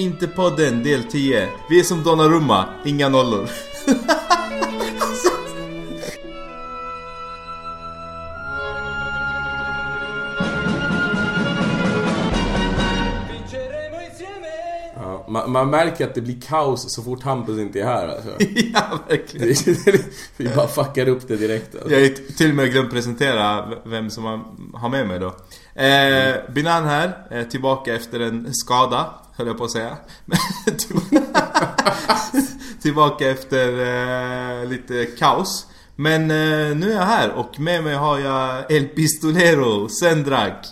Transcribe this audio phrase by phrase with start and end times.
[0.00, 1.48] Inte podden del 10.
[1.70, 3.48] Vi är som Donnarumma, inga nollor.
[14.96, 18.30] Ja, man, man märker att det blir kaos så fort Hampus inte är här alltså.
[18.74, 19.54] ja, verkligen.
[20.36, 21.90] Vi bara fuckar upp det direkt alltså.
[21.90, 24.44] Jag har till och med glömt presentera vem som har-
[24.78, 25.26] har med mig då.
[25.82, 29.06] Eh, Binan här, eh, tillbaka efter en skada,
[29.40, 29.96] höll jag på att säga.
[30.24, 30.38] Men
[32.82, 33.68] tillbaka efter
[34.62, 35.66] eh, lite kaos.
[35.96, 40.66] Men eh, nu är jag här och med mig har jag El Pistolero, Sendrak.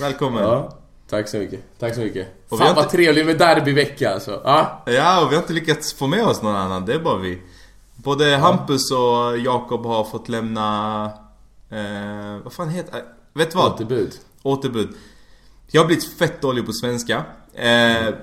[0.00, 0.42] Välkommen.
[0.42, 0.78] Ja,
[1.10, 1.60] tack så mycket.
[1.78, 2.28] Tack så mycket.
[2.48, 4.40] Och vi Fan har vad inte- trevlig med derbyvecka alltså.
[4.44, 4.82] Ja.
[4.86, 7.42] Ja, och vi har inte lyckats få med oss någon annan, det är bara vi.
[7.94, 11.04] Både Hampus och Jakob har fått lämna...
[11.70, 13.02] Eh, vad fan heter
[13.34, 13.72] Vet du vad?
[13.72, 14.12] Återbud.
[14.42, 14.88] Återbud.
[15.70, 17.24] Jag har blivit fett dålig på svenska.
[17.54, 18.14] Eh,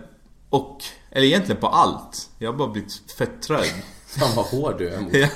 [0.49, 2.29] och, eller egentligen på allt.
[2.37, 3.73] Jag har bara blivit fett trög.
[4.05, 5.13] Fan vad hård du är mot.
[5.13, 5.29] ja,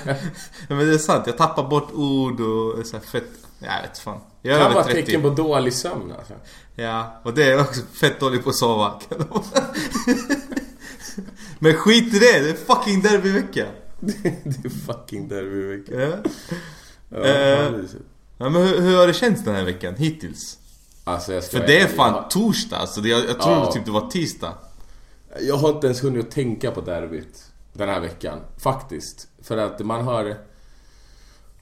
[0.68, 1.26] men det är sant.
[1.26, 3.24] Jag tappar bort ord och så fett...
[3.58, 4.20] Jag vet fan.
[4.42, 5.02] Jag kan vara 30.
[5.02, 6.34] tecken på dålig sömn alltså.
[6.74, 9.00] Ja, och det är också fett dålig på att sova.
[11.58, 13.66] men skit i det, det är fucking derbyvecka.
[14.00, 16.00] det är fucking derbyvecka.
[16.00, 16.16] Ja.
[17.08, 18.04] Ja, mysigt.
[18.38, 20.58] Ja, men hur, hur har det känts den här veckan hittills?
[21.08, 23.72] Alltså För det är fan jag- torsdag, alltså jag, jag tror Ja.
[23.72, 24.52] typ det var tisdag.
[25.40, 28.38] Jag har inte ens hunnit att tänka på derbyt den här veckan.
[28.58, 29.28] Faktiskt.
[29.42, 30.36] För att man har...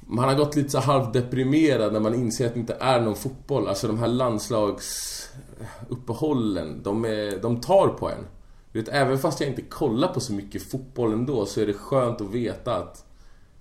[0.07, 3.69] Man har gått lite så halvdeprimerad när man inser att det inte är någon fotboll.
[3.69, 8.27] Alltså de här landslagsuppehållen, de, är, de tar på en.
[8.73, 12.21] Vet, även fast jag inte kollar på så mycket fotboll ändå så är det skönt
[12.21, 13.05] att veta att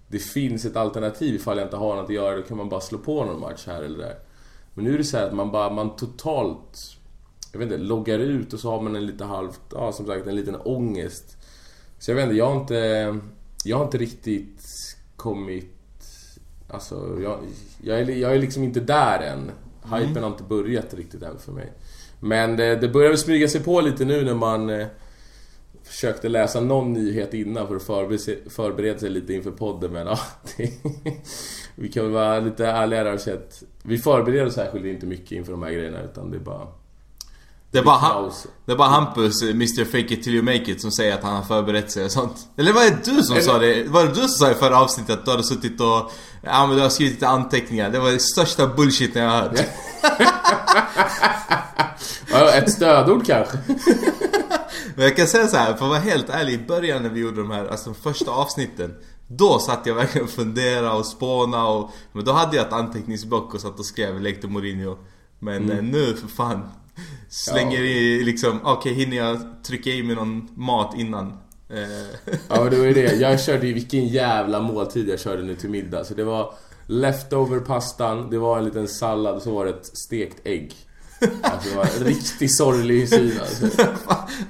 [0.08, 2.36] det finns ett alternativ ifall jag inte har något att göra.
[2.36, 4.16] Då kan man bara slå på någon match här eller där.
[4.74, 6.98] Men nu är det så här att man bara, man totalt
[7.54, 10.28] jag vet inte, loggar ut och så har man en lite halvt, ja som sagt
[10.28, 11.38] en liten ångest.
[12.00, 13.20] Så jag vet inte, jag har inte,
[13.64, 14.62] jag har inte riktigt
[15.16, 15.76] kommit,
[16.70, 17.40] alltså jag,
[17.82, 19.52] jag, är, jag är liksom inte där än.
[19.84, 21.72] Hypen har inte börjat riktigt än för mig.
[22.20, 24.88] Men det, det börjar väl smyga sig på lite nu när man eh,
[25.84, 30.08] försökte läsa någon nyhet innan för att förbereda sig, förbereda sig lite inför podden men
[30.08, 30.20] ja,
[30.58, 30.72] det,
[31.76, 35.32] Vi kan väl vara lite ärligare och säga att vi förbereder oss särskilt inte mycket
[35.32, 36.68] inför de här grejerna utan det är bara
[37.72, 38.48] Det är bara, ha, kaos.
[38.66, 41.24] det är bara Hampus, eh, Mr Fake It Till You Make It, som säger att
[41.24, 42.48] han har förberett sig och sånt.
[42.58, 43.84] Eller var det du som sa det?
[43.84, 46.12] Var det du som sa i förra avsnittet att du hade suttit och...
[46.42, 47.90] Ja men du har skrivit lite anteckningar.
[47.90, 49.60] Det var det största bullshiten jag har hört.
[52.56, 53.58] Ett stödord kanske.
[54.96, 57.20] Men jag kan säga så här, för att vara helt ärlig, i början när vi
[57.20, 58.96] gjorde de här, alltså de första avsnitten
[59.28, 61.92] Då satt jag verkligen och funderade och spåna och...
[62.12, 64.98] Men då hade jag ett anteckningsblock och satt och skrev lekte Mourinho
[65.40, 66.70] Men eh, nu för fan
[67.30, 67.86] Slänger Ja.
[67.86, 71.28] i liksom, okej hinner jag trycka i mig någon mat innan?
[71.70, 73.16] Eh, Ja det var ju det.
[73.20, 76.04] Jag körde ju vilken jävla måltid jag körde nu till middag.
[76.04, 76.54] Så det var
[76.88, 80.74] leftover pastan, det var en liten sallad och så var det ett stekt ägg.
[81.42, 83.88] Alltså en riktigt sorglig syn alltså.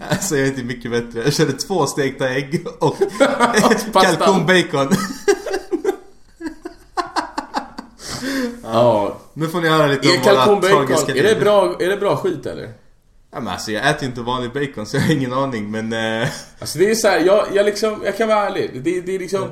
[0.09, 1.21] alltså jag är inte mycket bättre.
[1.23, 2.97] Jag körde två stekta ägg och
[3.93, 4.03] Pastan.
[4.03, 4.95] kalkonbacon.
[8.63, 9.17] Ja.
[9.33, 12.17] Nu får ni höra lite Är om våra tragiska är det bra, är det bra
[12.17, 12.63] skit eller?
[13.31, 15.93] Ja, men alltså jag äter ju inte vanlig bacon så jag har ingen aning men...
[16.21, 16.27] Eh,
[16.59, 18.71] Alltså det är så här, jag, jag liksom, jag kan vara ärlig.
[18.83, 19.51] Det, det är liksom...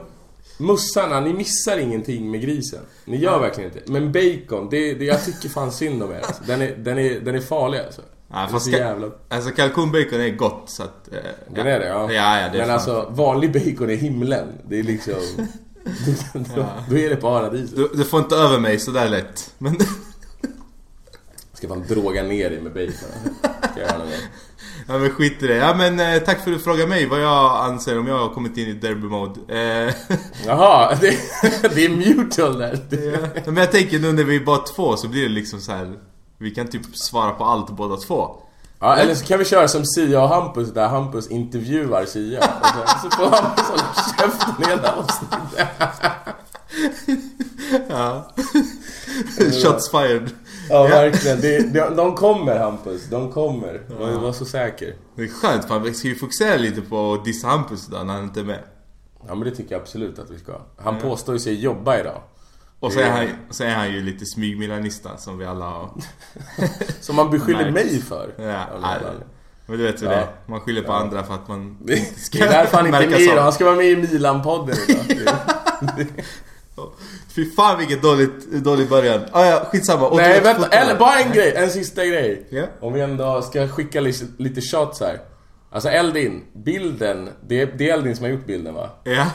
[0.57, 2.79] Mussarna, ni missar ingenting med grisen.
[3.05, 3.91] Ni gör verkligen inte.
[3.91, 6.43] Men bacon, det, det, jag tycker fan synd om er alltså.
[6.45, 8.01] den, är, den, är, den är farlig alltså.
[8.33, 9.11] Ja, fast jävla...
[9.29, 11.13] Alltså kalkonbacon är gott så att...
[11.13, 11.19] Eh,
[11.49, 12.11] Den är det ja.
[12.11, 12.69] Ja, ja det Men fan.
[12.69, 14.47] alltså, vanlig bacon är himlen.
[14.67, 15.13] Det är liksom...
[16.33, 17.75] då, då är det paradiset.
[17.75, 19.53] Du, du får inte över mig sådär lätt.
[19.57, 19.77] Men...
[21.53, 22.93] Ska fan droga ner dig med bacon.
[23.73, 23.85] Ska
[24.87, 25.55] ja men skit i det.
[25.55, 28.29] Ja men eh, tack för att du frågade mig vad jag anser om jag har
[28.29, 29.39] kommit in i derby mode.
[29.47, 29.93] Eh,
[30.45, 31.17] Jaha, det,
[31.75, 32.79] det är mutual där.
[32.89, 33.41] ja.
[33.45, 35.93] Men jag tänker nu när vi är bara två så blir det liksom så här.
[36.37, 38.35] Vi kan typ svara på allt båda två.
[38.79, 42.39] Ja, eller så kan vi köra som Sia och Hampus där Hampus intervjuar Sia.
[42.39, 43.83] Och sen så får Hampus hålla
[44.19, 45.67] käften hela avsnittet.
[47.89, 48.31] Ja.
[49.63, 50.29] Shots fired.
[50.71, 51.41] Ja, verkligen.
[51.41, 53.81] Det, de, de kommer Hampus, de kommer.
[53.99, 54.95] Var, var så säker.
[55.15, 58.13] Det är skönt för vi ska ju fokusera lite på att dissa Hampus idag när
[58.13, 58.59] han inte är med.
[59.27, 60.51] Ja men det tycker jag absolut att vi ska.
[60.77, 62.21] Han påstår ju sig jobba idag.
[62.79, 65.89] Och så är han, så är han ju lite smygmilanista som vi alla har.
[67.01, 68.33] Som man beskyller mig för.
[68.37, 68.65] Ja,
[69.65, 70.11] men du vet hur Ja.
[70.11, 70.27] det är.
[70.45, 70.95] Man skyller på Ja.
[70.95, 73.41] andra för att man inte ska det är därför han inte är med idag.
[73.41, 74.75] Han ska vara med i Milan-podden
[75.09, 75.35] idag.
[77.35, 79.21] Fy fan vilket dåligt, dålig början.
[79.31, 80.09] Ah, ja, skitsamma.
[80.09, 82.47] Nej Återgå till vänta, eller bara en grej, en sista grej.
[82.49, 82.65] Ja.
[82.79, 85.19] Om vi ändå ska skicka lite, lite shots här.
[85.71, 88.89] Alltså Eldin, bilden, det är, det är Eldin som har gjort bilden va?
[89.03, 89.27] Ja.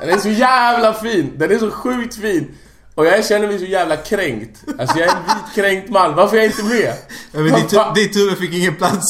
[0.00, 1.32] Den är så jävla fin!
[1.36, 2.54] Den är så sjukt fin!
[2.94, 4.64] Och jag känner mig så jävla kränkt.
[4.78, 6.94] Alltså jag är en vit kränkt man, varför är jag inte med?
[7.32, 9.06] ja men ditt, ditt huvud fick ingen plats.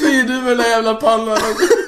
[0.00, 1.81] Säger du med den jävla pannan oh,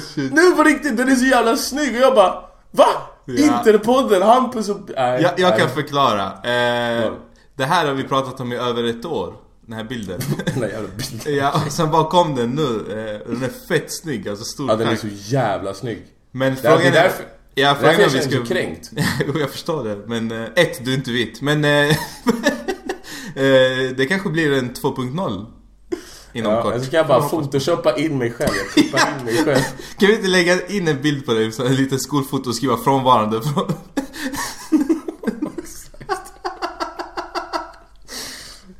[0.00, 0.32] shit.
[0.32, 2.84] Nu på riktigt, den är så jävla snygg och jag bara VA?
[3.24, 3.34] Ja.
[3.58, 4.80] Interpodden, Hampus och...
[4.96, 5.74] Nej, Jag, jag kan nej.
[5.74, 6.32] förklara.
[6.44, 6.52] Eh,
[7.04, 7.10] Ja.
[7.56, 9.34] det här har vi pratat om i över ett år.
[9.66, 10.20] Den här bilden.
[10.44, 11.34] Den där jävla bilden.
[11.36, 12.62] ja, och sen bara kom den nu.
[12.90, 16.02] Eh, den är fett snygg, alltså stor Ja, den är så jävla snygg.
[16.32, 18.38] Men Det är frågan därför- Ja, frågan därför är jag känner ska...
[18.38, 18.90] mig kränkt.
[19.26, 19.96] jo, jag förstår det.
[20.06, 21.40] Men eh, ett, du är inte vit.
[21.42, 21.64] Men...
[21.64, 21.70] Eh,
[23.34, 25.46] eh, det kanske blir en 2.0.
[26.32, 26.72] Inom Ja, kort.
[26.74, 28.50] jag ska jag bara photoshoppa in mig själv.
[28.64, 29.62] Jag tippar in mig själv.
[29.98, 32.76] Kan vi inte lägga in en bild på dig, så en liten skolfoto och skriva
[32.76, 33.72] frånvarande från...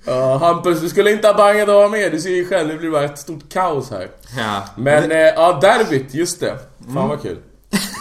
[0.04, 2.12] Ja, Hampus, du skulle inte ha bangat att vara med.
[2.12, 4.10] Du ser ju själv, nu blir det bara ett stort kaos här.
[4.38, 4.64] Ja.
[4.76, 6.58] Men, eh, ja, derbyt, just det.
[6.94, 7.38] Fan vad kul.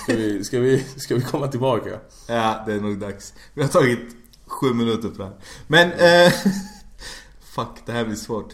[0.03, 1.89] Ska vi, ska vi, ska vi komma tillbaka?
[2.27, 3.33] Ja, det är nog dags.
[3.53, 3.99] Vi har tagit
[4.47, 5.33] sju minuter på det här.
[5.67, 6.33] Men, eh,
[7.55, 8.53] Fuck, det här blir svårt.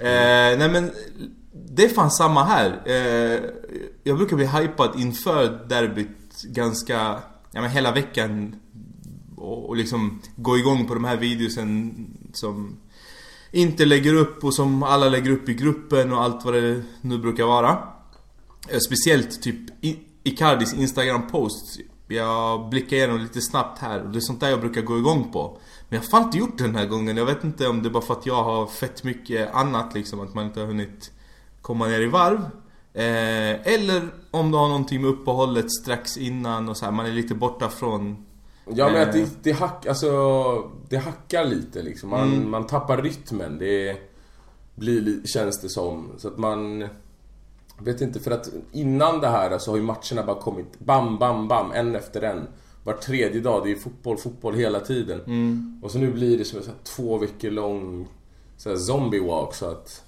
[0.00, 0.90] Eh, nej men,
[1.52, 2.82] det är fan samma här.
[2.86, 3.40] Eh,
[4.02, 6.94] jag brukar bli hypad inför derbyt ganska,
[7.50, 8.56] ja men hela veckan.
[9.36, 11.94] Och, och liksom gå igång på de här videosen
[12.32, 12.76] som
[13.50, 17.18] inte lägger upp och som alla lägger upp i gruppen och allt vad det nu
[17.18, 17.78] brukar vara.
[18.68, 19.84] Eh, Speciellt typ
[20.22, 21.78] Icardis Instagram-post.
[22.08, 25.32] Jag blickar igenom lite snabbt här och det är sånt där jag brukar gå igång
[25.32, 25.58] på.
[25.94, 27.16] Men jag har fan inte gjort det den här gången.
[27.16, 30.20] Jag vet inte om det är bara för att jag har fett mycket annat liksom.
[30.20, 31.10] Att man inte har hunnit
[31.62, 32.38] komma ner i varv.
[32.94, 36.92] Eh, eller om du har någonting med uppehållet strax innan och så här.
[36.92, 38.24] Man är lite borta från...
[38.64, 39.02] Ja men Eh.
[39.08, 40.10] att det, det, hack, alltså,
[40.88, 42.10] det hackar lite liksom.
[42.10, 42.50] Man, Mm.
[42.50, 43.58] man tappar rytmen.
[43.58, 43.96] Det
[44.74, 46.12] blir, li- känns det som.
[46.18, 46.88] Så att man...
[47.78, 51.48] Vet inte, för att innan det här så har ju matcherna bara kommit bam, bam,
[51.48, 52.46] bam, en efter en.
[52.84, 55.20] Var tredje dag, det är fotboll, fotboll hela tiden.
[55.20, 55.80] Mm.
[55.82, 58.08] Och så nu blir det som en två veckor lång
[58.56, 60.02] så här zombie walk så att...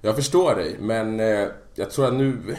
[0.00, 2.56] Jag förstår dig, men eh, jag tror att nu...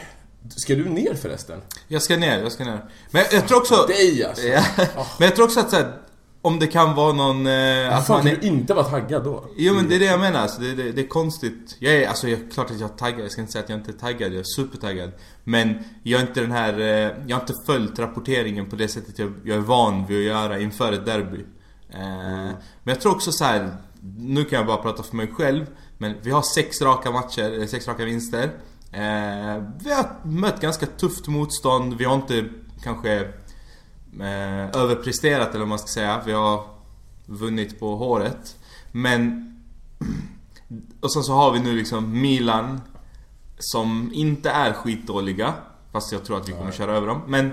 [0.50, 1.62] Ska du ner förresten?
[1.88, 2.89] Jag ska ner, jag ska ner.
[3.12, 3.86] Men jag, tror också...
[3.88, 4.48] Dig alltså!
[4.48, 4.63] Ja.
[5.19, 5.94] Men jag tror också att så här,
[6.41, 7.47] om det kan vara någon...
[7.47, 9.45] Eh, att man kan är, du inte vara taggad då?
[9.57, 11.75] Jo men det är det jag menar, alltså, det, det, det är konstigt.
[11.80, 13.80] Jag är, alltså jag, klart att jag är taggad, jag ska inte säga att jag
[13.80, 15.12] inte är taggad, jag är supertaggad.
[15.44, 19.19] Men jag är inte den här, eh, jag har inte följt rapporteringen på det sättet
[19.19, 21.45] jag, jag är van vid att göra inför ett derby.
[21.89, 22.00] Eh,
[22.83, 23.71] Men jag tror också så här.
[24.18, 25.65] nu kan jag bara prata för mig själv.
[25.97, 28.44] Men vi har sex raka matcher, eller sex raka vinster.
[28.92, 32.45] Eh, vi har mött ganska tufft motstånd, vi har inte
[32.83, 33.27] kanske
[34.19, 36.21] eh, överpresterat eller vad man ska säga.
[36.25, 36.63] Vi har
[37.25, 38.57] vunnit på håret.
[38.91, 39.45] Men...
[41.01, 42.81] Och sen så har vi nu liksom Milan
[43.59, 45.53] Som inte är skitdåliga
[45.91, 47.21] Fast jag tror att vi kommer köra över dem.
[47.27, 47.51] Men...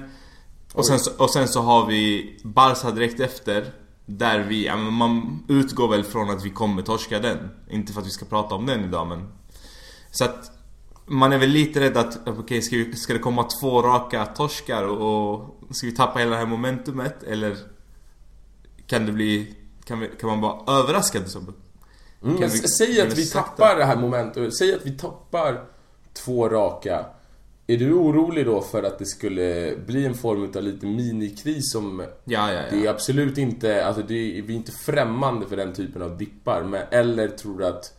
[0.72, 3.72] Och sen, så, och sen så har vi Barca direkt efter
[4.06, 8.06] Där vi, ja, man utgår väl från att vi kommer torska den Inte för att
[8.06, 9.32] vi ska prata om den idag men
[10.10, 10.55] Så att
[11.08, 14.82] Man är väl lite rädd att, okej ska, vi, ska det komma två raka torskar
[14.84, 15.32] och,
[15.68, 17.56] och Ska vi tappa hela det här momentumet eller
[18.86, 21.54] Kan det bli Kan, vi, kan man vara överraskad som
[22.25, 23.50] Mm, vi- säg att vi sakta?
[23.50, 24.56] tappar det här momentet.
[24.56, 25.64] Säg att vi tappar
[26.12, 27.06] två raka.
[27.66, 32.00] Är du orolig då för att det skulle bli en form av lite minikris som...
[32.25, 32.90] Ja, ja, Det är ja.
[32.90, 36.62] absolut inte, alltså det är, vi är inte främmande för den typen av dippar.
[36.62, 37.92] Men, eller tror du att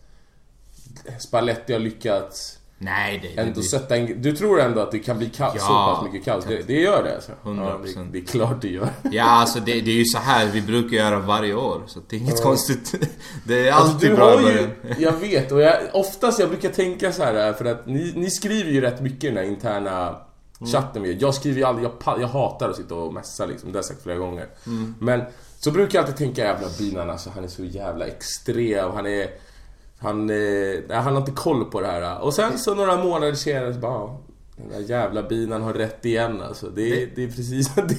[1.20, 4.22] Spalletti har lyckats Nej, det, ändå det, sätta en...
[4.22, 6.44] Du tror ändå att det kan bli kaos, Ja, så pass mycket kaos?
[6.44, 7.32] Det, det gör det alltså?
[7.44, 7.90] 100%.
[7.94, 8.88] Ja, det, det är klart det gör.
[9.12, 11.82] Ja, alltså det, det är ju så här vi brukar göra varje år.
[11.86, 12.94] Så det är inget konstigt.
[13.44, 14.68] Det är Alltså, alltid du bra ju,
[14.98, 18.70] jag vet och jag, oftast jag brukar tänka så här för att ni, ni skriver
[18.70, 20.16] ju rätt mycket i den här interna
[20.60, 20.72] Mm.
[20.72, 21.22] chatten med.
[21.22, 23.84] Jag skriver ju aldrig, jag, jag hatar att sitta och messa liksom, det har jag
[23.84, 24.46] sagt flera gånger.
[24.66, 24.94] Mm.
[25.00, 25.22] Men
[25.58, 29.28] så brukar jag alltid tänka jävla binan alltså, han är så jävla extrem, han är...
[29.98, 32.20] Han, eh, han har inte koll på det här.
[32.20, 34.20] Och sen så några månader senare så bara, ja,
[34.56, 36.66] den där jävla binan har rätt igen alltså.
[36.68, 37.94] Det, är- det är precis det,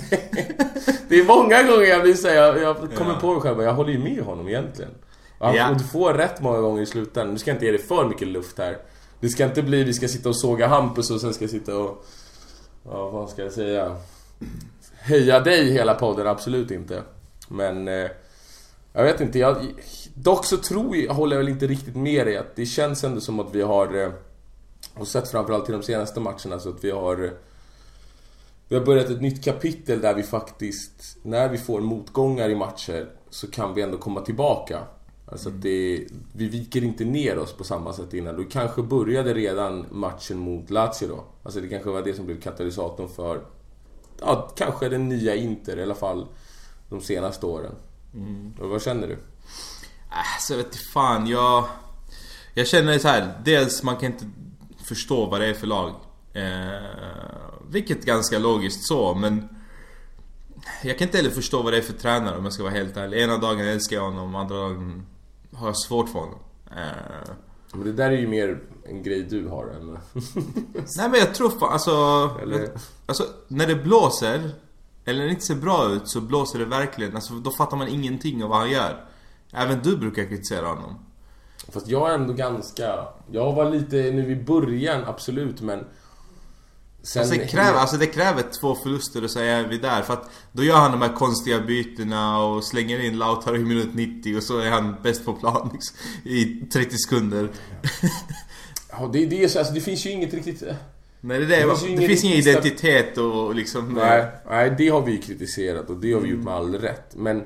[1.10, 3.20] det är många gånger jag blir säga, jag, jag kommer Ja.
[3.22, 4.92] på mig själv, jag håller ju med honom egentligen.
[5.38, 5.70] Och han, Ja.
[5.72, 7.34] och du får rätt många gånger i slutändan.
[7.34, 8.78] Nu ska jag inte ge dig för mycket luft här.
[9.20, 11.78] Det ska inte bli vi ska sitta och såga Hampus och sen ska jag sitta
[11.78, 12.06] och...
[12.86, 13.96] Ja, vad ska jag säga?
[15.00, 17.02] Höja dig hela podden, absolut inte.
[17.50, 17.88] Men...
[17.88, 18.08] Eh,
[18.94, 19.58] jag vet inte, jag...
[20.24, 23.22] Dock så tror jag, håller jag väl inte riktigt med dig att det känns ändå
[23.22, 24.04] som att vi har...
[24.04, 24.12] Eh,
[24.94, 27.34] och sett framförallt i de senaste matcherna så att vi har...
[28.68, 33.10] vi har börjat ett nytt kapitel där vi faktiskt, när vi får motgångar i matcher,
[33.30, 34.80] så kan vi ändå komma tillbaka.
[35.26, 38.38] Alltså att det, vi viker inte ner oss på samma sätt innan.
[38.38, 41.24] Det kanske började redan matchen mot Lazio då.
[41.44, 43.42] Alltså det kanske var det som blev katalysatorn för,
[44.22, 46.28] ja, kanske den nya Inter i alla fall
[46.90, 47.76] de senaste åren.
[48.14, 48.54] Mm.
[48.60, 49.18] Och vad känner du?
[50.12, 51.66] Äh, så jag vet inte fan, jag...
[52.54, 53.42] Jag känner så här.
[53.46, 54.26] dels man kan inte
[54.84, 55.96] förstå vad det är för lag.
[56.34, 57.20] Eh,
[57.70, 59.50] vilket är ganska logiskt så, men...
[60.84, 62.98] Jag kan inte heller förstå vad det är för tränare om jag ska vara helt
[62.98, 63.22] ärlig.
[63.22, 65.06] Ena dagen älskar jag honom, andra dagen
[65.54, 66.40] har jag svårt för honom.
[66.72, 67.34] Eh,
[67.74, 69.90] men det där är ju mer en grej du har än...
[70.98, 71.92] Nej men jag tror fan, alltså,
[72.42, 72.70] eller...
[73.06, 73.24] alltså...
[73.48, 74.52] När det blåser,
[75.06, 77.16] eller när det inte ser bra ut, så blåser det verkligen.
[77.16, 79.06] Alltså då fattar man ingenting av vad han gör.
[79.54, 81.00] Även du brukar kritisera honom.
[81.72, 83.08] Fast jag är ändå ganska...
[83.32, 85.86] Jag var lite nu i början, absolut, men...
[87.02, 87.22] Sen...
[87.22, 90.02] Alltså, det kräver, alltså det kräver två förluster och så är vi där.
[90.02, 93.96] För att då gör han de här konstiga bytena och slänger in Lautaro i minut
[93.96, 97.50] 90 och så är han bäst på plan liksom, i 30 sekunder.
[98.92, 100.64] ja, det, det, är så, alltså, det finns ju inget riktigt...
[101.22, 103.94] Nej, det, det, det, finns, det finns ingen identitet och liksom...
[103.94, 107.16] Nej, nej, det har vi kritiserat och det har vi gjort med all rätt.
[107.16, 107.44] Men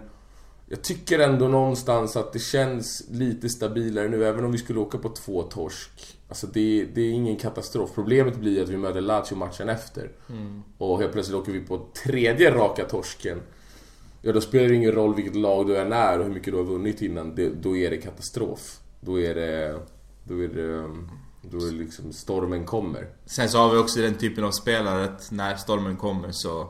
[0.74, 4.98] jag tycker ändå någonstans att det känns lite stabilare nu, även om vi skulle åka
[4.98, 6.18] på två torsk.
[6.30, 7.90] Alltså det, det är ingen katastrof.
[7.96, 10.12] Problemet blir att vi möter Lazio matchen efter.
[10.30, 10.64] Mm.
[10.78, 13.42] Och helt plötsligt åker vi på tredje raka torsken.
[14.22, 16.58] Ja, då spelar det ingen roll vilket lag du än är och hur mycket du
[16.58, 17.36] har vunnit innan.
[17.36, 18.80] Det, då är det katastrof.
[19.02, 19.80] Då är det...
[20.24, 20.90] Då är det...
[21.42, 23.08] Då är det liksom stormen kommer.
[23.26, 26.70] Sen så har vi också den typen av spelare att när stormen kommer så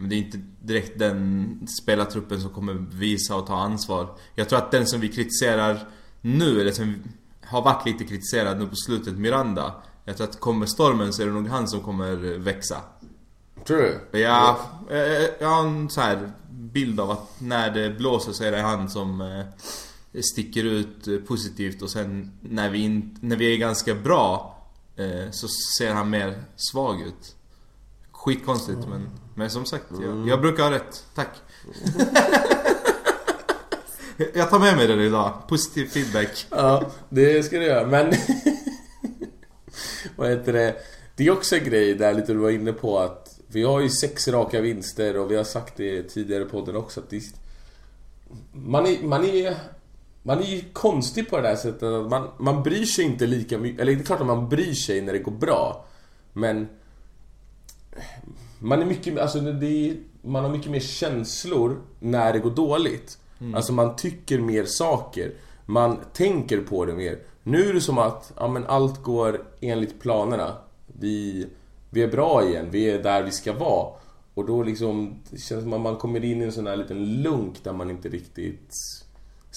[0.00, 4.08] men det är inte direkt den spelartruppen som kommer visa och ta ansvar.
[4.34, 5.88] Jag tror att den som vi kritiserar
[6.20, 7.02] nu, eller som
[7.44, 9.74] har varit lite kritiserad nu på slutet, Miranda.
[10.04, 12.80] Jag tror att kommer stormen så är det nog han som kommer växa.
[13.66, 14.18] Tror du?
[14.18, 14.60] Ja,
[15.38, 18.90] jag har en så här bild av att när det blåser så är det han
[18.90, 24.58] som eh, sticker ut positivt och sen när vi, in, när vi är ganska bra
[24.96, 25.46] eh, så
[25.78, 27.36] ser han mer svag ut.
[28.24, 28.90] Skitkonstigt mm.
[28.90, 30.28] men, men som sagt, jag, mm.
[30.28, 31.04] jag brukar ha rätt.
[31.14, 31.28] Tack.
[34.34, 35.32] jag tar med mig det idag.
[35.48, 36.46] Positiv feedback.
[36.50, 37.86] Ja, det ska du göra.
[37.86, 38.12] Men...
[40.16, 40.76] Vad heter det?
[41.16, 43.88] Det är också en grej där lite du var inne på att vi har ju
[43.90, 47.22] sex raka vinster och vi har sagt det tidigare i podden också att det,
[48.52, 49.56] man, är, man är
[50.22, 53.58] man är ju konstig på det där sättet att man, man bryr sig inte lika
[53.58, 55.86] mycket, eller det är klart att man bryr sig när det går bra.
[56.32, 56.68] Men
[58.60, 63.18] man är mycket, alltså är, man har mycket mer känslor när det går dåligt.
[63.40, 63.54] Mm.
[63.54, 65.32] Alltså man tycker mer saker.
[65.66, 67.18] Man tänker på det mer.
[67.42, 70.56] Nu är det som att, ja men allt går enligt planerna.
[70.86, 71.46] Vi,
[71.90, 73.88] vi är bra igen, vi är där vi ska vara.
[74.34, 77.22] Och då liksom, det känns som att man kommer in i en sån här liten
[77.22, 78.74] lunk där man inte riktigt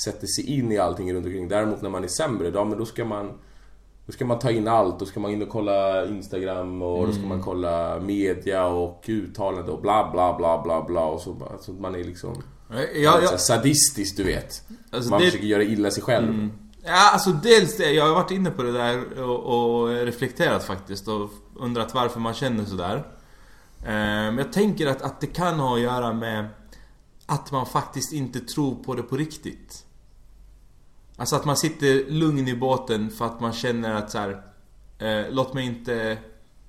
[0.04, 1.48] sätter sig in i allting runt omkring.
[1.48, 3.32] Däremot när man är sämre, då, men då ska man
[4.06, 7.10] då ska man ta in allt, då ska man in och kolla Instagram och mm.
[7.10, 7.44] då ska man mm.
[7.44, 12.04] kolla media och uttalande och bla bla bla bla bla och så, så man är
[12.04, 12.44] liksom...
[12.96, 13.38] Ja, ja.
[13.38, 14.62] Sadistisk du vet.
[14.92, 15.26] Alltså, man det...
[15.26, 16.30] försöker göra illa sig själv.
[16.30, 16.52] Mm.
[16.86, 17.92] Ja, alltså dels det.
[17.92, 22.34] Jag har varit inne på det där och, och reflekterat faktiskt och undrat varför man
[22.34, 23.04] känner sådär.
[23.86, 26.48] Men jag tänker att, att det kan ha att göra med
[27.26, 29.86] att man faktiskt inte tror på det på riktigt.
[31.17, 34.41] Alltså att man sitter lugn i båten för att man känner att så här,
[35.00, 36.17] eh, Låt mig inte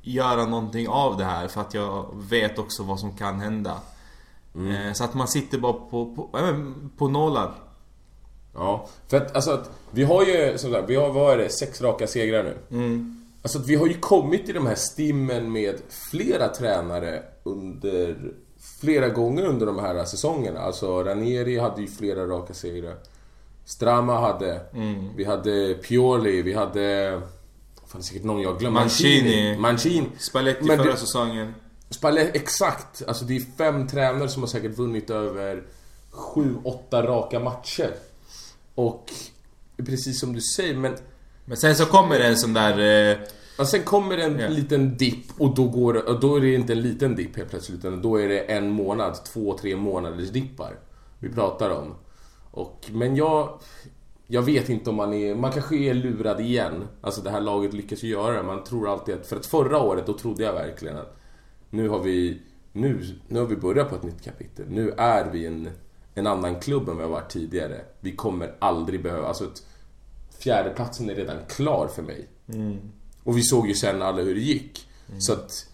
[0.02, 3.80] göra någonting av det här för att jag vet också vad som kan hända.
[4.54, 4.70] Mm.
[4.70, 6.56] Eh, så att man sitter bara på, på, äh,
[6.96, 7.54] på nålar.
[8.54, 11.48] Ja, för att alltså att vi har ju som sagt, vi har, vad är det,
[11.48, 12.56] sex raka segrar nu.
[12.70, 13.20] Mm.
[13.42, 18.32] Alltså att vi har ju kommit till de här stimmen med flera tränare under
[18.80, 20.60] flera gånger under de här säsongerna.
[20.60, 22.94] Alltså Ranieri hade ju flera raka segrar.
[23.64, 24.60] Strama hade.
[24.74, 25.16] Mm.
[25.16, 27.20] Vi hade Pioli, vi hade...
[27.86, 28.80] Fan, det är säkert någon jag glömmer.
[28.80, 29.56] Mancini.
[29.58, 30.06] Mancini.
[30.18, 31.54] Spalletti Men förra det, säsongen.
[31.90, 33.02] Spalletti, exakt.
[33.08, 35.62] Alltså det är fem tränare som har säkert vunnit över
[36.10, 37.94] sju, åtta raka matcher.
[38.74, 39.12] Och
[39.86, 40.96] precis som du säger, men...
[41.44, 43.10] Men sen så kommer det en sån där...
[43.12, 43.18] Eh...
[43.58, 44.52] Och sen kommer en yeah.
[44.52, 47.78] liten dipp och då, går, och då är det inte en liten dipp helt plötsligt
[47.78, 50.78] utan då är det en månad, två, tre månaders dippar
[51.18, 51.94] vi pratar om.
[52.54, 53.60] Och, men jag...
[54.26, 55.34] Jag vet inte om man är...
[55.34, 56.88] Man kanske är lurad igen.
[57.00, 58.42] Alltså det här laget lyckas ju göra det.
[58.42, 59.26] Man tror alltid att...
[59.26, 61.16] För att förra året, då trodde jag verkligen att...
[61.70, 62.40] Nu har vi...
[62.72, 64.66] Nu, nu har vi börjat på ett nytt kapitel.
[64.68, 65.68] Nu är vi en,
[66.14, 67.80] en annan klubb än vi har varit tidigare.
[68.00, 69.28] Vi kommer aldrig behöva...
[69.28, 69.66] Alltså ett,
[70.38, 72.28] fjärdeplatsen är redan klar för mig.
[72.48, 72.78] Mm.
[73.24, 74.88] Och vi såg ju sen alla hur det gick.
[75.08, 75.20] Mm.
[75.20, 75.70] Så att...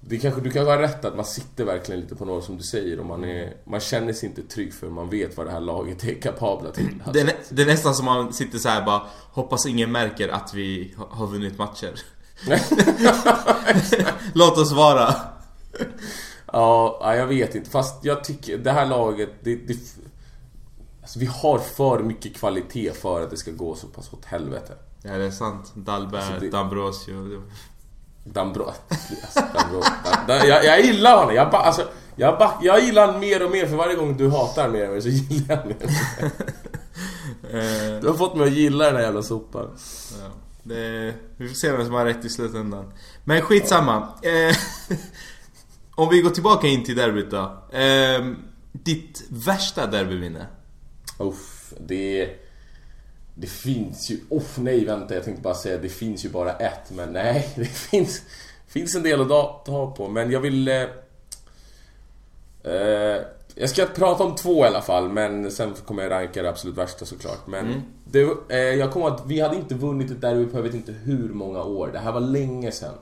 [0.00, 2.62] det kanske, du kanske har rätt att man sitter verkligen lite på några som du
[2.62, 5.60] säger och man, är, man känner sig inte trygg för man vet vad det här
[5.60, 6.88] laget är kapabla till.
[7.12, 9.02] Det är, det är nästan som man sitter så här bara
[9.32, 11.92] Hoppas ingen märker att vi ha- har vunnit matcher
[14.34, 15.14] Låt oss vara
[16.52, 17.70] Ja, ja, jag vet inte.
[17.70, 19.76] Fast jag tycker det här laget, det, det,
[21.02, 24.72] alltså vi har för mycket kvalitet för att det ska gå så pass åt helvete.
[25.02, 27.42] Ja det är sant, Dahlberg, Alltså, det- Dambrosio
[28.24, 28.64] Dambro...
[28.88, 31.34] Alltså, Dambro da, da, jag, jag gillar honom.
[31.34, 34.30] Jag, ba, alltså, jag, ba, jag gillar honom mer och mer för varje gång du
[34.30, 36.30] hatar mer och mer så gillar jag honom mer.
[37.52, 39.70] Eh, Du har fått mig att gilla den här jävla sopan.
[40.22, 40.30] ja,
[40.62, 42.92] det, Vi får se vem som har rätt i slutändan
[43.24, 44.56] Men skitsamma eh,
[45.94, 47.38] Om vi går tillbaka in till derbyt då
[47.78, 48.26] eh,
[48.72, 50.46] Ditt värsta derbyminne?
[51.18, 52.28] Uff, det...
[53.40, 54.20] Det finns ju...
[54.30, 57.64] Uff, nej vänta, jag tänkte bara säga det finns ju bara ett, men nej, det
[57.64, 58.22] finns...
[58.66, 60.68] finns en del att ta på, men jag vill...
[60.68, 60.82] Eh,
[62.62, 63.20] eh,
[63.54, 66.76] jag ska prata om två i alla fall, men sen kommer jag ranka det absolut
[66.76, 67.46] värsta såklart.
[67.46, 70.74] Men det, eh, jag kommer att vi hade inte vunnit ett derby på jag vet
[70.74, 71.90] inte hur många år.
[71.92, 72.94] Det här var länge sedan.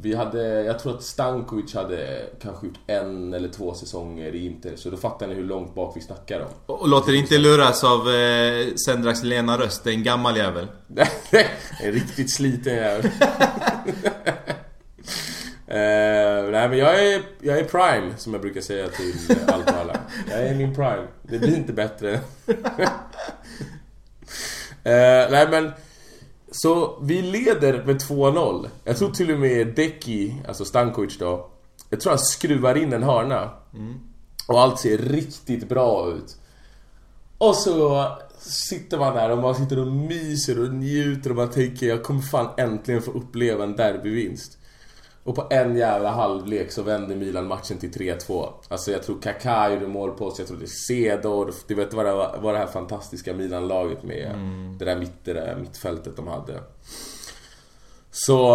[0.00, 4.76] Vi hade, jag tror att Stankovic hade kanske gjort en eller två säsonger i Inter,
[4.76, 6.74] så då fattar ni hur långt bak vi snackar om.
[6.76, 10.66] Och låter inte luras av eh, Sendraks lena röst, det är en gammal jävel
[11.82, 13.10] en riktigt sliten jävel.
[15.70, 19.14] Eh, nej men jag är, jag är prime, som jag brukar säga till
[19.46, 20.00] allt och alla.
[20.30, 21.06] Jag är min prime.
[21.22, 22.20] Det blir inte bättre.
[24.84, 25.72] Eh, nej men...
[26.50, 28.68] Så vi leder med 2-0.
[28.84, 31.50] Jag tror till och med Deki, alltså Stankovic då.
[31.90, 33.50] Jag tror han skruvar in en hörna.
[34.48, 36.36] Och allt ser riktigt bra ut.
[37.38, 38.06] Och så
[38.38, 42.20] sitter man där och man sitter och myser och njuter och man tänker jag kommer
[42.20, 44.57] fan äntligen få uppleva en derbyvinst.
[45.28, 48.48] Och på en jävla halvlek så vänder Milan matchen till 3-2.
[48.68, 51.94] Alltså jag tror Kaká gjorde mål på oss, jag tror det är Cedorf, du vet
[51.94, 54.34] vad det var, vad det här fantastiska Milan-laget med
[54.78, 56.62] det där, mitt, det där mittfältet de hade.
[58.10, 58.48] Så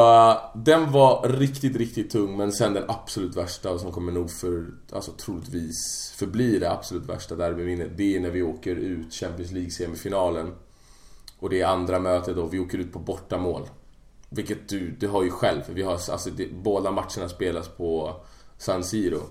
[0.55, 4.65] den var riktigt, riktigt tung men sen den absolut värsta och som kommer nog för,
[4.91, 9.71] alltså troligtvis förbli det absolut värsta derbyminnet Det är när vi åker ut Champions League
[9.71, 10.51] semifinalen
[11.39, 13.61] Och det är andra mötet då, vi åker ut på bortamål
[14.35, 18.15] Vilket du, du har ju själv, för vi har, alltså det, båda matcherna spelas på
[18.57, 19.21] San Siro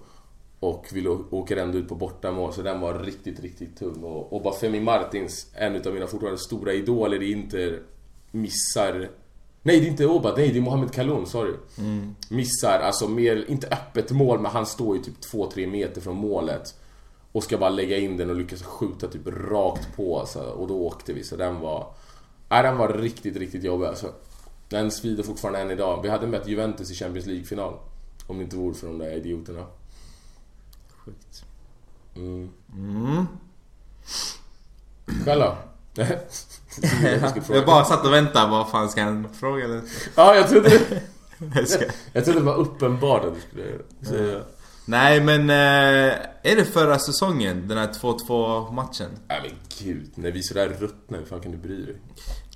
[0.61, 4.03] och vi åker ändå ut på bortamål så den var riktigt, riktigt tung.
[4.05, 7.83] Och, och bara Femi Martins, en utav mina fortfarande stora idoler i Inter,
[8.31, 9.11] missar...
[9.63, 11.53] Nej, det är inte Oba, nej det är Mohamed Kaloun, sorry.
[12.29, 16.75] Missar, alltså mer, inte öppet mål, men han står ju typ 2-3 meter från målet.
[17.33, 20.75] Och ska bara lägga in den och lyckas skjuta typ rakt på, alltså, och då
[20.75, 21.25] åkte vi.
[21.25, 21.87] Så den var...
[22.49, 24.13] Nej, den var riktigt, riktigt jobbig alltså.
[24.73, 26.03] Den svider fortfarande än idag.
[26.03, 27.79] Vi hade mött Juventus i Champions League-final.
[28.27, 29.67] Om det inte vore för de där idioterna.
[31.05, 31.45] Sjukt.
[32.17, 32.51] Mm.
[32.75, 33.27] Mm.
[35.25, 35.57] Själv då?
[35.95, 36.09] jag.
[37.57, 39.83] Jag bara satt och väntade, vad fan ska han fråga eller?
[40.15, 40.69] Ja, jag trodde
[41.39, 44.43] det, Jag trodde det var uppenbart att du skulle säga.
[44.93, 47.69] Nej men, eh, är det förra säsongen?
[47.69, 49.11] Den här 2-2 matchen?
[49.29, 49.51] Nej men
[49.87, 51.97] gud, när vi är sådär ruttna, hur fan kan du bry dig?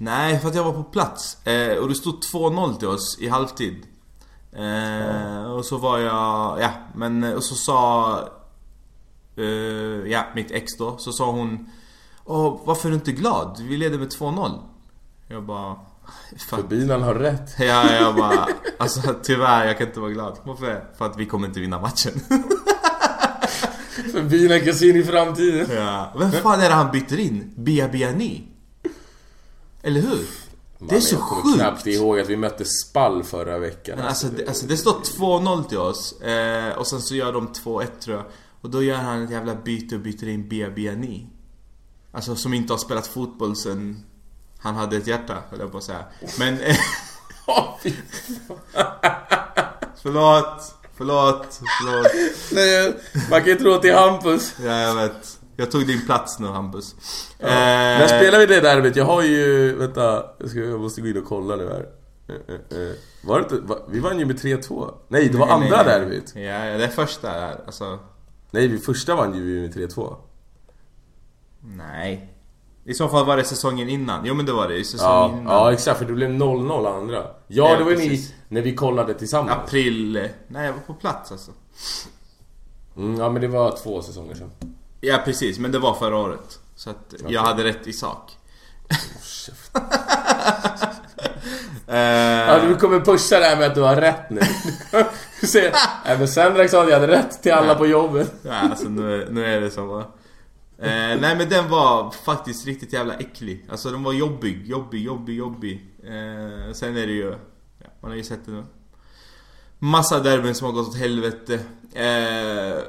[0.00, 1.46] Nej, för att jag var på plats.
[1.46, 3.86] Eh, och det stod 2-0 till oss i halvtid.
[4.52, 8.28] Eh, Och så var jag, ja, men och så sa...
[10.06, 10.96] Ja, mitt ex då.
[10.98, 11.70] Så sa hon...
[12.24, 13.60] Åh, varför är du inte glad?
[13.68, 14.50] Vi leder med 2-0.
[15.28, 15.76] Jag bara...
[16.48, 17.54] För bilen har rätt.
[17.58, 18.48] Ja, jag bara...
[18.78, 20.38] Alltså tyvärr, jag kan inte vara glad.
[20.44, 20.84] Varför?
[20.98, 22.12] För att vi kommer inte vinna matchen.
[24.12, 25.66] För bilen kan se in i framtiden.
[25.70, 26.14] ja.
[26.18, 27.54] Vem fan är det han byter in?
[27.56, 28.48] Bia Biani?
[29.82, 30.26] Eller hur?
[30.78, 31.56] Det är så jag kommer sjukt!
[31.56, 33.98] knappt ihåg att vi mötte Spall förra veckan.
[33.98, 37.48] Men alltså, det, alltså det står 2-0 till oss eh, och sen så gör de
[37.48, 38.26] 2-1 tror jag.
[38.60, 41.26] Och då gör han ett jävla byte och byter in Bia Biani.
[42.12, 44.04] Alltså som inte har spelat fotboll sen
[44.58, 46.04] han hade ett hjärta, höll jag på att säga.
[46.38, 46.58] Men...
[50.02, 52.06] Förlåt, förlåt, förlåt.
[52.52, 52.94] Nej,
[53.30, 54.54] man kan ju tro att det är Hampus.
[54.64, 55.40] Ja, jag vet.
[55.56, 56.94] Jag tog din plats nu Hampus.
[57.38, 57.46] Ja.
[57.46, 57.52] Eh,
[57.98, 58.96] När spelar vi det derbyt?
[58.96, 59.74] Jag har ju...
[59.76, 61.86] Vänta, jag, ska, jag måste gå in och kolla nu här.
[62.28, 62.92] Eh, eh, eh.
[63.24, 64.94] Var det inte, va, vi vann ju med 3-2.
[65.08, 65.84] Nej, det var nej, andra nej.
[65.84, 66.32] derbyt.
[66.34, 66.40] Ja,
[66.78, 67.60] det är första där.
[67.66, 67.98] Alltså,
[68.50, 70.16] Nej, första vann ju vi med 3-2.
[71.60, 72.32] nej.
[72.88, 74.24] I så fall var det säsongen innan.
[74.24, 75.54] Jo men det var det, i säsongen Ja, innan.
[75.54, 75.98] ja, exakt.
[75.98, 77.16] För det blev 0-0 andra.
[77.16, 78.28] Ja, Ja, det var ju precis.
[78.28, 79.58] ni när vi kollade tillsammans.
[79.64, 80.16] April...
[80.16, 81.50] eh, Nej, jag var på plats alltså.
[82.96, 84.50] Mm, ja, men det var två säsonger sedan.
[85.00, 86.58] Ja precis, men det var förra året.
[86.76, 88.32] Så att jag hade rätt i sak.
[89.22, 89.70] Käft.
[91.88, 94.40] Eh, Ja, du kommer pusha det här med att du har rätt nu.
[95.46, 95.72] Se,
[96.06, 98.32] Nej men sen sa att jag hade rätt till alla på jobbet.
[98.42, 100.04] Ja, alltså nu, nu är det så va.
[100.78, 103.66] Eh, nej men den var faktiskt riktigt jävla äcklig.
[103.70, 105.86] Alltså den var jobbig, jobbig, jobbig, jobbig.
[106.02, 107.34] Eh, sen är det ju,
[107.78, 108.64] ja, man har ju sett det nu.
[109.78, 111.60] Massa derbyn som har gått åt helvete.
[111.92, 112.82] Eh,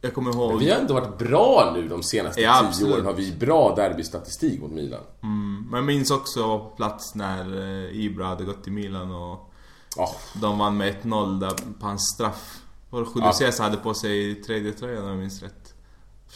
[0.00, 0.58] jag kommer ihåg...
[0.58, 2.94] Vi har inte varit bra nu de senaste Ja, tio absolut.
[2.94, 3.06] åren.
[3.06, 5.00] Har vi bra derbystatistik mot Milan.
[5.22, 9.50] Mm, men jag minns också plats när eh, Ibra hade gått till Milan och
[9.96, 12.60] Ja, de vann med 1-0 där på hans straff.
[12.90, 13.64] Var det Julio Ja.
[13.64, 15.63] Hade på sig tredje tröjan om jag minns rätt.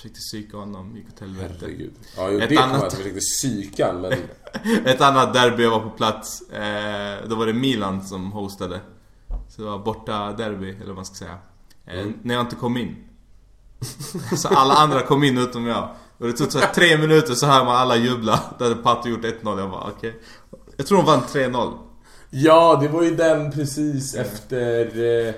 [0.02, 1.54] Försökte psyka honom, gick åt helvete.
[1.60, 1.92] herregud.
[2.16, 4.12] Ja, jo, Ett det annat- jag försökte psyka men...
[4.86, 8.80] Ett annat derby jag var på plats, eh, då var det Milan som hostade.
[9.48, 11.38] Så det var borta derby, eller vad man ska säga.
[11.86, 12.14] Eh, Mm.
[12.22, 12.96] När jag inte kom in.
[14.36, 15.88] Så alla andra kom in utom jag.
[16.18, 18.40] Och det tog så här tre minuter så hör man alla jubla.
[18.58, 20.20] Då hade Pato gjort 1-0, jag bara okej.
[20.76, 21.78] Jag tror de vann 3-0.
[22.30, 24.86] Ja, det var ju den precis efter...
[25.28, 25.34] Eh,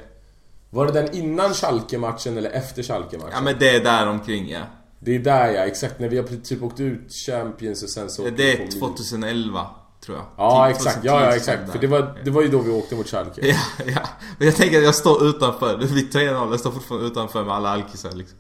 [0.71, 3.33] var det den innan Schalke-matchen eller efter Schalke-matchen?
[3.33, 4.61] Ja men det är där omkring ja.
[5.01, 5.99] Det är där ja, exakt.
[5.99, 8.25] När vi har typ åkt ut Champions och sen så...
[8.25, 8.81] vi Det är Milan.
[8.81, 9.67] 2011,
[10.05, 10.27] tror jag.
[10.37, 10.97] Ja, Typ exakt.
[10.97, 11.73] 2010, Ja, ja, exakt.
[11.73, 13.47] För det var, det var ju då vi åkte mot Schalke.
[13.47, 13.57] Ja,
[13.87, 14.01] ja.
[14.39, 15.77] Men jag tänker att jag står utanför.
[15.79, 18.39] Blir 3-0, jag står fortfarande utanför med alla alkisar liksom.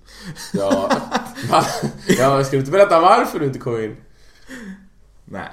[0.52, 0.90] Ja.
[2.18, 3.96] Ja, ska du inte berätta varför du inte kom in?
[5.24, 5.50] Nej.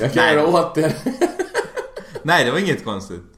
[0.00, 0.34] Jag kan Nej.
[0.34, 0.94] göra åt det.
[2.22, 3.37] Nej, det var inget konstigt.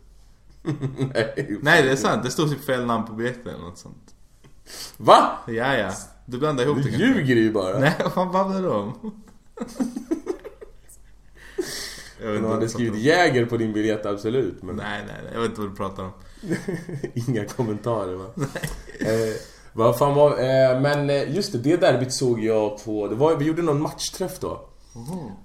[0.62, 1.58] Nej.
[1.62, 2.22] Nej, det är sant.
[2.24, 4.14] Det stod typ fel namn på biljetten eller något sånt.
[4.96, 5.38] Va?
[5.46, 5.90] Ja, ja.
[6.26, 7.06] Du blandar ihop Du det kanske.
[7.06, 7.78] ljuger ju bara.
[7.78, 8.92] Nej, vad babblar du om?
[12.22, 14.62] Du hade du skrivit Jäger på din biljett, absolut.
[14.62, 15.32] Men Nej, nej, nej.
[15.34, 16.10] Jag vet inte vad du pratar om.
[17.26, 18.26] inga kommentarer va?
[19.00, 19.34] eh,
[19.72, 20.30] vad fan var...
[20.30, 23.06] Eh, men eh, just det, det derbyt såg jag på...
[23.08, 24.68] Det var, vi gjorde någon matchträff då.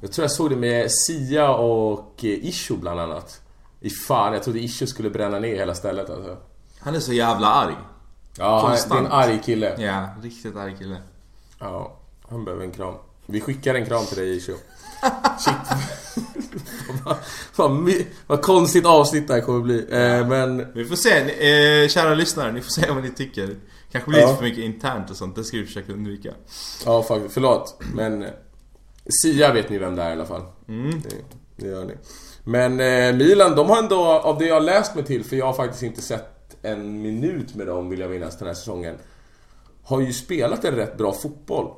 [0.02, 3.42] Jag tror jag såg det med Sia och eh, Isho bland annat.
[3.86, 6.38] I fan, jag trodde Isho skulle bränna ner hela stället alltså.
[6.80, 7.76] Han är så jävla arg.
[8.38, 9.76] Ja, det är en arg kille.
[9.82, 10.98] Ja, riktigt arg kille.
[11.60, 12.96] Ja, han behöver en kram.
[13.26, 14.52] Vi skickar en kram till dig Isho.
[15.40, 15.56] Shit.
[17.56, 17.92] vad,
[18.28, 19.86] vad, konstigt avsnitt det här kommer bli.
[19.90, 20.74] Eh, men...
[20.74, 23.56] Vi får se, ni, eh, kära lyssnare, ni får säga vad ni tycker.
[23.92, 24.26] Kanske blir Ja.
[24.28, 26.32] lite för mycket internt och sånt, det ska vi försöka undvika.
[26.86, 27.34] Ja, faktiskt.
[27.34, 27.82] Förlåt.
[27.94, 28.30] Men eh,
[29.22, 30.44] Sia vet ni vem det är i alla fall.
[30.68, 31.02] Mm.
[31.02, 31.16] Det,
[31.56, 31.94] det gör ni.
[32.48, 35.46] Men eh, Milan, de har ändå, av det jag har läst mig till, för jag
[35.46, 38.96] har faktiskt inte sett en minut med dem vill jag minnas den här säsongen.
[39.84, 41.74] Har ju spelat en rätt bra fotboll.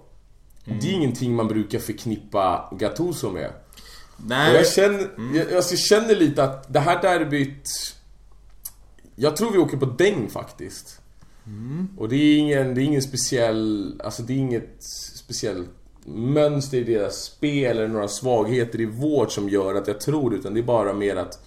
[0.65, 3.47] Det är ingenting man brukar förknippa Gattuso med.
[3.47, 7.69] Och Nej, jag känner, jag, alltså, jag känner lite att det här derbyt...
[9.15, 11.01] Jag tror vi åker på däng faktiskt.
[11.97, 14.01] Och det är ingen, det är ingen speciell...
[14.03, 14.83] Alltså det är inget
[15.15, 15.69] speciellt
[16.07, 20.53] mönster i deras spel eller några svagheter i vårt som gör att jag tror utan
[20.53, 21.45] det är bara mer att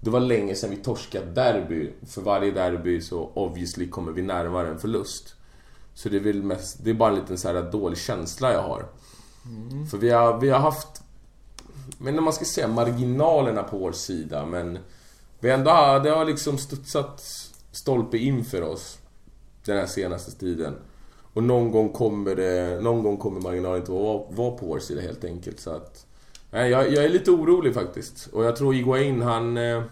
[0.00, 1.90] det var länge sedan vi torskat derby.
[2.06, 5.34] För varje derby så obviously kommer vi närmare en förlust.
[5.94, 8.62] Så det är väl mest, det är bara en liten så här dålig känsla jag
[8.62, 8.86] har.
[9.90, 11.02] För vi har, vi har haft
[11.98, 14.78] men när man ska säga marginalerna på vår sida men
[15.40, 17.22] vi ändå har, det har liksom studsat
[17.72, 18.98] stolpe in för oss
[19.64, 20.74] den här senaste tiden.
[21.34, 25.00] Och någon gång kommer det, någon gång kommer marginalen inte vara, vara på vår sida
[25.00, 26.06] helt enkelt så att
[26.50, 28.26] Nej, jag, jag är lite orolig faktiskt.
[28.26, 29.56] Och jag tror Iguain han...
[29.56, 29.82] Eh,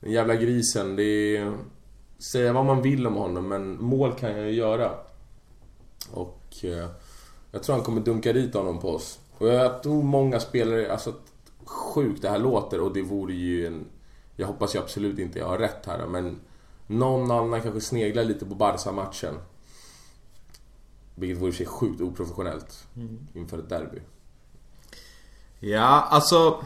[0.00, 1.52] den jävla grisen, det är...
[2.18, 4.90] Säga vad man vill om honom men mål kan jag ju göra.
[6.12, 6.88] Och eh,
[7.52, 9.18] jag tror han kommer dunka dit honom på oss.
[9.38, 11.12] Och jag tror många spelare, alltså
[11.64, 13.84] sjukt det här låter och det vore ju en...
[14.36, 16.40] Jag hoppas ju absolut inte jag har rätt här men
[16.86, 19.34] någon annan kanske sneglar lite på Barca-matchen.
[21.14, 22.86] Vilket vore i sig sjukt oprofessionellt
[23.34, 23.98] inför ett derby.
[25.60, 26.64] ja alltså...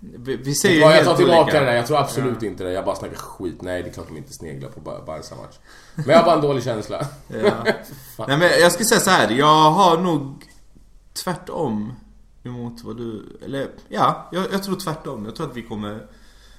[0.00, 1.60] Vi, vi ser ju Ja, jag helt tar tillbaka olika.
[1.60, 2.72] det där, jag tror absolut inte det.
[2.72, 3.62] Jag bara snackar skit.
[3.62, 5.58] Nej, det är klart de inte sneglar på Bar- Barca-match.
[5.94, 7.06] Men jag har bara en dålig känsla.
[7.28, 7.64] Ja.
[8.28, 9.30] Nej men jag skulle säga så här.
[9.30, 10.44] jag har nog
[11.24, 11.92] tvärtom
[12.42, 13.38] emot vad du...
[13.44, 15.24] Eller ja, jag, jag tror tvärtom.
[15.24, 16.06] Jag tror att vi kommer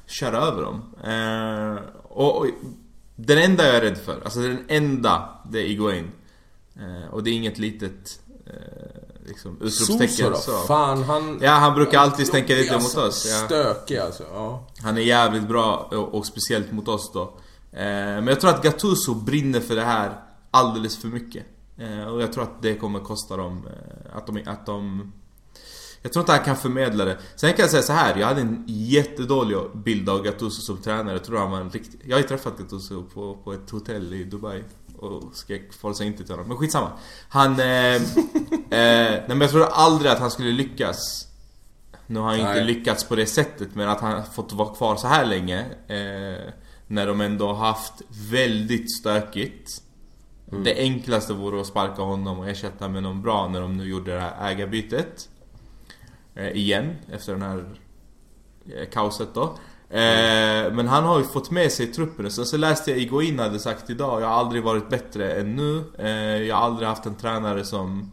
[0.06, 0.82] köra över dem.
[1.04, 2.46] Eh, och, och
[3.16, 6.12] den enda jag är rädd för, alltså den enda, det är Iguain.
[6.80, 8.54] Eh, och det är inget litet eh,
[9.28, 10.36] liksom, utropstecken.
[10.36, 10.52] så.
[10.52, 11.40] Fan, han...
[11.42, 13.28] Ja, han brukar alltid stänka lite mot Alltså, oss.
[13.30, 13.46] Ja.
[13.46, 14.24] Stökig alltså.
[14.34, 14.68] Ja.
[14.82, 17.22] Han är jävligt bra och, och speciellt mot oss då.
[17.72, 20.20] Eh, men jag tror att Gattuso brinner för det här
[20.52, 21.46] alldeles för mycket.
[21.78, 25.12] Eh, och jag tror att det kommer kosta dem eh, att, de, att de...
[26.02, 27.18] Jag tror inte han kan förmedla det.
[27.36, 28.16] Sen kan jag säga så här.
[28.16, 31.16] jag hade en jättedålig bild av Gattuso som tränare.
[31.16, 32.00] Jag tror han var en riktig...
[32.04, 34.64] Jag har ju träffat Gattuso på, på ett hotell i Dubai.
[35.00, 36.48] Och skrek Forza inte till honom.
[36.48, 36.92] Men skitsamma.
[37.30, 37.60] Han...
[37.60, 38.02] Eh, eh,
[38.70, 41.30] nej men jag trodde aldrig att han skulle lyckas
[42.10, 44.96] nu har han ju inte lyckats på det sättet men att han fått vara kvar
[44.96, 46.54] så här länge eh,
[46.88, 47.94] När de ändå har haft
[48.32, 49.82] väldigt stökigt.
[50.64, 54.14] Det enklaste vore att sparka honom och ersätta med någon bra när de nu gjorde
[54.14, 55.30] det här ägarbytet.
[56.36, 57.66] Eh, igen, efter den här
[58.76, 59.58] eh, kaoset då.
[59.90, 62.32] Eh, men han har ju fått med sig truppen.
[62.32, 65.84] Sen så läste jag Iguain hade sagt idag, jag har aldrig varit bättre än nu.
[66.00, 66.10] Eh,
[66.48, 68.12] jag har aldrig haft en tränare som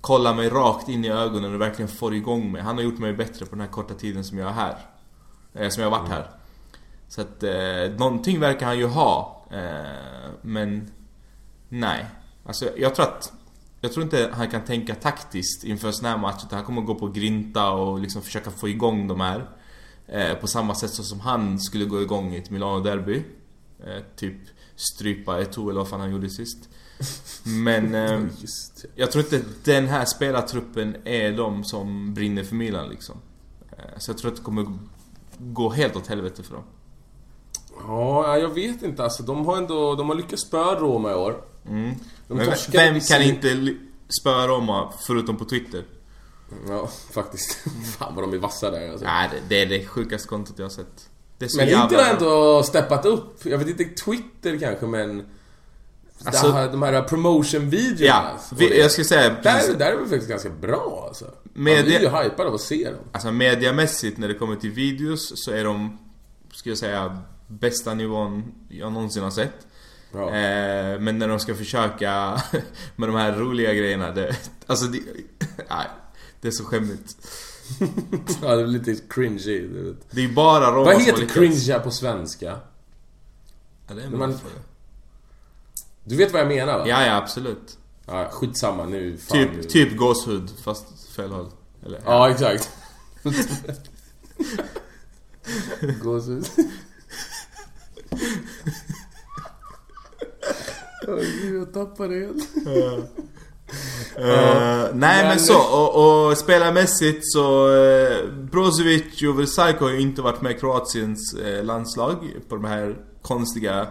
[0.00, 2.62] kollar mig rakt in i ögonen och verkligen får igång mig.
[2.62, 4.78] Han har gjort mig bättre på den här korta tiden som jag är här.
[5.54, 6.30] Eh, som jag har varit här.
[7.08, 9.46] Så att eh, någonting verkar han ju ha.
[9.50, 10.90] Eh, men
[11.68, 12.06] nej.
[12.46, 13.32] Alltså jag tror att
[13.80, 16.42] jag tror inte han kan tänka taktiskt inför sån här match.
[16.46, 19.48] Utan han kommer gå på grinta och liksom försöka få igång de här.
[20.06, 23.22] Eh, på samma sätt som han skulle gå igång i ett Milano-derby.
[23.86, 24.36] Eh, typ
[24.76, 26.68] strypa Eto'o eller vad fan han gjorde sist.
[27.44, 28.20] Men eh,
[28.94, 33.16] jag tror inte den här spelartruppen är de som brinner för Milan liksom.
[33.70, 34.66] Eh, så jag tror att det kommer
[35.38, 36.64] gå helt åt helvete för dem.
[37.86, 39.22] Ja, jag vet inte alltså.
[39.22, 41.44] De har ändå, de har lyckats spöa Roma i år.
[41.68, 41.94] Mm.
[42.26, 43.74] Men vem kan inte
[44.20, 45.84] spöa Roma förutom på Twitter?
[46.68, 47.58] Ja, faktiskt.
[47.98, 49.04] Fan vad de är vassa där alltså.
[49.04, 51.08] Nej, det, det är det sjukaste kontot jag har sett.
[51.38, 53.46] Det är så Men jävla inte har ändå steppat upp.
[53.46, 55.26] Jag vet inte Twitter kanske men...
[56.24, 58.06] Alltså- här, de här promotion-videorna.
[58.06, 58.76] Ja, vi, det.
[58.76, 61.24] jag skulle säga Där, där är vi faktiskt ganska bra alltså.
[61.54, 63.00] Med Man blir ju hypad av att se dem.
[63.12, 65.98] Alltså mediamässigt när det kommer till videos så är de,
[66.52, 69.66] skulle jag säga, bästa nivån jag någonsin har sett.
[70.14, 72.40] Eh, men när de ska försöka
[72.96, 74.36] med de här roliga grejerna, det,
[74.66, 74.98] alltså det,
[75.56, 75.86] nej,
[76.44, 77.16] det är så skämmigt.
[78.42, 79.68] ja, det är lite cringy.
[80.10, 82.60] Det är bara Roma Vad heter cringe på svenska?
[83.88, 84.38] Ja, det är en man-.
[86.04, 86.88] Du vet vad jag menar va?
[86.88, 87.78] Ja, ja absolut.
[88.06, 89.16] Ja, skitsamma nu.
[89.16, 89.62] Fan, nu.
[89.62, 91.50] Typ, typ gåshud fast fel håll.
[91.86, 92.70] Eller, Ja, exakt.
[96.02, 96.48] Gåshud.
[101.08, 102.48] Åh gud, jag tappade helt.
[104.16, 110.22] Eh, nej men så, och, och spelarmässigt så uh, Brozovic och Versailles har ju inte
[110.22, 113.86] varit med i Kroatiens eh, landslag på de här konstiga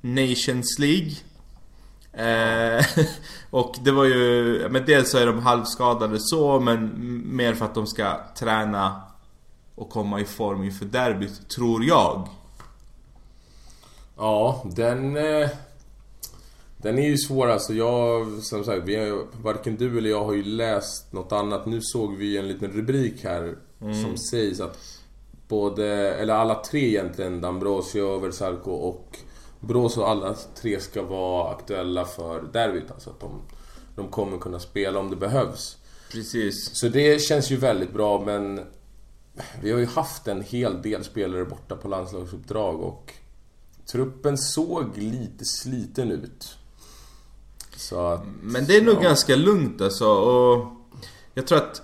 [0.00, 1.12] Nations League.
[2.12, 2.84] Eh,
[3.50, 6.92] och det var ju, men dels så är de halvskadade så men
[7.36, 9.02] mer för att de ska träna
[9.74, 12.28] och komma i form inför derbyt, tror jag.
[14.16, 15.16] Ja, den...
[15.16, 15.48] Eh,
[16.84, 17.74] den är ju svår alltså.
[17.74, 21.66] Jag, som sagt, vi har, varken du eller jag har ju läst något annat.
[21.66, 23.56] Nu såg vi en liten rubrik här
[24.02, 24.78] som sägs att
[25.48, 29.18] både, eller alla tre egentligen, D'Ambrosio, Versalco och
[29.60, 32.90] Brozo, alla tre ska vara aktuella för derbyt.
[32.90, 33.42] Alltså att de,
[33.96, 35.76] de kommer kunna spela om det behövs.
[36.12, 36.76] Precis.
[36.76, 38.60] Så det känns ju väldigt bra men
[39.62, 43.12] vi har ju haft en hel del spelare borta på landslagsuppdrag och
[43.86, 46.58] truppen såg lite sliten ut.
[47.76, 49.00] Så att, Men det är nog Ja.
[49.00, 50.66] ganska lugnt alltså och
[51.34, 51.82] Jag tror att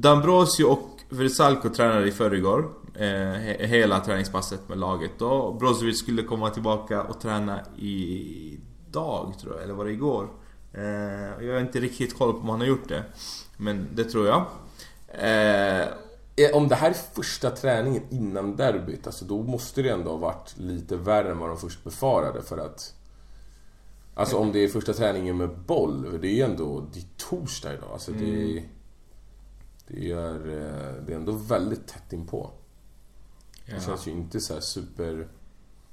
[0.00, 6.22] D'Ambrosio och Versalco tränade i förrgår eh, he- Hela träningspasset med laget då Brozovic skulle
[6.22, 10.28] komma tillbaka och träna idag tror jag, eller var det igår?
[10.74, 13.02] Eh, jag har inte riktigt koll på om han har gjort det
[13.56, 14.44] Men det tror jag
[15.08, 15.80] eh,
[16.36, 20.16] eh, om det här är första träningen innan derbyt, alltså då måste det ändå ha
[20.16, 22.94] varit lite värre än vad de först befarade för att
[24.14, 27.74] Alltså om det är första träningen med boll, det är ju ändå, det är torsdag
[27.74, 27.88] idag.
[27.92, 28.62] Alltså det,
[29.86, 32.50] det, är, eh, det är ändå väldigt tätt inpå.
[33.66, 33.80] Det Ja.
[33.80, 35.28] känns ju inte så super...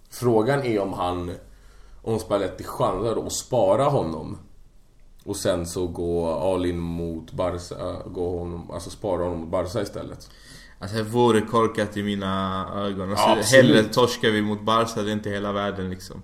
[0.10, 1.32] Frågan är om han...
[2.02, 4.38] Om Spalletti chansar att spara honom.
[5.26, 9.82] Och sen så gå all in mot Barca, gå honom, alltså spara honom mot Barca
[9.82, 10.30] istället.
[10.80, 13.58] Alltså det vore korkat i mina ögon alltså, Ja.
[13.62, 16.22] Hellre torskar vi mot Barca, det är inte hela världen liksom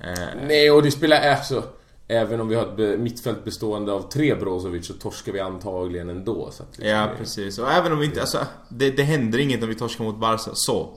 [0.00, 1.64] eh, Nej, och det spelar alltså...
[2.08, 6.50] Även om vi har ett mittfält bestående av tre Brozovic så torskar vi antagligen ändå.
[6.50, 9.62] Så att liksom Ja precis, och även om vi inte, alltså det, det händer inget
[9.62, 10.90] om vi torskar mot Barca, så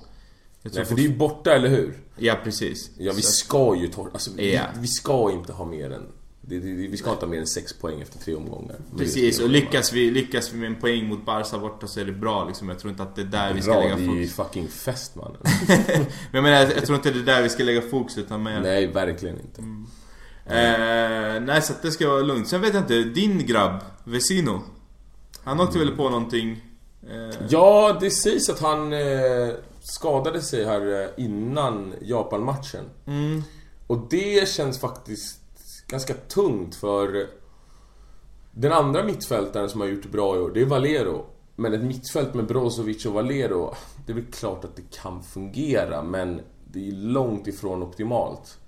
[0.61, 1.97] Nej, för det är ju borta, eller hur?
[2.17, 4.11] Ja precis Ja, vi Så- ska ju torska...
[4.13, 4.61] Alltså, vi, Ja.
[4.79, 6.05] vi ska inte ha mer än...
[6.49, 8.75] Det, det, vi ska inte ha mer än sex poäng efter tre omgångar.
[8.97, 12.11] Precis, och lyckas vi, lyckas vi med en poäng mot Barca borta så är det
[12.11, 12.69] bra liksom.
[12.69, 14.35] Jag tror inte att det är där vi ska Bra, lägga det är ju fokus
[14.35, 15.37] fucking fest mannen.
[15.67, 18.61] Men jag menar, jag tror inte det är där vi ska lägga fokus utan mer
[18.61, 19.61] Nej, verkligen inte.
[20.45, 24.61] eh, Nej så att det ska vara lugnt Sen vet jag inte, din grabb, Vesino
[25.43, 26.63] Han åkte väl på någonting
[27.09, 29.49] eh, Ja, det sägs att han eh,
[29.81, 32.83] skadade sig här eh, innan Japan-matchen.
[33.07, 33.43] mm,
[33.87, 35.35] Och det känns faktiskt
[35.89, 37.27] ganska tungt för
[38.51, 41.25] den andra mittfältaren som har gjort bra i år, det är Valero.
[41.55, 43.73] Men ett mittfält med Brozovic och Valero,
[44.05, 48.59] det är väl klart att det kan fungera, men det är långt ifrån optimalt.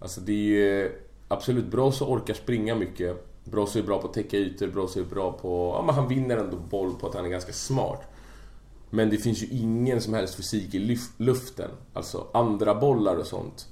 [0.00, 0.92] Alltså det är ju
[1.28, 3.24] absolut, Brozo orkar springa mycket.
[3.44, 5.74] Brozo är bra på att täcka ytor, Brozo är bra på...
[5.76, 8.02] Ja men han vinner ändå boll på att han är ganska smart.
[8.90, 11.70] Men det finns ju ingen som helst fysik i luften.
[11.92, 13.68] Alltså andra bollar och sånt.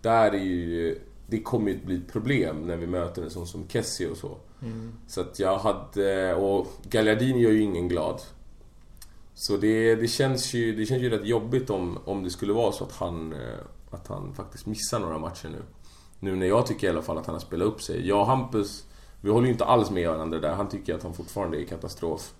[0.00, 0.98] Där är ju...
[1.32, 4.36] Det kommer ju bli ett problem när vi möter en sån som Kessie och så.
[5.06, 6.34] Så att jag hade...
[6.34, 8.20] Och Gagliardini gör ju ingen glad.
[9.34, 12.72] Så det, det, känns ju, det känns ju rätt jobbigt om, om det skulle vara
[12.72, 13.58] så att han, eh,
[13.90, 15.62] att han faktiskt missar några matcher nu.
[16.18, 18.08] Nu när jag tycker i alla fall att han har spelat upp sig.
[18.08, 18.84] Jag och Hampus,
[19.20, 20.54] vi håller ju inte alls med varandra där.
[20.54, 22.34] Han tycker att han fortfarande är katastrof.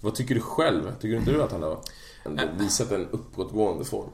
[0.00, 0.92] Vad tycker du själv?
[1.00, 1.78] Tycker inte du att han har
[2.24, 4.10] ändå visat en uppåtgående form?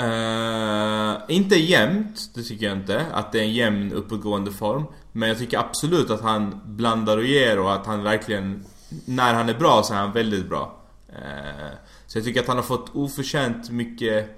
[0.00, 3.06] Eh, inte jämnt, det tycker jag inte.
[3.12, 4.84] Att det är en jämn uppåtgående form.
[5.12, 8.64] Men jag tycker absolut att han blandar och ger och att han verkligen...
[9.04, 10.76] När han är bra så är han väldigt bra.
[11.08, 11.74] Eh,
[12.06, 14.30] så jag tycker att han har fått oförtjänt mycket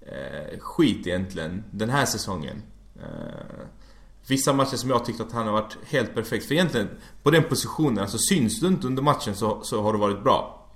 [0.00, 2.62] eh, skit egentligen den här säsongen.
[4.26, 6.46] Vissa matcher som jag tyckte att han har varit helt perfekt.
[6.46, 6.88] För egentligen,
[7.22, 10.68] på den positionen, alltså syns du inte under matchen så, så har du varit bra.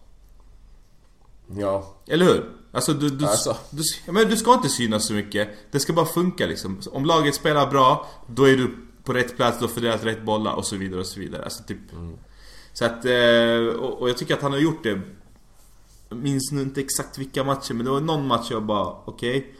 [1.49, 1.95] Ja.
[2.07, 2.56] Eller hur?
[2.77, 3.57] Alltså du, du, Alltså.
[3.71, 5.49] du, men du ska inte synas så mycket.
[5.71, 6.81] Det ska bara funka liksom.
[6.93, 10.55] Om laget spelar bra, då är du på rätt plats, du har fördelat rätt bollar
[10.55, 11.45] och så vidare och så vidare.
[11.45, 11.79] Alltså typ...
[12.73, 15.01] Så att, eh, och, och jag tycker att han har gjort det.
[16.09, 19.55] Jag minns nu inte exakt vilka matcher, men det var någon match jag bara, okej.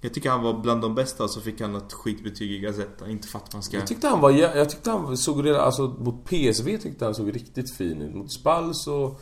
[0.00, 3.10] Jag tycker han var bland de bästa så fick han ett skitbetyg i Gazzetta.
[3.10, 3.76] Inte för att man ska...
[3.76, 7.34] Jag tyckte han var Jag tyckte han såg redan, alltså mot PSV tyckte han såg
[7.34, 8.14] riktigt fin ut.
[8.14, 9.16] Mot Spal så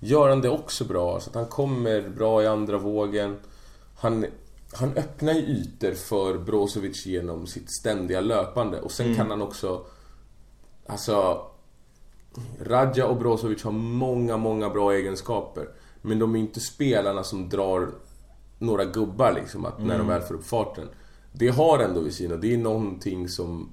[0.00, 1.20] gör han det också bra.
[1.20, 3.36] Så att han kommer bra i andra vågen.
[3.96, 4.26] Han,
[4.72, 8.80] han öppnar ju ytor för Brozovic genom sitt ständiga löpande.
[8.80, 9.86] Och sen kan han också...
[10.86, 11.46] Alltså...
[12.60, 15.68] Radja och Brozovic har många, många bra egenskaper.
[16.02, 17.88] Men de är inte spelarna som drar
[18.58, 20.88] några gubbar liksom, att när de väl får upp farten.
[21.32, 22.36] Det har ändå Vicino.
[22.36, 23.72] Det är någonting som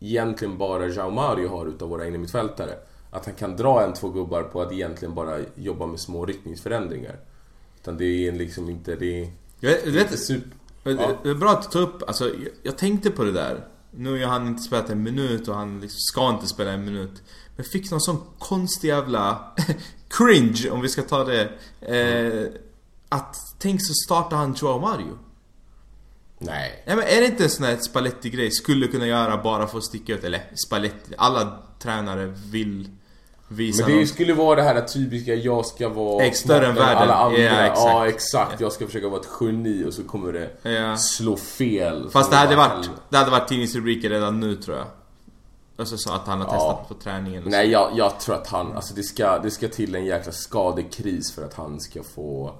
[0.00, 2.74] egentligen bara João Mario har utav våra innermittfältare.
[3.10, 7.16] Att han kan dra en, två gubbar på att egentligen bara jobba med små riktningsförändringar.
[7.80, 8.96] Utan det är liksom inte...
[8.96, 10.50] Det är, Jag, det vet, inte super...
[10.82, 11.16] Ja.
[11.22, 13.66] Det är bra att du tar upp, alltså jag, jag tänkte på det där.
[13.90, 17.22] Nu har han inte spelat en minut och han liksom ska inte spela en minut.
[17.56, 19.52] Men jag fick någon sån konstig jävla
[20.08, 21.50] cringe, om vi ska ta det.
[21.80, 22.60] Eh,
[23.08, 25.18] att tänk så startar han Joao Mario.
[26.38, 26.82] Nej.
[26.86, 28.50] Ja, men är det inte en sån här Spalletti-grej?
[28.50, 30.24] Skulle kunna göra bara för att sticka ut?
[30.24, 32.88] Eller Spalletti, alla tränare vill
[33.52, 34.08] visa Men det något.
[34.08, 36.96] skulle vara det här typiska, jag ska vara Ex- större än världen.
[37.02, 37.38] alla andra.
[37.40, 37.80] Ja, exakt.
[37.86, 38.60] Ja, exakt.
[38.60, 40.96] Jag ska försöka vara ett geni och så kommer det Ja.
[40.96, 42.10] slå fel.
[42.10, 44.86] Fast det hade bara- varit, det hade varit tidningsrubriker redan nu tror jag.
[45.76, 47.56] Alltså så att han har testat på träningen och så.
[47.56, 48.72] Nej, jag, jag tror att han...
[48.72, 52.54] Alltså det ska, det ska till en jäkla skadekris för att han ska få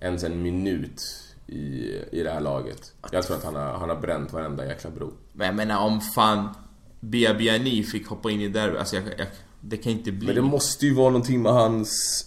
[0.00, 1.02] ens en minut
[1.46, 1.58] i,
[2.12, 2.92] i det här laget.
[3.12, 5.12] Jag tror att han har, han har bränt varenda jäkla bro.
[5.32, 6.48] Men jag menar om fan
[7.00, 9.26] Bia Biani fick hoppa in i derby, alltså jag, jag,
[9.60, 10.26] det kan inte bli...
[10.26, 12.26] Men det måste ju vara någonting med hans...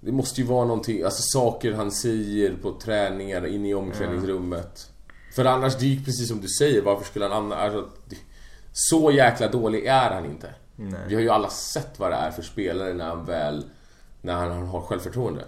[0.00, 4.90] Det måste ju vara någonting, alltså saker han säger på träningar, inne i omklädningsrummet.
[5.34, 7.74] För annars, det gick precis som du säger, varför skulle han annars...
[7.74, 7.88] Alltså,
[8.72, 10.54] så jäkla dålig är han inte.
[10.76, 11.00] Nej.
[11.08, 13.64] Vi har ju alla sett vad det är för spelare när han väl...
[14.20, 15.44] När han har självförtroende.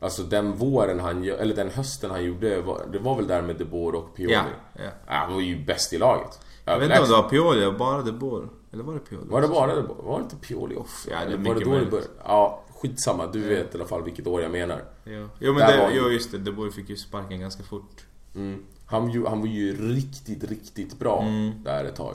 [0.00, 2.48] Alltså den våren han eller den hösten han gjorde,
[2.92, 4.32] det var väl där med De Boer och Pioli?
[4.32, 4.90] Ja, ja.
[5.06, 6.40] Han var ju bäst i laget.
[6.64, 8.48] Jag vet inte om det var Pioli bara De Boer.
[8.76, 9.26] Eller var det Pioli?
[9.28, 9.82] Var det bara det?
[9.82, 11.10] Var det inte Pioli också?
[11.10, 12.08] Ja, det är var det då det började?
[12.24, 13.26] Ja, skitsamma.
[13.26, 14.84] Du vet i alla fall vilket år jag menar.
[15.04, 17.62] Jo, jo men var det, ju- jo, just det, De Boer fick ju sparken ganska
[17.62, 18.06] fort.
[18.34, 18.62] Mm.
[18.86, 21.62] Han, ju, han var ju riktigt, riktigt bra Mm.
[21.64, 22.14] där ett tag.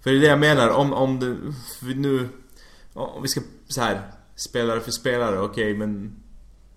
[0.00, 1.36] För det är det jag menar, om, om det...
[1.94, 2.28] Nu...
[2.92, 6.16] Om vi ska så här spelare för spelare, okej men...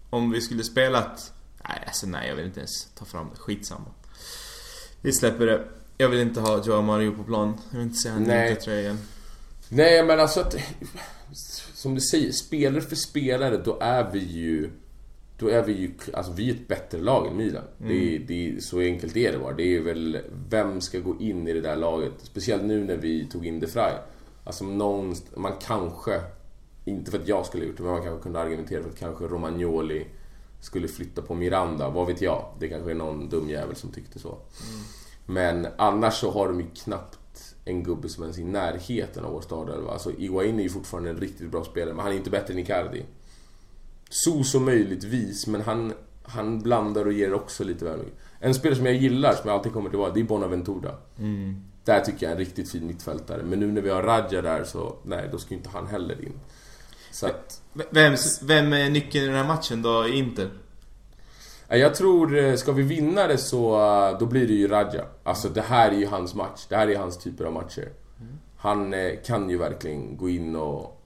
[0.10, 1.34] Om vi skulle spelat...
[1.69, 3.39] Nej, alltså nej, jag vill inte ens ta fram det.
[3.39, 3.86] Skitsamma.
[5.01, 5.67] Vi släpper det.
[5.97, 7.53] Jag vill inte ha Joao Mario på plan.
[7.71, 8.51] Jag vill inte se Nej.
[8.51, 8.97] i tröjan.
[9.69, 10.55] Nej, men alltså att...
[11.73, 14.69] Som du säger, spelare för spelare, då är vi ju...
[15.39, 15.91] Då är vi ju...
[16.13, 17.63] Alltså vi är ett bättre lag än Milan.
[17.78, 19.53] Det, är- det, är- så enkelt är det bara.
[19.53, 20.17] Det är väl...
[20.49, 22.13] Vem ska gå in i det där laget?
[22.24, 23.93] Speciellt nu när vi tog in De Frey.
[24.43, 25.15] Alltså någon...
[25.36, 26.22] Man kanske...
[26.86, 28.99] Inte för att jag skulle ha gjort det, men man kanske kunde argumentera för att
[28.99, 30.05] kanske Romagnoli
[30.61, 31.89] skulle flytta på Miranda.
[31.89, 32.45] Vad vet jag?
[32.59, 34.38] Det kanske är någon dum jävel som tyckte så.
[35.30, 39.32] Men annars så har de ju knappt en gubbe som ens är i närheten av
[39.32, 39.91] vår startelva.
[39.91, 42.59] Alltså Iguain är ju fortfarande en riktigt bra spelare, men han är inte bättre än
[42.59, 43.05] Icardi.
[44.09, 48.13] Så så möjligtvis, men han, han blandar och ger också lite väl mycket.
[48.39, 50.95] En spelare som jag gillar, som jag alltid kommer tillbaka, det är Bonaventura.
[51.84, 53.43] Där tycker jag är en riktigt fin mittfältare.
[53.43, 56.25] Men nu när vi har Radja där så, nej, då ska ju inte han heller
[56.25, 56.39] in.
[57.11, 60.49] Så att, Vem, vem är nyckeln i den här matchen då, Inter?
[61.70, 65.05] Eh, jag tror, eh, ska vi vinna det så eh, då blir det ju Raja.
[65.24, 66.65] Alltså det här är ju hans match.
[66.70, 67.89] Det här är hans typer av matcher.
[68.59, 68.95] Han
[69.26, 71.01] kan ju verkligen gå in och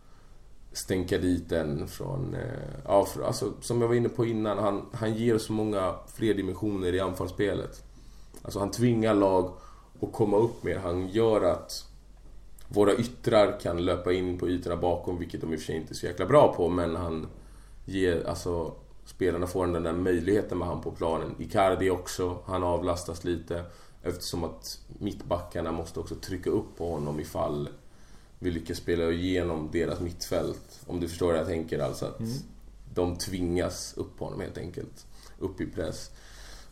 [0.71, 2.35] stänka dit den från...
[2.85, 6.33] Ja, för, alltså, som jag var inne på innan, han, han ger så många fler
[6.33, 7.83] dimensioner i anfallsspelet.
[8.41, 9.53] Alltså han tvingar lag
[10.01, 10.77] att komma upp mer.
[10.77, 11.87] Han gör att
[12.67, 15.93] våra yttrar kan löpa in på ytorna bakom, vilket de i och för sig inte
[15.93, 17.27] är så jäkla bra på, men han
[17.85, 18.73] ger, alltså
[19.05, 21.35] spelarna får den där möjligheten med han på planen.
[21.39, 23.63] Icardi också, han avlastas lite
[24.03, 27.69] eftersom att mittbackarna måste också trycka upp på honom ifall
[28.39, 30.79] vi lyckas spela igenom deras mittfält.
[30.87, 32.19] Om du förstår vad jag tänker, alltså att
[32.93, 35.05] de tvingas upp på honom helt enkelt.
[35.39, 36.11] Upp i press.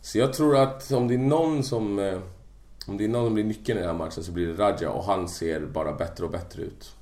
[0.00, 1.98] Så jag tror att om det är någon som...
[1.98, 2.18] eh,
[2.86, 4.90] Om det är någon som blir nyckeln i den här matchen så blir det Raja
[4.90, 6.94] och han ser bara bättre och bättre ut.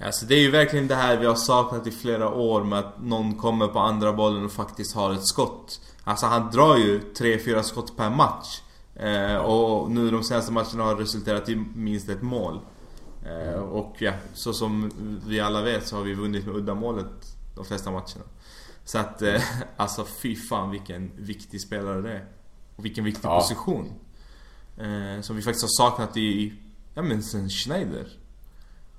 [0.00, 3.02] Alltså det är ju verkligen det här vi har saknat i flera år med att
[3.02, 5.80] någon kommer på andra bollen och faktiskt har ett skott.
[6.04, 8.60] Alltså han drar ju 3-4 skott per match.
[8.94, 12.60] Eh, och nu de senaste matcherna har resulterat i minst ett mål.
[13.26, 14.90] Eh, och ja, så som
[15.26, 18.24] vi alla vet så har vi vunnit med uddamålet de flesta matcherna.
[18.84, 19.42] Så att, eh,
[19.76, 22.24] alltså fy fan vilken viktig spelare det är.
[22.76, 23.40] Och vilken viktig Ja.
[23.40, 23.92] position.
[24.78, 26.54] Eh, som vi faktiskt har saknat i,
[26.94, 28.06] ja men sen Schneider.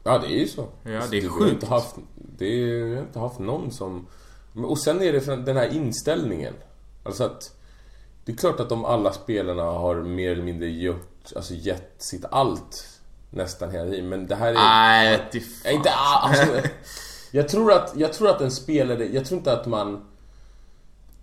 [0.07, 0.67] Ja, det är ju så.
[0.83, 1.53] Ja, det är har sjukt.
[1.53, 4.07] Inte haft, det är, vi har inte haft någon som...
[4.55, 6.53] Och sen är det den här inställningen.
[7.03, 7.53] Alltså att...
[8.25, 12.25] Det är klart att de alla spelarna har mer eller mindre gjort, alltså gett sitt
[12.31, 12.87] allt
[13.29, 14.09] nästan hela tiden.
[14.09, 14.53] Men det här är...
[14.53, 16.69] Nej, det Ja, inte, alltså,
[17.31, 20.05] jag, tror att, jag tror att en spelare, jag tror inte att man...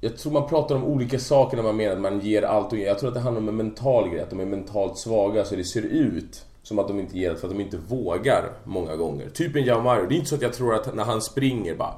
[0.00, 2.78] Jag tror man pratar om olika saker när man menar att man ger allt och
[2.78, 5.56] Jag tror att det handlar om en mental grej, att de är mentalt svaga så
[5.56, 9.30] det ser ut som att de inte ger för att de inte vågar många gånger.
[9.30, 11.94] Typ en Jaumario, det är inte så att jag tror att när han springer bara...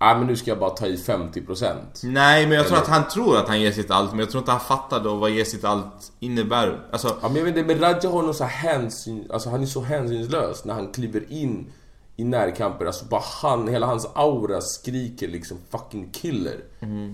[0.00, 1.74] Nej men nu ska jag bara ta i 50%.
[2.02, 4.30] Nej men jag tror Eller- att han tror att han ger sitt allt men jag
[4.30, 6.86] tror inte han fattar då vad ge sitt allt innebär.
[6.92, 9.62] Alltså, Ja men jag vet inte, men Raja har någon så här hänsyn, alltså han
[9.62, 11.72] är så hänsynslös när han kliver in
[12.16, 12.86] i närkamper.
[12.86, 16.56] Alltså bara han, hela hans aura skriker liksom fucking killer.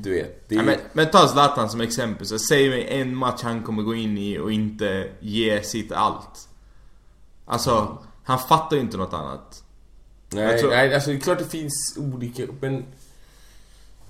[0.02, 0.48] Du vet.
[0.48, 2.26] Det är, ja, men, men ta Zlatan som exempel.
[2.26, 6.48] Så säg mig en match han kommer gå in i och inte ge sitt allt.
[7.44, 9.64] Alltså, han fattar ju inte något annat.
[10.30, 12.84] nej, tror- nej, alltså det är klart det finns olika, men...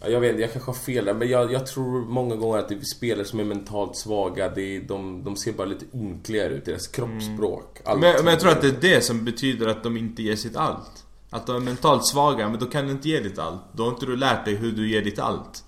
[0.00, 2.58] Ja, jag vet inte, jag kanske har fel där, men jag, jag tror många gånger
[2.58, 5.84] att det är spelare som är mentalt svaga, det är, de, de ser bara lite
[5.94, 7.78] ynkligare ut, deras kroppsspråk.
[7.84, 8.00] allt.
[8.00, 10.56] Men, men jag tror att det är det som betyder att de inte ger sitt
[10.56, 11.04] allt.
[11.30, 13.60] Att de är mentalt svaga, men då kan du inte ge ditt allt.
[13.72, 15.64] Då har inte du lärt dig hur du ger ditt allt.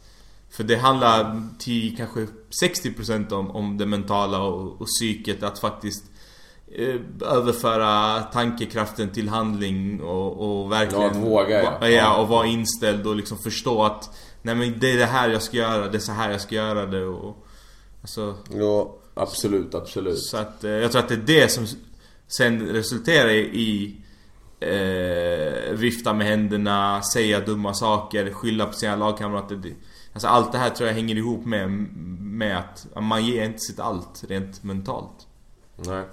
[0.51, 2.27] För det handlar till kanske
[2.63, 5.43] 60% om, om det mentala och, och psyket.
[5.43, 6.05] Att faktiskt
[7.21, 11.03] överföra tankekraften till handling och, och verkligen...
[11.03, 11.89] Ja, att våga, ja.
[11.89, 12.21] ja.
[12.21, 14.11] och vara inställd och liksom förstå att
[14.45, 16.55] Nej men det är det här jag ska göra, det är så här jag ska
[16.55, 17.37] göra det och...
[18.03, 18.35] Alltså...
[18.51, 20.19] Ja, absolut, absolut.
[20.19, 21.67] Så att eh, jag tror att det är det som
[22.29, 23.97] sen resulterar i
[24.61, 29.61] eh, vifta med händerna, säga dumma saker, skylla på sina lagkamrater.
[30.13, 31.71] Alltså allt det här tror jag hänger ihop med,
[32.21, 35.27] med att man ger inte sitt allt rent mentalt.
[35.77, 36.05] Nej.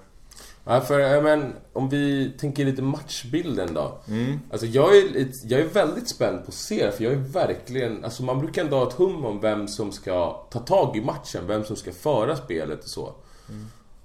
[0.71, 4.01] Ja, för, men om vi tänker lite matchbilden då.
[4.07, 4.39] Mm.
[4.51, 8.03] Alltså jag är, lite, jag är väldigt spänd på att se för jag är verkligen...
[8.03, 11.47] Alltså man brukar ändå ha ett hum om vem som ska ta tag i matchen,
[11.47, 13.15] vem som ska föra spelet och så.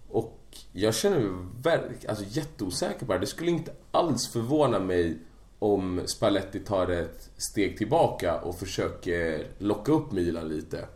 [0.08, 0.40] Och
[0.72, 3.18] jag känner mig verk, alltså jätteosäker på det.
[3.18, 5.18] Det skulle inte alls förvåna mig
[5.58, 10.86] om Spalletti tar ett steg tillbaka och försöker locka upp Milan lite.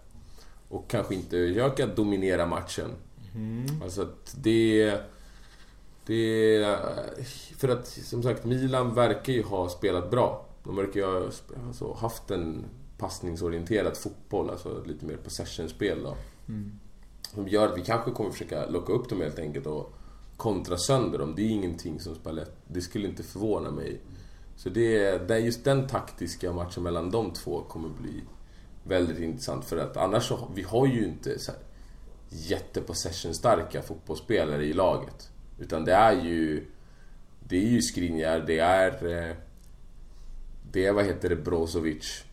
[0.68, 2.90] Och kanske inte försöka dominera matchen.
[3.82, 5.00] Alltså att det...
[6.10, 6.78] Det...
[7.56, 10.46] För att som sagt, Milan verkar ju ha spelat bra.
[10.64, 11.30] De verkar ju ha
[11.66, 12.64] alltså, haft en
[12.98, 16.16] passningsorienterad fotboll, alltså lite mer possession-spel då.
[17.34, 19.92] Som gör att vi kanske kommer försöka locka upp dem helt enkelt och
[20.36, 21.34] kontra sönder dem.
[21.36, 22.50] Det är ingenting som Spalletti...
[22.68, 24.00] Det skulle inte förvåna mig.
[24.56, 28.22] Så det, det är just den taktiska matchen mellan de två kommer bli
[28.84, 31.60] väldigt intressant för att annars så, vi har ju inte så här
[32.28, 35.30] jättepossession-starka fotbollsspelare i laget.
[35.60, 36.64] Utan det är ju...
[37.48, 38.90] Det är ju Skriniar, det är...
[39.28, 39.36] eh,
[40.72, 42.24] Det är, vad heter det, Brozovic.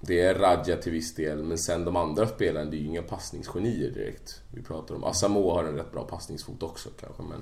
[0.00, 3.02] Det är Radja till viss del, men sen de andra spelarna, det är ju inga
[3.02, 4.42] passningsgenier direkt.
[4.54, 5.04] Vi pratar om...
[5.04, 7.40] Asamoah har en rätt bra passningsfot också kanske, men...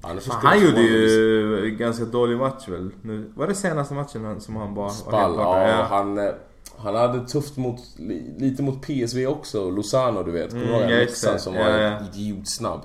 [0.00, 2.90] Annars Han gjorde ju en ganska dålig match väl?
[3.02, 5.82] Nu, var det senaste matchen han- som han bara Spall, ja, Ja.
[5.82, 6.30] han, eh,
[6.78, 10.50] han hade tufft mot, li- lite mot PSV också, Lozano du vet.
[10.50, 11.38] Kommer du Mm, ihåg mixan det.
[11.38, 12.00] som Ja, var ja.
[12.12, 12.80] idiotsnabb?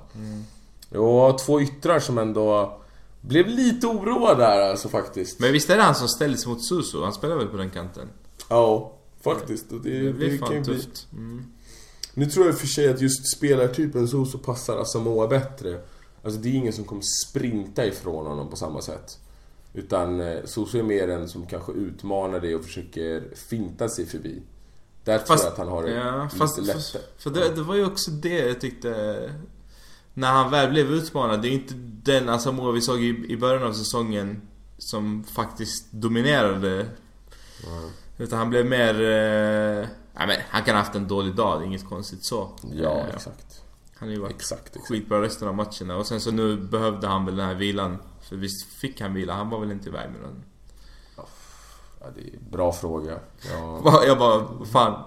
[0.93, 2.77] Jo, två yttrar som ändå
[3.21, 5.39] blev lite oroad där alltså faktiskt.
[5.39, 7.03] Men visst är det han som ställdes mot Suso?
[7.03, 8.09] Han spelar väl på den kanten?
[8.49, 8.93] Ja.
[9.21, 9.71] Faktiskt.
[9.71, 10.75] Och det, Det blir det kan ju fan bli...
[10.83, 11.07] tufft.
[11.13, 11.45] Mm.
[12.13, 15.79] Nu tror jag i och för sig att just spelartypen så passar Asamoah bättre.
[16.23, 19.19] Alltså det är ingen som kommer sprinta ifrån honom på samma sätt.
[19.73, 24.41] Utan eh, Soso är mer en som kanske utmanar dig och försöker finta sig förbi.
[25.03, 26.81] Där tror Fast- jag att han har det Ja, lite lättare.
[26.81, 28.89] för, för det, det var ju också det jag tyckte
[30.13, 33.63] När han väl blev utmanad, det är inte den Asamoah vi såg i, i början
[33.63, 34.41] av säsongen
[34.77, 36.85] Som faktiskt dominerade
[38.17, 39.01] Utan han blev mer...
[39.01, 42.49] Eh, ja, men han kan ha haft en dålig dag, det är inget konstigt så
[42.73, 43.61] Ja, Eh, exakt.
[43.97, 44.87] Han har ju varit Exakt, exakt.
[44.87, 47.97] skitbra resten av matcherna och sen så nu behövde han väl den här vilan
[48.29, 50.43] För visst fick han vila, han var väl inte iväg med den
[52.03, 53.19] Ja, det är en bra fråga.
[53.51, 53.79] Ja.
[53.83, 55.03] Va- Jag bara, fan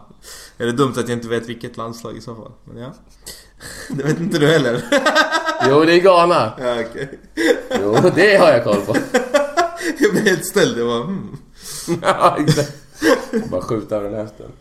[0.59, 2.53] Är det dumt att jag inte vet vilket landslag i så fall?
[2.65, 2.93] Men ja
[3.89, 4.85] Det vet inte du heller?
[5.69, 6.53] Jo, det är Ghana!
[6.59, 7.19] Ja, okej.
[7.81, 8.97] Jo, det har jag koll på.
[9.99, 11.39] Jag blev helt ställd, jag bara hmm.
[12.03, 12.73] ja, exakt.
[13.51, 14.53] Bara skjuta över den hästen.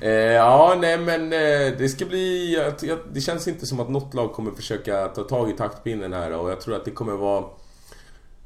[0.00, 2.54] Eh, ja, nej men eh, det ska bli...
[2.82, 6.32] Jag, det känns inte som att något lag kommer försöka ta tag i taktpinnen här
[6.32, 7.44] och jag tror att det kommer vara...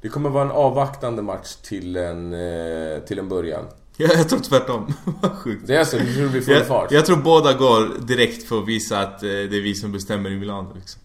[0.00, 3.64] Det kommer vara en avvaktande match till en, eh, till en början.
[3.96, 4.94] Ja, jag tror tvärtom.
[5.20, 5.66] Vad sjukt.
[5.66, 6.90] Det är så, du tror det blir full Jag, fart?
[6.92, 10.30] jag tror båda går direkt för att visa att eh, det är vi som bestämmer
[10.30, 11.00] i Milano liksom.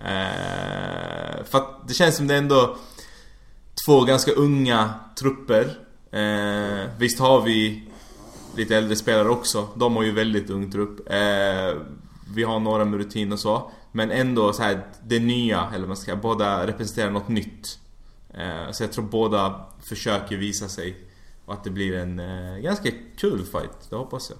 [0.00, 2.76] Eh, för att det känns som det är ändå
[3.86, 5.78] två ganska unga trupper.
[6.10, 7.82] Eh, visst har vi
[8.56, 9.68] lite äldre spelare också.
[9.74, 11.12] De har ju väldigt ung trupp.
[11.12, 11.82] Eh,
[12.34, 13.70] vi har några med rutin och så.
[13.92, 17.78] Men ändå så här, det nya, eller vad man ska säga, båda representerar något nytt.
[18.34, 20.96] Eh, så jag tror båda försöker visa sig.
[21.48, 24.38] Och att det blir en eh, ganska kul fight, det hoppas jag.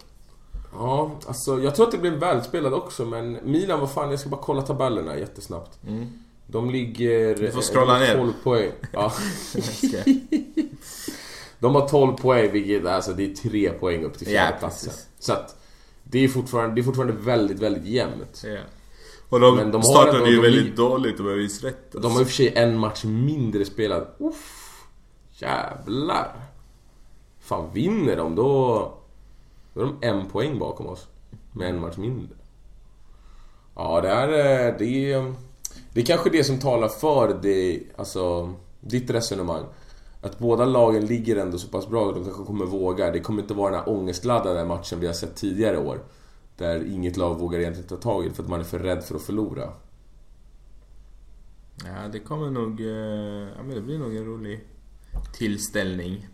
[0.72, 4.28] Ja, alltså jag tror att det blir välspelad också men Milan, vad fan, jag ska
[4.28, 5.78] bara kolla tabellerna jättesnabbt.
[6.46, 7.34] De ligger...
[7.34, 8.14] Du får scrolla de har ner.
[8.14, 8.70] 12 poäng.
[8.92, 9.12] Ja.
[11.60, 14.90] De har 12 poäng, vilket alltså det är 3 poäng upp till Ja, fjärdeplatsen.
[14.90, 15.08] precis.
[15.18, 15.56] så att
[16.04, 18.42] det är, fortfarande, det är fortfarande väldigt, väldigt jämnt.
[18.46, 18.58] Ja.
[19.28, 21.62] Och de, Men de har startade ändå- ju de väldigt lig- dåligt om jag minns
[21.64, 21.92] rätt.
[21.92, 24.06] De har i och för sig en match mindre spelad.
[24.18, 24.72] Uff,
[25.32, 26.36] jävlar.
[27.48, 28.92] Fan, vinner de då...
[29.74, 31.08] Då är de en poäng bakom oss.
[31.52, 32.36] Med en match mindre.
[33.74, 34.28] Ja, det är...
[34.28, 35.34] Eh, det är,
[35.92, 39.64] det är kanske det som talar för det, alltså, ditt resonemang.
[40.22, 43.10] Att båda lagen ligger ändå så pass bra att de kanske kommer våga.
[43.10, 46.00] Det kommer inte vara den här ångestladdade matchen vi har sett tidigare år.
[46.56, 49.04] Där inget lag vågar egentligen ta tag i det för att man är för rädd
[49.04, 49.72] för att förlora.
[51.84, 52.80] Ja, det kommer nog...
[52.80, 54.60] Eh, ja, men det blir nog en rolig
[55.32, 56.28] tillställning.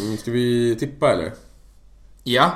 [0.00, 1.32] Mm, ska vi tippa eller?
[2.24, 2.54] Ja.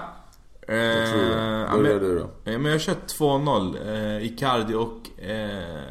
[0.66, 1.32] Vad tror du?
[1.32, 2.30] Eh, ja, du då?
[2.52, 4.16] ja, men jag kört 2-0.
[4.16, 5.22] Eh, Icardi och...
[5.22, 5.84] Eh,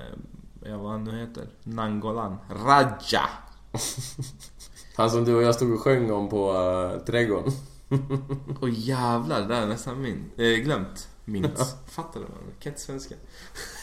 [0.65, 1.47] ja, vad han nu heter.
[1.63, 2.37] Nangolan.
[2.65, 3.29] Raja.
[4.95, 7.51] Han som du och jag stod och sjöng om på uh, trädgården.
[8.61, 10.31] Åh jävlar, det där är nästan min.
[10.37, 11.07] Eh, glömt.
[11.25, 11.75] Minns.
[11.87, 12.25] Fattar du?
[12.25, 13.15] Man kan inte svenska.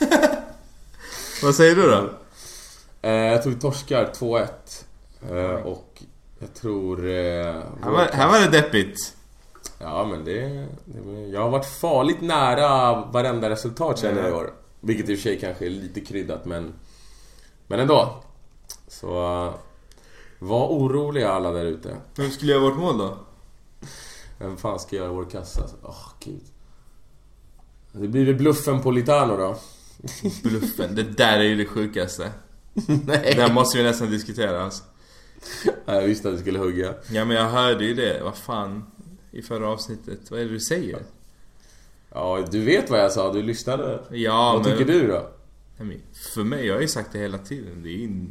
[1.42, 2.10] vad säger du då?
[3.02, 4.46] Eh, jag tror vi torskar 2-1.
[5.28, 6.02] Eh, och
[6.40, 7.04] jag tror...
[7.04, 9.16] Uh, Här var, här var det deppigt.
[9.78, 11.26] Ja men det, det...
[11.32, 14.52] Jag har varit farligt nära varenda resultat känner jag i år.
[14.80, 16.72] Vilket i och för sig kanske är lite kryddat men...
[17.66, 18.22] Men ändå.
[18.88, 19.10] Så...
[20.38, 21.96] Var oroliga alla där ute.
[22.16, 23.16] Vem skulle göra vårt mål då?
[24.38, 25.66] Vem fan ska göra vår kassa?
[25.82, 26.44] Åh gud.
[27.92, 29.56] Det blir väl bluffen på Litano då?
[30.42, 30.94] Bluffen.
[30.94, 32.32] Det där är ju det sjukaste.
[32.86, 33.32] Nej.
[33.36, 34.84] Det här måste vi nästan diskutera alltså.
[35.86, 36.94] Jag visste att du skulle hugga.
[37.10, 38.20] Ja men jag hörde ju det.
[38.24, 38.84] Vad fan.
[39.30, 40.30] I förra avsnittet.
[40.30, 41.02] Vad är det du säger?
[42.12, 43.32] Ja, du vet vad jag sa.
[43.32, 44.00] Du lyssnade.
[44.10, 44.78] Ja vad men...
[44.78, 45.30] tycker du då?
[46.34, 47.82] För mig, jag har ju sagt det hela tiden.
[47.82, 48.26] Det är ju...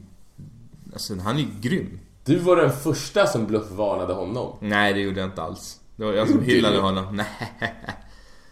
[0.94, 2.00] Alltså han är ju grym.
[2.26, 4.58] Du var den första som bluffvarnade honom.
[4.62, 5.80] Nej det gjorde jag inte alls.
[5.96, 7.16] Det var jag som hyllade honom.
[7.16, 7.76] Nej.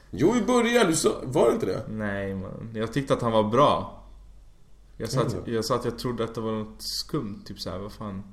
[0.09, 0.87] Jo, i början.
[0.87, 1.21] Du sa...
[1.23, 1.83] Var det inte det?
[1.89, 2.71] Nej man.
[2.73, 4.03] Jag tyckte att han var bra.
[4.97, 7.41] Jag sa, att, jag sa att jag trodde att det var något skumt.
[7.45, 8.23] Typ såhär, vad fan.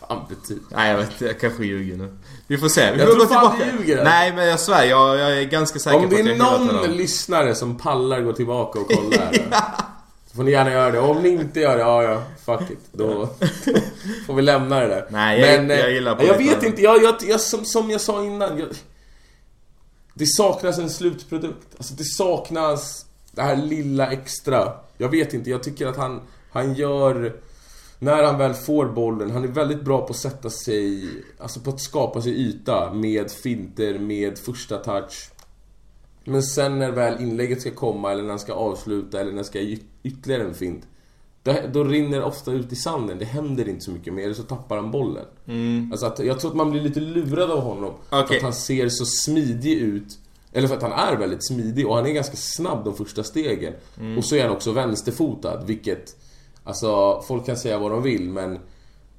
[0.00, 0.58] Fan betyg.
[0.70, 2.16] Nej jag vet inte, jag kanske ljuger nu.
[2.46, 2.92] Vi får se.
[2.92, 3.72] Vi Jag får tror gå fan tillbaka.
[3.78, 4.04] du ljuger.
[4.04, 6.58] Nej men jag svär, jag, jag är ganska säker Om på det att jag är
[6.58, 9.32] hyllat någon lyssnare som pallar gå tillbaka och kolla här.
[10.30, 10.98] Så får ni gärna göra det.
[11.00, 12.78] Om ni inte gör det, ja ja, fuck it.
[12.92, 13.28] Då
[14.26, 15.06] får vi lämna det där.
[15.10, 16.44] Nej, jag- jag eh, gillar på Jag det.
[16.44, 18.58] vet inte, jag, jag, jag, som, som jag sa innan.
[18.58, 18.68] Jag,
[20.14, 21.66] det saknas en slutprodukt.
[21.78, 24.72] Alltså det saknas det här lilla extra.
[24.98, 26.20] Jag vet inte, jag tycker att han,
[26.52, 27.36] han gör...
[28.02, 31.08] När han väl får bollen, han är väldigt bra på att sätta sig...
[31.38, 35.30] Alltså på att skapa sig yta med finter, med första touch.
[36.24, 39.44] Men sen när väl inlägget ska komma eller när han ska avsluta eller när han
[39.44, 40.86] ska ge yt- ytterligare en fint.
[41.72, 43.18] då rinner det ofta ut i sanden.
[43.18, 45.24] Det händer inte så mycket mer, eller så tappar han bollen.
[45.92, 47.92] Alltså att, jag tror att man blir lite lurad av honom.
[48.08, 48.24] För Mm.
[48.24, 48.36] Okej.
[48.36, 50.18] att han ser så smidig ut.
[50.52, 53.72] Eller för att han är väldigt smidig och han är ganska snabb de första stegen.
[54.00, 54.18] Mm.
[54.18, 56.16] Och så är han också vänsterfotad, vilket...
[56.64, 58.58] Alltså, folk kan säga vad de vill, men...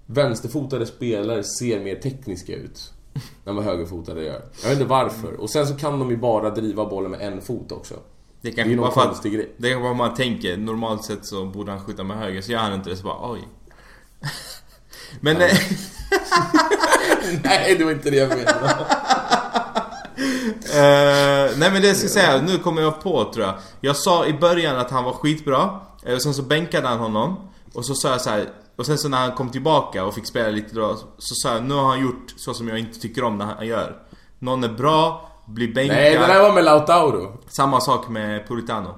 [0.05, 2.93] Vänsterfotade spelare ser mer tekniska ut.
[3.45, 4.41] Än vad högerfotade gör.
[4.61, 5.33] Jag vet inte varför.
[5.33, 7.93] Och sen så kan de ju bara driva bollen med en fot också.
[7.93, 8.01] Det
[8.41, 9.51] Det är kanske någon bara konstig grej.
[9.57, 12.59] det kan vara man tänker, normalt sett så borde han skjuta med höger, så gör
[12.59, 13.47] han inte det så bara oj.
[15.19, 15.41] Men eh,
[17.43, 18.85] Nej, det var inte det jag menade.
[20.73, 23.55] Eh, nej men det jag ska säga, nu kommer jag på tror jag.
[23.81, 25.79] Jag sa i början att han var skitbra.
[26.05, 27.49] Eh, Och sen så bänkade han honom.
[27.73, 28.49] Och så sa jag så här.
[28.75, 30.95] Och sen så när han kom tillbaka och fick spela lite då.
[31.17, 33.67] Så sa jag, nu har han gjort så som jag inte tycker om när han
[33.67, 33.97] gör.
[34.39, 35.97] Någon är bra, blir bänkad.
[35.97, 37.37] Nej, det där var med Lautaro.
[37.47, 38.95] Samma sak med Puritano.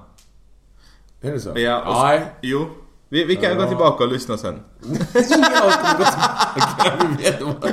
[1.20, 1.58] Är det så?
[1.58, 2.32] Ja, och, Nej.
[2.42, 2.68] Jo.
[3.08, 4.60] Vi, vi kan gå tillbaka och lyssna sen.
[7.40, 7.72] Vad-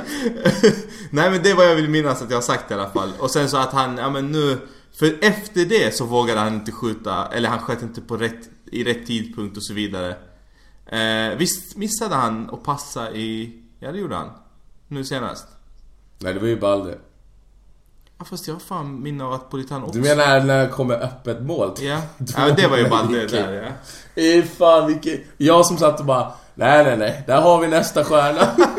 [1.10, 3.12] Nej men det var jag vill minnas att jag har sagt i alla fall.
[3.18, 4.58] Och sen så att han, ja men nu...
[4.94, 8.84] För efter det så vågade han inte skjuta, eller han sköt inte på rätt, i
[8.84, 10.16] rätt tidpunkt och så vidare.
[10.86, 13.58] Eh, visst missade han att passa i...
[13.80, 14.30] Ja det gjorde han.
[14.88, 15.46] Nu senast.
[16.18, 16.98] Nej, det var ju Balde.
[18.18, 19.98] Ja fast jag har fan minne av att Politano också...
[19.98, 21.74] Du menar när det kommer öppet mål?
[21.80, 22.02] Ja.
[22.36, 23.70] ja det var ju Vilken- där ja.
[24.14, 25.18] Fy fan vilken...
[25.36, 26.32] Jag som satt och bara...
[26.54, 27.24] Nej, nej, nej.
[27.26, 28.40] Där har vi nästa stjärna.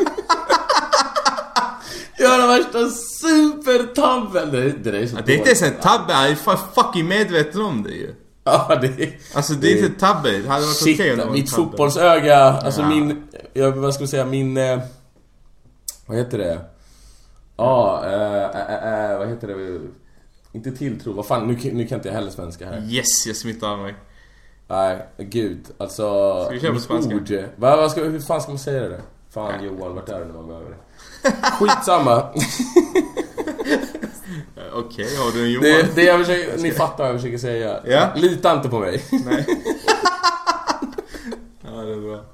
[2.24, 4.50] Gör den värsta supertabben.
[4.50, 5.22] Det, det där är så ja.
[5.26, 6.34] Det är inte ens en tabbe, han är
[6.74, 8.14] fucking medveten om det ju.
[8.44, 9.16] Ja, det är...
[9.34, 11.62] Alltså det är inte tabbe, det hade varit okej Shit, om det var mitt tabbe.
[11.70, 12.38] fotbollsöga.
[12.38, 12.88] Alltså Ja.
[12.88, 13.22] min...
[13.52, 14.24] Jag, vad ska man säga?
[14.26, 14.56] Min...
[14.56, 14.78] Eh,
[16.06, 16.58] vad heter det?
[17.56, 19.80] Ja, eh, eh, eh, vad heter det?
[20.52, 22.82] Inte tilltro, vad fan, nu, nu kan inte jag heller svenska här.
[22.90, 23.94] Yes, jag smittar av mig.
[24.68, 25.60] Nej, gud.
[25.78, 26.34] Alltså...
[26.44, 27.14] Ska vi köra på spanska?
[27.14, 29.00] ord- Vad, vad ska, hur fan ska man säga det?
[29.30, 30.76] Fan Johan, vart är du när man behöver det?
[31.58, 32.16] Skitsamma.
[34.56, 35.62] Eh, Okej, har du en Johan?
[35.64, 37.80] Det, det jag försöker, ni fattar vad jag försöker säga.
[37.86, 38.12] Ja.
[38.16, 39.04] Lita inte på mig.
[39.10, 39.46] Nej.
[41.62, 42.24] ja, det är bra.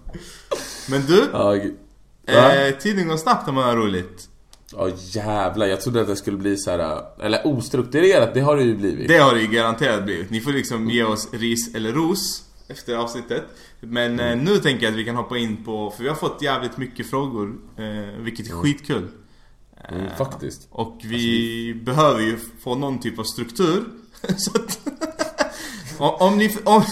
[0.88, 4.28] Men du, Ja, eh, tiden går snabbt när man har roligt.
[4.72, 8.62] Ja jävlar, jag trodde att det skulle bli så här, eller ostrukturerat, det har det
[8.62, 9.09] ju blivit.
[9.09, 10.30] Det har det ju garanterat blivit.
[10.30, 13.43] Ni får liksom ge oss ris eller ros efter avsnittet.
[13.81, 16.43] Men eh, nu tänker jag att vi kan hoppa in på, för vi har fått
[16.43, 19.09] jävligt mycket frågor, eh, vilket är skitkul.
[19.89, 20.68] Mm, faktiskt.
[20.70, 23.85] Och vi behöver ju få någon typ av struktur.
[24.37, 24.78] Så att,
[26.20, 26.83] om, ni, om,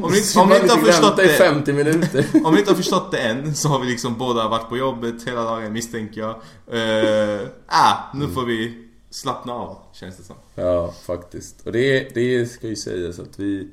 [0.00, 2.26] om, ni, om ni inte har förstått det 50 minuter.
[2.44, 5.14] Om ni inte har förstått det än så har vi liksom båda varit på jobbet
[5.26, 6.30] hela dagen misstänker jag.
[6.30, 10.36] Uh, ah, nu får vi slappna av känns det som.
[10.54, 11.66] Ja, faktiskt.
[11.66, 13.68] Och det, det ska ju sägas att vi...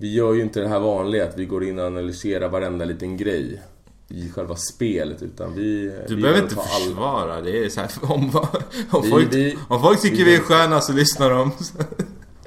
[0.00, 3.16] Vi gör ju inte det här vanliga att vi går in och analyserar varenda liten
[3.16, 3.62] grej
[4.08, 5.92] i själva spelet utan vi...
[6.08, 8.30] Du vi behöver inte försvara, det är så här, om,
[8.90, 11.52] om, Vi- folk, vi- om folk tycker vi- vi är sköna så lyssnar de.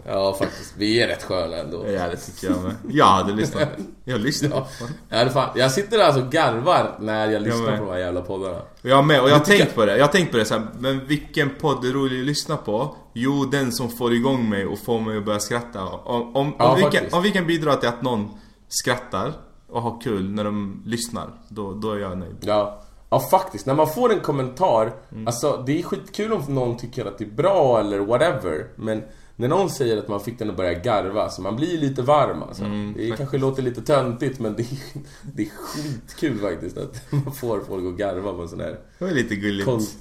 [0.10, 0.74] Ja, faktiskt.
[0.78, 1.86] Vi är rätt sköna ändå.
[1.88, 2.76] Ja det tycker jag med.
[2.90, 3.68] Jag hade lyssnat.
[4.06, 4.50] Jag lyssnar.
[4.50, 4.68] Ja,
[5.10, 5.50] ja, det fan.
[5.56, 7.80] Jag sitter alltså och garvar när jag lyssnar med.
[7.80, 8.62] på de här jävla poddarna.
[8.82, 9.98] Jag med, och jag har tänkt på det.
[9.98, 12.96] Jag har tänkt på det så här, men vilken podd är rolig att lyssna på?
[13.20, 15.84] Jo, den som får igång mig och får mig att börja skratta.
[15.84, 17.14] Om, om, Ja, om, vi, kan, faktiskt.
[17.16, 18.30] om vi kan bidra till att någon
[18.68, 19.34] skrattar
[19.70, 22.36] och har kul när de lyssnar, då, då är jag nöjd.
[22.42, 22.84] Ja.
[23.10, 25.28] Ja faktiskt, när man får en kommentar Mm.
[25.28, 29.04] Alltså det är skitkul om någon tycker att det är bra eller whatever Men
[29.36, 32.44] när någon säger att man fick den att börja garva, så man blir lite varm
[32.44, 32.64] alltså.
[32.64, 34.78] Mm, Det kanske låter lite töntigt men det är,
[35.34, 39.06] det är skitkul faktiskt att man får folk att garva på en sån här Det
[39.06, 39.66] var lite gulligt.
[39.66, 39.98] konst...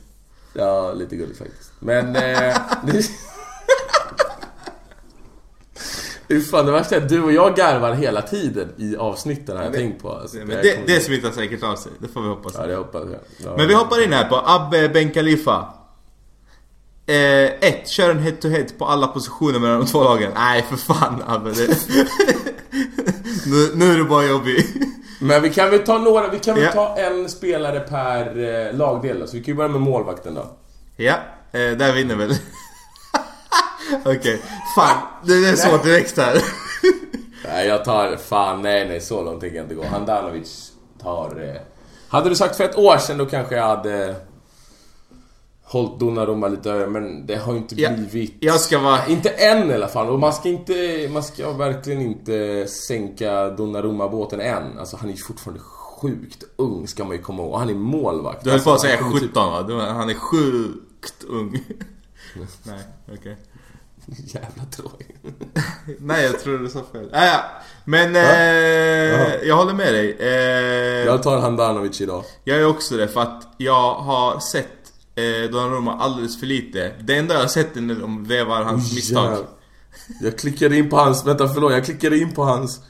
[0.58, 2.16] Ja, lite gulligt faktiskt Men...
[2.16, 3.10] Eh, det...
[6.28, 9.64] Hur fan, det värsta är att du och jag garvar hela tiden i avsnitten har
[9.64, 12.28] jag tänkt på alltså, Men det, kommer- det smittar säkert av sig, det får vi
[12.28, 12.54] hoppas.
[12.58, 13.56] Ja, det hoppas jag ja.
[13.56, 15.72] Men vi hoppar in här på Abbe Ben Khalifa.
[17.06, 20.32] Eh, ett, kör en head to head på alla positioner mellan de två lagen.
[20.34, 21.50] Nej för fan Abbe.
[21.50, 21.66] Det...
[23.46, 24.66] nu, nu är du bara jobbig.
[25.20, 26.72] Men vi kan väl ta några, vi kan väl Ja.
[26.72, 28.38] ta en spelare per
[28.68, 29.26] eh, lagdel då.
[29.26, 30.46] Så vi kan ju börja med målvakten då.
[30.96, 31.14] Ja,
[31.52, 32.30] eh, där vinner väl.
[34.04, 34.42] Okej,
[34.76, 34.96] fan.
[35.24, 36.42] Det är så direkt här.
[37.44, 39.84] Nej, jag tar, fan nej nej, så långt tänker jag inte gå.
[39.84, 40.70] Handanovic
[41.02, 41.42] tar...
[41.54, 41.60] Eh,
[42.08, 44.14] hade du sagt för ett år sedan då kanske jag hade
[45.68, 48.36] hållit Donnarumma lite över, men det har ju inte blivit...
[48.40, 49.06] jag ska vara...
[49.06, 50.08] Inte än i alla fall.
[50.08, 54.78] Och man ska inte, man ska verkligen inte sänka Donnarumma-båten än.
[54.78, 57.52] Alltså han är ju fortfarande sjukt ung ska man ju komma ihåg.
[57.52, 58.44] Och han är målvakt.
[58.44, 59.84] Du höll alltså, på att säga han kommer typ- 17 va?
[59.92, 61.50] Han är sjukt ung.
[62.62, 62.80] Nej,
[63.18, 63.36] okej.
[64.06, 65.16] Jävla tråkigt.
[65.98, 67.10] Nej jag tror du sa fel.
[67.12, 67.40] Ah, ja.
[67.84, 70.16] Men eh, jag håller med dig.
[70.20, 72.24] Eh, Jag tar Handanovic idag.
[72.44, 74.68] Jag är också det för att jag har sett
[75.16, 76.92] eh, Donnarumma alldeles för lite.
[77.00, 79.24] Det enda jag har sett är när de vevar hans misstag.
[79.24, 79.48] Jävlar.
[80.20, 82.80] Jag klickade in på hans, vänta förlåt, jag klickade in på hans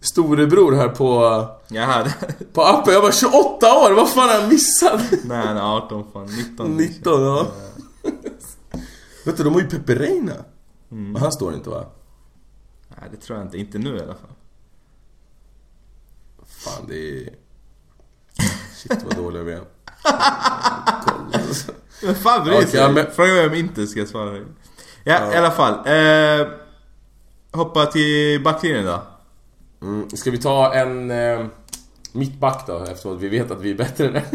[0.00, 1.22] storebror här på,
[1.68, 2.12] Jaha,
[2.52, 2.94] på appen.
[2.94, 5.00] Jag var 28 år, vad fan har jag missat?
[5.24, 7.46] nej han är 18 fan, 19 19 ja.
[9.24, 9.94] Vet du, de har ju Pepe.
[10.04, 10.42] Mm.
[10.90, 11.86] Men han står inte va?
[12.88, 14.30] Nej det tror jag inte, inte nu i alla fall.
[16.46, 17.34] Fan det är...
[18.74, 19.64] Shit vad dåliga vi är.
[22.02, 22.84] Men fan bryr sig?
[22.84, 24.38] Okej, men- Fråga om inte ska jag svara.
[25.04, 25.72] Ja, i alla fall.
[25.86, 26.46] Eh,
[27.52, 29.02] hoppa till backlinjen då.
[29.82, 31.46] Mm, ska vi ta en eh,
[32.12, 34.24] mittback då eftersom vi vet att vi är bättre där?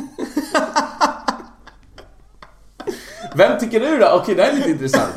[3.36, 4.07] Vem tycker du då?
[4.22, 5.14] Okej, det här är lite intressant.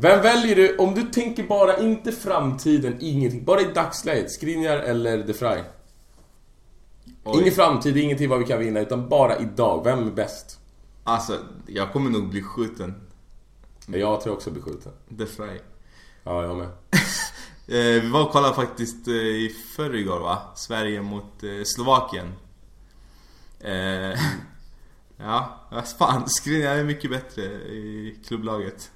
[0.00, 3.44] Vem väljer du om du tänker bara, inte framtiden, ingenting.
[3.44, 4.30] Bara i dagsläget.
[4.32, 5.64] Skriniar eller De Vrij?
[7.30, 7.40] Oj.
[7.40, 9.84] Ingen framtid, ingenting vad vi kan vinna, utan bara idag.
[9.84, 10.58] Vem är bäst?
[11.04, 12.94] Alltså, jag kommer nog bli skjuten.
[13.86, 14.92] Jag tror också bli skjuten.
[15.18, 15.58] The Fry.
[16.24, 16.68] Ja, jag med.
[17.70, 20.38] Eh, vi var och kollade faktiskt eh, i förrgår va?
[20.56, 22.32] Sverige mot eh, Slovakien.
[25.20, 26.22] Ja, vad fan.
[26.28, 28.90] Skriniar är mycket bättre i klubblaget.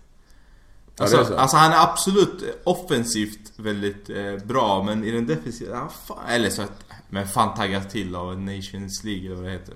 [1.10, 1.36] Ja, Alltså, så.
[1.38, 6.50] alltså han är absolut offensivt väldigt eh, bra men i den defensiva, ja, fan, eller
[6.50, 9.74] så att, men fan taggat till av Nations League eller vad det heter.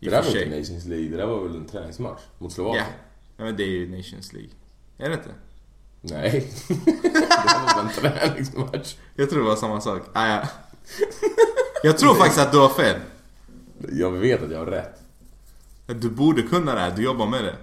[0.00, 0.58] I Det där var inte.
[0.58, 2.54] Nations League, det där var väl en träningsmatch mot Ja.
[2.54, 2.84] Slovakien?
[3.36, 4.50] ja, men det är ju Nations League.
[4.98, 5.30] Är det inte?
[6.00, 6.52] Nej.
[6.68, 6.74] det
[7.44, 8.94] var väl en träningsmatch.
[9.14, 10.02] Jag tror det var samma sak.
[10.12, 10.42] Ah, ja.
[11.82, 12.96] Jag tror faktiskt att du har fel.
[13.92, 15.00] Jag vet att jag har rätt.
[15.86, 17.56] Du borde kunna det här, du jobbar med det.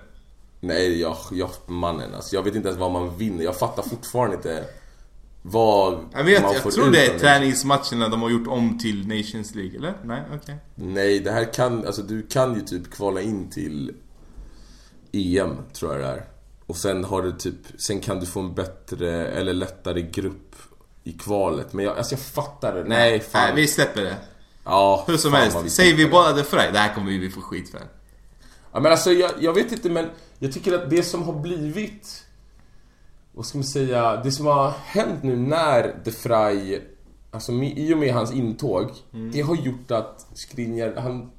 [0.60, 2.36] Nej, jag, jag, mannen alltså.
[2.36, 3.44] Jag vet inte ens vad man vinner.
[3.44, 4.66] Jag fattar fortfarande inte
[5.42, 8.80] vad Jag vet, man jag får tror ut det är träningsmatcherna de har gjort om
[8.80, 9.94] till Nations League, eller?
[10.04, 10.58] Nej, okej.
[10.76, 13.94] Nej, det här kan, alltså du kan ju typ kvala in till
[15.12, 16.26] EM, tror jag det är.
[16.66, 20.56] Och sen har du typ, sen kan du få en bättre, eller lättare grupp
[21.04, 21.74] i kvalet.
[21.74, 22.84] Men jag, alltså jag fattar det.
[22.84, 23.42] Nej, fan.
[23.46, 24.16] Nej, vi släpper det.
[24.64, 27.30] Ja, Hur som helst, vi säger vi båda det för dig, det här kommer vi
[27.30, 27.82] få skit för.
[28.78, 30.10] Ja men alltså jag, jag vet inte men
[30.40, 32.26] jag tycker att det som har blivit
[33.32, 34.22] Vad ska man säga?
[34.24, 36.82] Det som har hänt nu när De Vrij
[37.32, 38.92] Alltså i och med hans intåg
[39.34, 41.32] Det har gjort att Skriniar, han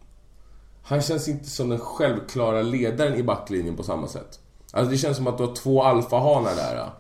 [0.82, 4.41] Han känns inte som den självklara ledaren i backlinjen på samma sätt.
[4.72, 6.91] Alltså det känns som att du har två alfahanar där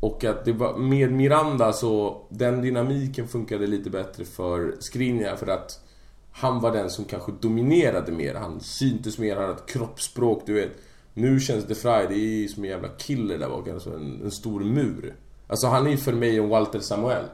[0.00, 5.46] Och att det var med Miranda så Den dynamiken funkade lite bättre för Skriniar för
[5.46, 5.81] att
[6.32, 8.34] han var den som kanske dominerade mer.
[8.34, 10.72] Han syntes mer, han hade ett kroppsspråk, du vet.
[11.14, 15.14] Nu känns det är som en jävla killer där bak, alltså en, en stor mur.
[15.46, 17.24] Alltså han är ju för mig en Walter Samuel.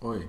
[0.00, 0.28] Oj.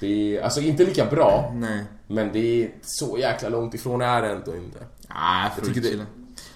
[0.00, 1.84] Det är, alltså inte lika bra, Nej.
[2.06, 4.78] men det är så jäkla långt ifrån är det ändå inte.
[5.08, 6.06] Ah, jag får tycker det-.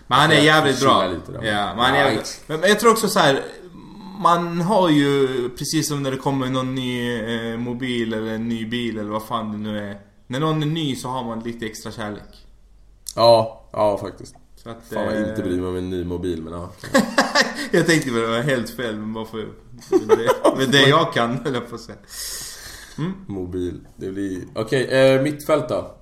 [0.07, 1.09] Men han är Jag jävligt bra.
[1.09, 2.45] lite ja, men han är jävligt...
[2.47, 3.43] Men jag tror också så här.
[4.23, 7.21] Man har ju, precis som när det kommer någon ny
[7.53, 9.99] eh, mobil eller en ny bil eller vad fan det nu är.
[10.31, 12.47] När någon är ny så har man lite extra kärlek.
[13.17, 14.35] Ja, ja faktiskt.
[14.57, 16.71] Så att, Fan vad jag eh, inte bryr mig om en ny mobil, men ja.
[17.71, 19.49] Jag tänkte väl det var helt fel men bara för
[20.07, 21.99] med det, med det jag kan höll jag på att säga.
[23.27, 23.81] Mobil.
[23.97, 24.43] Det blir...
[24.55, 25.95] Okej, eh, mittfält då?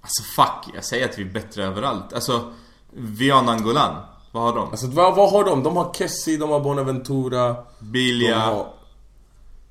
[0.00, 2.12] Alltså fuck, jag säger att vi är bättre överallt.
[2.12, 2.52] Alltså,
[2.90, 4.70] Vian Angolan, vad har de?
[4.70, 5.62] Alltså vad, vad har de?
[5.62, 7.56] De har Kessie, de har Bonaventura.
[7.78, 8.38] Bilia.
[8.38, 8.72] har...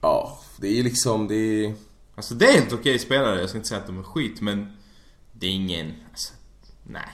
[0.01, 1.74] Ja, det är liksom, det är...
[2.16, 4.78] Alltså det är helt okej spelare, jag ska inte säga att de är skit men
[5.32, 6.34] Det är ingen, alltså,
[6.84, 7.09] nej.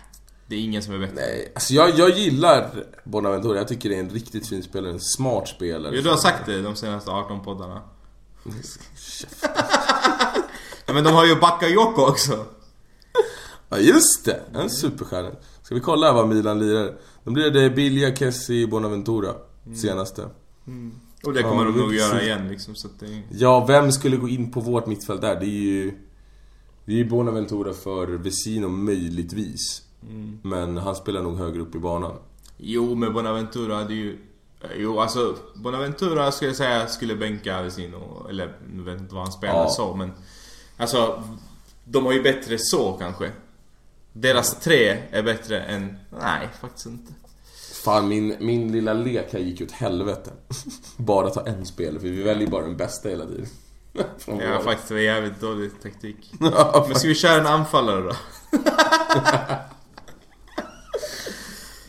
[0.47, 1.15] Det är ingen som är bättre.
[1.15, 3.57] Nej, alltså jag, jag gillar Bonaventura.
[3.57, 4.91] Jag tycker det är en riktigt fin spelare.
[4.91, 5.95] En smart spelare.
[5.95, 7.81] Jo, du har sagt det de senaste 18 poddarna.
[10.85, 12.45] ja, men de har ju Bakayoko också.
[13.69, 14.41] Ja, just det!
[14.53, 15.31] En superstjärna.
[15.63, 16.93] Ska vi kolla här vad Milan lirar?
[17.23, 19.33] De lirade Bilia, Kessie, Bonaventura.
[19.75, 20.29] Senaste.
[21.23, 22.07] Och det kommer Ja, de nog precis.
[22.07, 23.21] göra igen liksom, så det.
[23.29, 25.39] Ja, vem skulle gå in på vårt mittfält där?
[25.39, 25.93] Det är ju...
[26.85, 29.81] Det är ju Bonaventura för Vesino möjligtvis.
[30.41, 32.17] Men han spelar nog högre upp i banan.
[32.57, 34.17] Jo, men Bonaventura hade ju...
[34.77, 39.31] Jo, alltså Bonaventura skulle jag säga skulle bänka Vesino, eller nu vet inte vad han
[39.31, 39.69] spelar Ja.
[39.69, 40.11] så, men...
[40.77, 41.23] Alltså,
[41.85, 43.31] de har ju bättre så kanske.
[44.13, 45.97] Deras tre är bättre än...
[46.21, 47.13] Nej, faktiskt inte.
[47.83, 50.31] Fan, min, min lilla lek här gick ju åt helvete.
[50.97, 53.45] bara ta en spelare, för vi väljer bara den bästa hela tiden.
[54.17, 54.59] Från Ja, våra.
[54.61, 56.31] faktiskt, det var jävligt dålig taktik.
[56.39, 58.11] Ja, Men ska vi köra en anfallare då?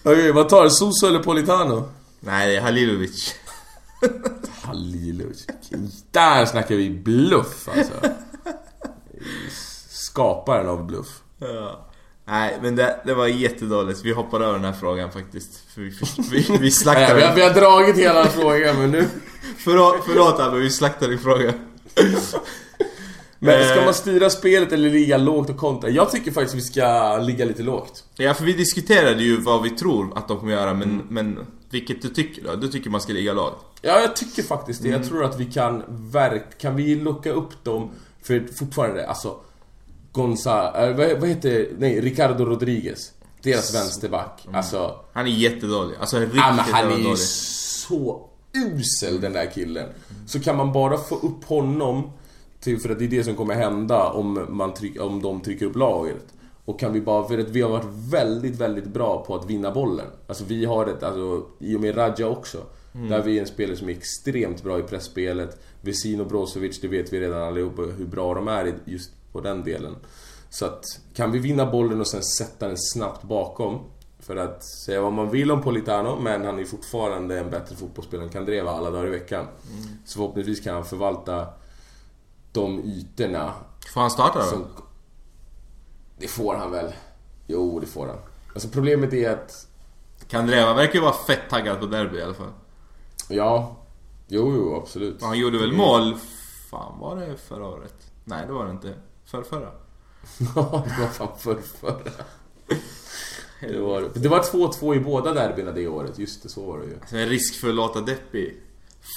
[0.05, 0.71] Okej, vad tar du?
[0.71, 1.89] Soso eller Politano?
[2.21, 3.35] Nej, det är Halilovic.
[4.63, 5.47] Halilovic.
[6.11, 7.93] Där snackar vi bluff alltså.
[9.91, 11.21] Skaparen av bluff.
[11.39, 11.87] Ja.
[12.25, 14.01] Nej, men det, det var jättedåligt.
[14.05, 15.73] Vi hoppar över den här frågan faktiskt.
[15.75, 15.93] För vi,
[16.31, 19.09] vi, vi slaktade vi, har, vi har dragit hela frågan men nu...
[19.59, 21.53] Förlåt, förlåt Abbe, vi slaktade din fråga.
[23.45, 25.91] Men ska man styra spelet eller ligga lågt och kontra?
[25.91, 28.05] Jag tycker faktiskt vi ska ligga lite lågt.
[28.17, 31.07] Ja, för vi diskuterade ju vad vi tror att de kommer göra, men, mm.
[31.09, 32.57] men vilket du tycker då?
[32.57, 33.81] Du tycker man ska ligga lågt?
[33.81, 34.89] Ja, jag tycker faktiskt det.
[34.89, 35.01] Mm.
[35.01, 36.59] Jag tror att vi kan verk...
[36.59, 37.91] Kan vi locka upp dem?
[38.23, 39.37] För fortfarande, alltså...
[40.13, 40.89] Gonza...
[40.89, 41.69] Äh, vad, vad heter...
[41.79, 43.13] Nej, Ricardo Rodriguez.
[43.43, 44.45] Deras vänsterback.
[44.45, 44.55] Mm.
[44.55, 44.97] Alltså...
[45.13, 45.97] Han är jättedålig.
[46.01, 47.19] Alltså riktigt ja, men han är dålig.
[47.19, 49.89] så usel den där killen.
[50.27, 52.11] Så kan man bara få upp honom
[52.61, 55.67] till, för att det är det som kommer hända om, man tryck, om de trycker
[55.67, 56.25] upp laget.
[56.65, 59.71] Och kan vi bara, för att vi har varit väldigt, väldigt bra på att vinna
[59.71, 60.07] bollen.
[60.27, 62.59] Alltså vi har ett, alltså i och med Raja också.
[62.95, 63.09] Mm.
[63.09, 65.61] Där vi är en spelare som är extremt bra i pressspelet.
[65.81, 69.97] Vesino Brozovic, det vet vi redan allihopa hur bra de är just på den delen.
[70.51, 73.81] Så att kan vi vinna bollen och sen sätta den snabbt bakom.
[74.19, 78.27] För att säga vad man vill om Politano, men han är fortfarande en bättre fotbollsspelare
[78.27, 79.41] än Kandreva alla dagar i veckan.
[79.41, 79.99] Mm.
[80.05, 81.47] Så förhoppningsvis kan han förvalta
[82.53, 83.55] de ytorna.
[83.95, 84.45] Får han starta då?
[84.45, 84.65] Som...
[86.19, 86.93] Det får han väl.
[87.47, 88.19] Jo, det får han.
[88.55, 89.69] Alltså problemet är att...
[90.29, 92.53] Kandreva verkar ju vara fett taggad på derby i alla fall.
[93.29, 93.77] Ja.
[94.29, 95.23] Jo, jo, absolut.
[95.23, 96.17] Han gjorde väl mål...
[96.71, 97.95] Fan, var det förra året?
[98.25, 98.95] Nej, det var det inte.
[99.33, 99.71] Förra, förra.
[100.55, 102.13] Ja, det var fan förra, förra.
[103.61, 106.85] Det var, det var 2-2 i båda derbyna det året, just det, så var det
[106.85, 106.95] ju.
[107.01, 108.57] Alltså, en risk för att låta deppig.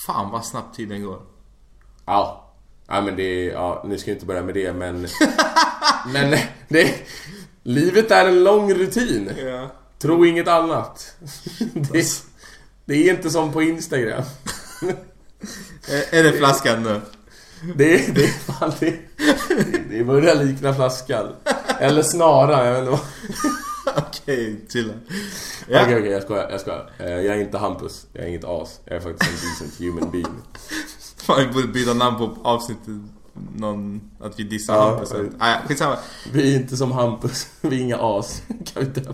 [0.06, 1.22] Fan vad snabbt tiden går.
[2.06, 2.54] Ja,
[2.88, 5.08] Ja men det, ja nu ska jag inte börja med det men...
[6.14, 6.38] men
[6.68, 6.96] det...
[7.64, 9.32] Livet är en lång rutin.
[9.46, 9.72] Ja.
[10.00, 11.16] Tro inget annat.
[11.74, 12.06] det,
[12.86, 14.24] det är inte som på Instagram.
[16.12, 17.02] är det flaskan nu?
[17.76, 18.96] Det, det är fan det,
[19.90, 21.28] det börjar likna flaskan.
[21.80, 23.00] Eller snara, jag vet inte vad.
[23.98, 24.94] Okej, chilla.
[25.64, 26.92] Okej, okej, okay, jag skojar, jag skojar.
[27.00, 28.80] Eh, jag är inte Hampus, jag är inget as.
[28.86, 30.42] Jag är faktiskt en decent human being.
[31.18, 32.88] Fan, vi borde byta namn på avsnittet.
[33.56, 35.12] Någon, att vi dissar ja, Hampus.
[35.14, 35.20] Ja.
[35.40, 35.98] Ah, ja, skitsamma.
[36.34, 37.48] Vi är inte som Hampus.
[37.62, 38.42] Vi är inga as.
[38.48, 39.14] Kan vi döpa.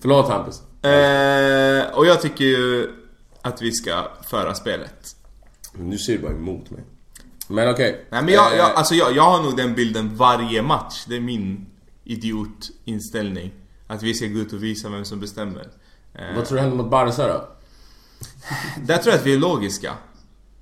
[0.00, 0.62] Förlåt Hampus.
[0.84, 2.90] Eh, och jag tycker ju
[3.42, 5.15] att vi ska föra spelet.
[5.78, 6.84] Nu ser du bara emot mig.
[7.48, 7.90] Men okej.
[7.90, 8.04] Okay.
[8.10, 8.78] Nej men jag, jag, eh.
[8.78, 11.04] alltså jag, jag har nog den bilden varje match.
[11.08, 11.66] Det är min
[12.04, 13.52] idiotinställning.
[13.86, 15.68] Att vi ska gå ut och visa vem som bestämmer.
[16.14, 17.48] Eh, Vad tror du händer mot Barca då?
[18.82, 19.94] Där tror jag att vi är logiska.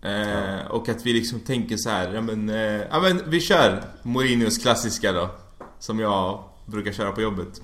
[0.02, 2.48] Eh, och att vi liksom tänker så här, ja men,
[2.90, 5.30] ja men vi kör Mourinhos klassiska då.
[5.78, 7.62] Som jag brukar köra på jobbet.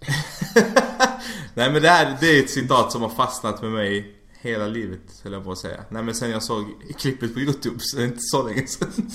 [1.54, 5.20] Nej men det här, det är ett citat som har fastnat med mig hela livet,
[5.24, 5.84] höll jag på att säga.
[5.90, 6.64] Nej men sen jag såg
[6.98, 9.10] klippet på Youtube, så det är inte så länge sen.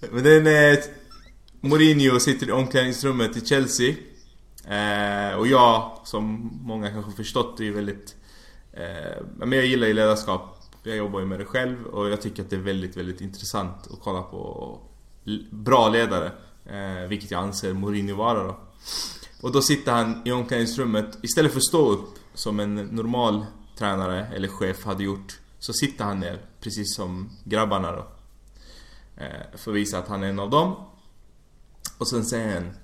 [0.10, 0.78] men den är...
[1.60, 3.94] Mourinho sitter i omklädningsrummet i Chelsea.
[4.68, 8.16] Eh, och jag, som många kanske förstått, är väldigt...
[8.72, 10.60] Eh, men jag gillar ju ledarskap.
[10.82, 13.86] Jag jobbar ju med det själv och jag tycker att det är väldigt, väldigt intressant
[13.92, 14.80] att kolla på
[15.50, 16.32] bra ledare.
[16.64, 18.60] Eh, vilket jag anser Mourinho vara då.
[19.40, 23.46] Och då sitter han i omklädningsrummet, istället för att stå upp som en normal
[23.78, 28.06] tränare eller chef hade gjort, så sitter han ner, precis som grabbarna då.
[29.16, 30.76] Eh, för att visa att han är en av dem.
[31.98, 32.74] Och sen säger han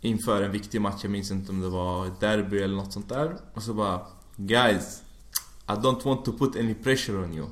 [0.00, 3.08] inför en viktig match, jag minns inte om det var ett derby eller något sånt
[3.08, 3.36] där.
[3.54, 5.02] Och så bara Guys,
[5.68, 7.46] I don't want to put any pressure on you.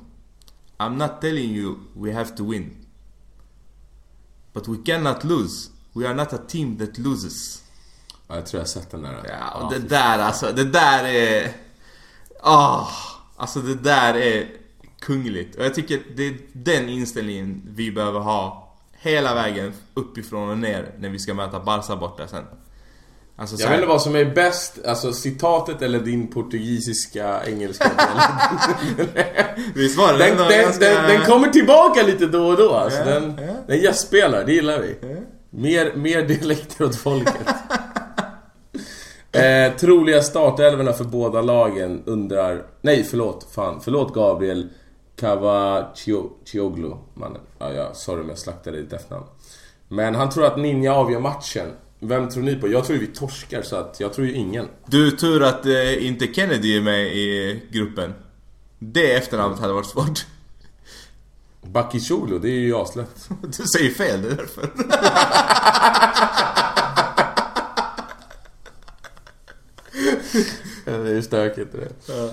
[0.77, 2.75] I'm not telling you we have to win.
[4.53, 5.69] But we cannot lose.
[5.93, 7.64] We are not a team that loses.
[8.27, 9.13] Ja, jag tror jag har sett den där.
[9.29, 11.51] Ja, och det där alltså, det där är...
[12.43, 12.81] Åh!
[12.81, 12.89] Oh,
[13.37, 14.47] alltså det där är
[14.99, 15.55] kungligt.
[15.55, 20.91] Och jag tycker det är den inställningen vi behöver ha hela vägen uppifrån och ner
[20.99, 22.43] när vi ska möta Barca borta sen.
[23.37, 27.91] Alltså, jag vet inte vad som är bäst, alltså citatet eller din portugisiska engelska
[29.73, 30.85] Visst var det den, den, ganska...
[30.85, 32.99] den, den, kommer tillbaka lite då och då alltså.
[32.99, 33.55] Yeah, den, yeah.
[33.67, 35.07] den gästspelar, det gillar vi.
[35.07, 35.21] Yeah.
[35.49, 37.47] Mer, mer dialekter åt folket.
[39.35, 42.63] eh, troliga startelvorna för båda lagen undrar...
[42.81, 43.47] Nej, förlåt.
[43.51, 43.81] Fan.
[43.81, 44.69] Förlåt Gabriel.
[45.15, 47.41] Cavacioglu, mannen.
[47.59, 49.25] Ja, ja, sorry om jag slaktade ditt efternamn.
[49.87, 51.67] Men han tror att Ninja avgör matchen.
[51.99, 52.67] Vem tror ni på?
[52.67, 54.67] Jag tror ju vi torskar så att jag tror ju ingen.
[54.85, 58.13] Du, tur att eh, inte Kennedy är med i gruppen.
[58.79, 60.25] Det efternamnet hade varit svårt.
[61.61, 63.29] Bakicoglu, det är ju aslätt.
[63.57, 64.69] du säger fel, det är därför.
[70.85, 72.29] det är stökigt det Ja.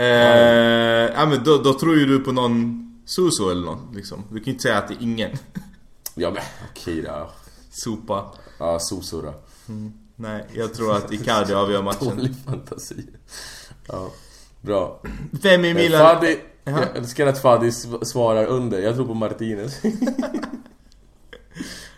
[0.00, 4.24] Eh, ja men då, då tror ju du på någon Suso eller något liksom.
[4.30, 5.30] Du kan ju inte säga att det är ingen.
[6.18, 7.30] Ja men okej då.
[7.70, 8.32] Sopa.
[8.58, 9.34] Ja, Soso då.
[10.16, 12.08] Nej, jag tror att Icardi avgör matchen.
[12.16, 13.06] Dålig fantasi.
[13.88, 14.10] Ja,
[14.60, 15.02] bra.
[15.30, 16.00] Vem i Eh, Milan?
[16.00, 16.72] Fadi, Ja.
[16.80, 18.78] jag älskar att Fadi sv- svarar under.
[18.78, 19.80] Jag tror på Martinez.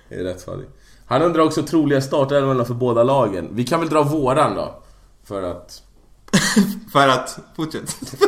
[0.08, 0.64] det är rätt Fadi.
[1.08, 3.48] Han undrar också troliga startelvorna för båda lagen.
[3.52, 4.82] Vi kan väl dra våran då?
[5.24, 5.82] För att...
[6.92, 7.96] För att, fortsätt.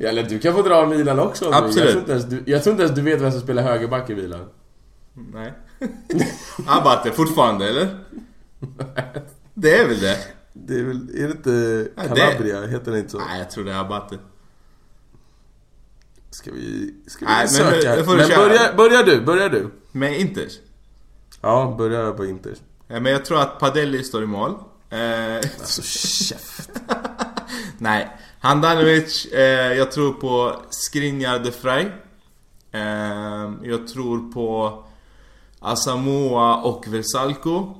[0.00, 1.76] Eller du kan få dra Milan också Absolut.
[1.76, 4.10] Jag tror, inte ens du, jag tror inte ens du vet vem som spelar högerback
[4.10, 4.48] i Milan.
[5.14, 5.52] Nej.
[6.66, 7.98] Abate fortfarande eller?
[9.54, 10.18] Det är väl det?
[10.52, 11.08] Det är väl...
[11.14, 12.66] Är det inte Ja, det- Calabria?
[12.66, 13.18] Heter det inte så?
[13.18, 14.18] Nej, jag tror det är Abate.
[16.34, 16.94] Ska vi...
[17.06, 17.96] Ska vi Nej, men söka?
[18.12, 18.36] men köra.
[18.36, 19.70] börja, börja du, börja du.
[19.92, 20.52] Med Inters?
[21.40, 22.54] Ja, börja på Inter.
[22.88, 24.50] Ja, men jag tror att Padelli står i mål.
[24.90, 26.70] Eh, Alltså käft.
[27.78, 28.16] nej.
[28.40, 31.86] Handanovic, eh, jag tror på Skriniar de Frey.
[32.72, 34.84] Eh, jag tror på
[35.60, 37.74] Asamoah och Versalco.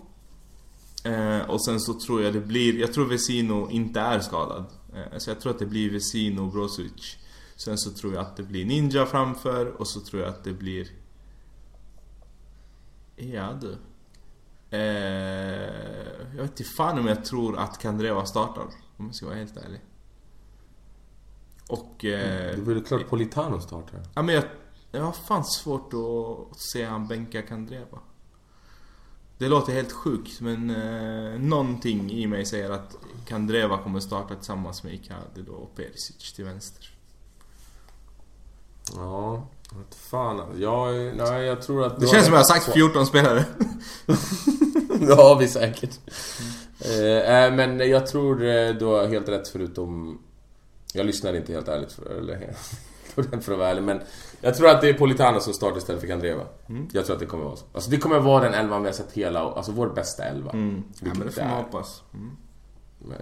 [1.05, 4.65] Eh, och sen så tror jag det blir, jag tror Vesino inte är skadad.
[4.95, 7.17] Eh, så jag tror att det blir Vesino och Brozovic.
[7.57, 10.53] Sen så tror jag att det blir Ninja framför och så tror jag att det
[10.53, 10.89] blir...
[13.17, 13.79] Ja du.
[14.71, 14.81] Eh,
[16.37, 18.65] jag vet inte fan om jag tror att Kandreva startar.
[18.97, 19.81] Om jag ska vara helt ärlig.
[21.69, 22.05] Och...
[22.05, 24.03] Eh, Det blir klart Politano startar.
[24.15, 24.45] Ja men jag,
[24.91, 27.99] jag har fan svårt att se han bänka Kandreva.
[29.39, 32.97] Det låter helt sjukt men eh, någonting i mig säger att
[33.27, 36.94] Kandreva kommer starta tillsammans med Icardi då och Perisic till vänster.
[38.93, 42.01] Ja, vet fan jag, nej, jag tror att...
[42.01, 43.45] Det känns som jag har sagt 14 spelare.
[44.99, 45.99] Det har vi säkert.
[46.81, 50.19] Eh, eh, men jag tror eh, du har helt rätt förutom...
[50.93, 52.55] Jag lyssnade inte helt ärligt för, eller,
[53.41, 54.01] för att vara ärlig, men
[54.41, 56.43] jag tror att det är Politano som startar istället för Kandreva.
[56.93, 57.65] Jag tror att det kommer vara så.
[57.73, 60.51] Alltså det kommer vara den elvan vi har sett hela, alltså vår bästa elva.
[60.51, 60.83] Mm.
[61.01, 62.03] Ja, men det får man hoppas.
[62.15, 62.31] Mm.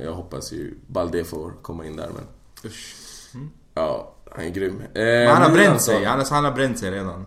[0.04, 2.24] Jag hoppas ju Balde får komma in där men...
[2.70, 2.96] Usch.
[3.74, 4.80] Ja, han är grym.
[4.80, 7.26] Eh, Men han har bränt så- sig, han, han har bränt sig redan.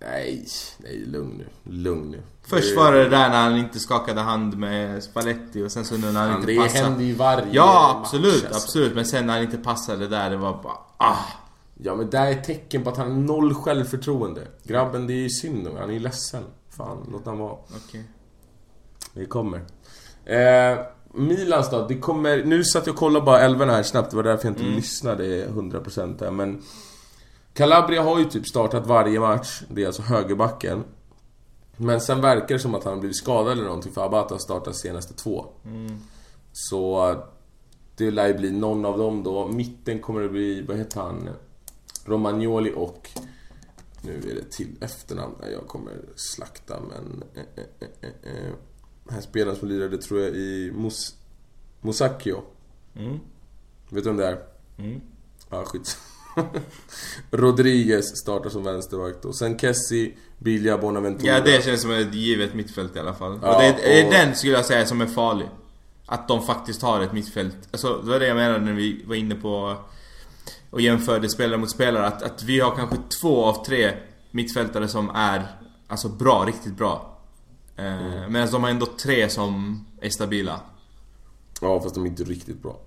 [0.00, 0.46] Nej,
[0.78, 1.72] nej, lugn nu.
[1.72, 2.22] Lugn nu.
[2.46, 6.12] Först var det där när han inte skakade hand med Spalletti och sen så nu
[6.12, 6.84] när han Fan, inte det passade.
[6.84, 8.60] händer ju varje Ja, match, absolut, alltså.
[8.64, 8.94] absolut.
[8.94, 10.78] Men sen när han inte passade där, det var bara...
[10.96, 11.16] Ah!
[11.82, 14.40] Ja men det är ett tecken på att han har noll självförtroende.
[14.62, 16.44] Grabben, det är ju synd om Han är ju ledsen.
[16.70, 17.52] Fan, låt han vara.
[17.86, 18.04] Okej.
[19.14, 19.58] Det kommer.
[20.24, 20.78] Eh,
[21.14, 22.44] Milans då, det kommer...
[22.44, 24.76] Nu satt jag och kollade bara elvan här snabbt, det var därför jag inte Mm.
[24.76, 26.62] lyssnade 100% där, men...
[27.52, 30.84] Calabria har ju typ startat varje match, det är alltså högerbacken.
[31.76, 34.38] Men sen verkar det som att han har blivit skadad eller någonting, för Abata har
[34.38, 35.46] startat senaste två.
[35.64, 35.98] Mm.
[36.52, 37.14] Så...
[37.96, 39.48] Det lär ju bli någon av dem då.
[39.48, 41.28] Mitten kommer det bli, vad heter han?
[42.04, 43.10] Romagnoli och...
[44.02, 47.24] Nu är det till efternamn jag kommer slakta men...
[47.34, 48.52] Eh, eh, eh,
[49.10, 51.14] Han spelaren som lirade tror jag i Mus...
[51.80, 52.42] Musacchio.
[52.96, 53.18] Mm.
[53.88, 54.38] Vet du vem det är?
[54.78, 55.00] Mm.
[55.50, 55.98] Ja, skit.
[57.30, 61.32] Rodriguez startar som vänstervakt och sen Kessie, Bilja, Bonaventura.
[61.32, 63.38] Ja, det känns som ett givet mittfält i alla fall.
[63.42, 65.48] Ja, och det är och- den skulle jag säga som är farlig.
[66.06, 67.56] Att de faktiskt har ett mittfält.
[67.70, 69.76] Alltså, det var det jag menade när vi var inne på
[70.70, 72.06] och jämförde spelare mot spelare.
[72.06, 73.92] Att, att vi har kanske två av tre
[74.30, 75.46] mittfältare som är
[75.88, 77.13] alltså bra, riktigt bra.
[77.76, 78.32] Eh, Mm.
[78.32, 80.60] Medan de har ändå tre som är stabila.
[81.60, 82.80] Ja, fast de är inte riktigt bra.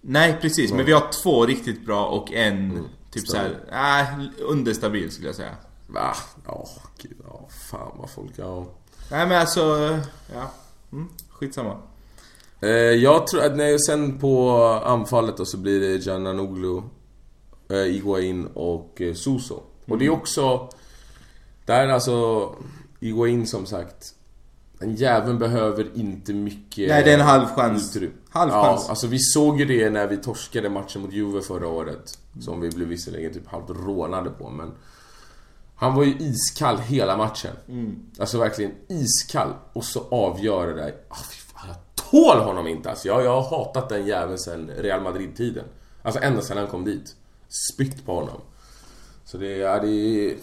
[0.00, 3.56] Nej precis, men vi har två riktigt bra och en typ stabil.
[3.68, 5.56] såhär, äh, understabil skulle jag säga.
[5.86, 6.14] Va?
[6.46, 6.68] Ja,
[6.98, 8.66] gud, ja, fan vad folk, ja.
[9.10, 9.98] Nej men alltså,
[10.34, 10.50] ja.
[10.92, 11.76] Mm, skitsamma.
[12.60, 16.82] Eh, jag tror att nej, sen på anfallet då så blir det Giananoglu,
[17.70, 19.62] eh, Iguain och eh, Suso.
[19.86, 20.68] Och det är också...
[21.64, 22.48] Där alltså...
[23.00, 24.14] Iguain som sagt...
[24.84, 26.88] Den jäveln behöver inte mycket...
[26.88, 27.96] Nej det är en halv chans.
[27.96, 28.14] utrymme.
[28.30, 28.88] Halv Ja, chans.
[28.88, 32.18] alltså vi såg ju det när vi torskade matchen mot Juve förra året.
[32.40, 34.72] Som vi blev visserligen typ halvt rånade på, men...
[35.76, 37.56] Han var ju iskall hela matchen.
[38.18, 39.52] Alltså verkligen iskall.
[39.72, 40.94] Och så avgör det där.
[41.08, 41.76] Ah, fy fan, jag
[42.10, 43.08] tål honom inte alltså.
[43.08, 45.64] Jag, jag har hatat den jäveln sen Real Madrid-tiden.
[46.02, 47.16] Alltså ända sen han kom dit.
[47.72, 48.40] Spytt på honom.
[49.24, 49.80] Så det är...
[49.80, 50.36] Det är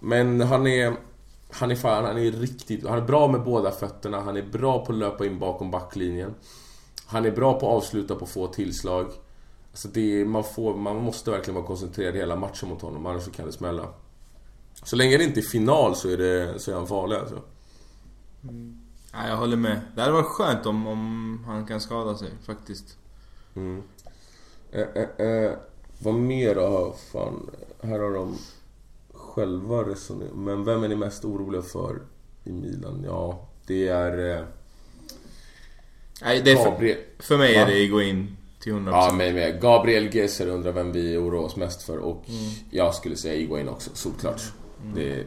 [0.00, 0.96] men han är...
[1.52, 2.86] Han är fan, han är riktigt...
[2.86, 4.20] Han är bra med båda fötterna.
[4.20, 6.34] Han är bra på att löpa in bakom backlinjen.
[7.06, 9.06] Han är bra på att avsluta på få tillslag.
[9.70, 13.46] Alltså det man, får, man måste verkligen vara koncentrerad hela matchen mot honom, annars kan
[13.46, 13.88] det smälla.
[14.82, 17.42] Så länge det inte är final så är, det, så är han farlig alltså.
[19.12, 19.80] Ja, jag håller med.
[19.94, 22.96] Det hade varit skönt om, om han kan skada sig faktiskt.
[23.56, 23.82] Mm.
[24.72, 25.52] Eh, eh, eh,
[25.98, 26.94] vad mer då?
[27.12, 27.50] Fan,
[27.82, 28.38] här har de
[29.34, 30.34] själva resonerat.
[30.34, 31.98] Men vem är ni mest oroliga för
[32.44, 33.02] i Milan?
[33.06, 34.36] Ja, det är...
[34.38, 34.44] Eh,
[36.22, 36.98] Nej, det är för, Gabriel.
[37.18, 38.88] för mig är det Iguain till 100%.
[38.90, 39.60] Ja, mig med.
[39.60, 42.50] Gabriel Gesser undrar vem vi oroar oss mest för och Mm.
[42.70, 44.42] jag skulle säga Iguain också, solklart.
[44.94, 45.26] Det,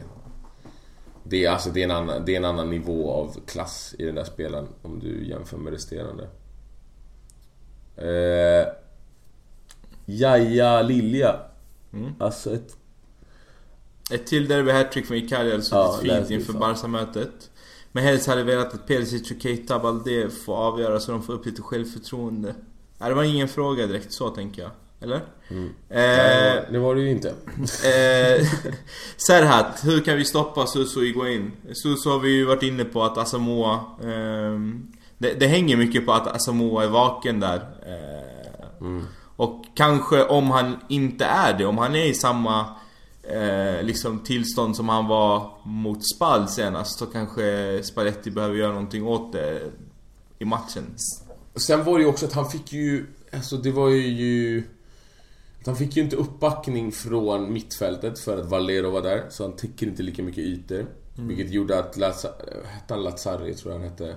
[1.24, 4.04] det, är, alltså, det, är en annan, det är en annan nivå av klass i
[4.04, 6.28] den där spelaren om du jämför med resterande.
[7.96, 8.66] Eh,
[10.06, 11.40] Jaja Lilja.
[11.92, 12.12] Mm.
[12.18, 12.76] Alltså ett...
[14.10, 16.52] Ett till derby hattrick från Icardi hade Ja, suttit det fint inför.
[16.52, 17.50] Barca-mötet.
[17.92, 21.32] Men helst hade jag velat att Perisic och Keita Balde får avgöra så de får
[21.32, 22.54] upp lite självförtroende.
[22.98, 24.70] Nej, det var ingen fråga direkt så tänker jag.
[25.00, 25.20] Eller?
[25.48, 25.64] Mm.
[25.88, 27.28] Eh, det var det ju inte.
[27.84, 28.46] Eh,
[29.16, 31.52] Serhat, hur kan vi stoppa Suso och Iguain?
[31.72, 33.80] Suso har vi ju varit inne på att Asamoah...
[34.04, 37.56] ehm, det, det hänger mycket på att Asamoah är vaken där.
[37.86, 38.24] Eh,
[38.80, 39.04] Mm.
[39.36, 42.66] Och kanske om han inte är det, om han är i samma
[43.28, 49.06] eh, liksom tillstånd som han var mot Spal senast så kanske Spalletti behöver göra någonting
[49.06, 49.70] åt det
[50.38, 50.84] i matchen.
[51.66, 53.06] Sen var det ju också att han fick ju...
[53.32, 54.62] Alltså det var ju...
[55.66, 59.86] Han fick ju inte uppbackning från mittfältet för att Valero var där, så han täcker
[59.86, 60.86] inte lika mycket ytor.
[61.16, 62.28] Vilket gjorde att Lazza,
[62.66, 64.16] hette han Lazzari, tror jag han hette.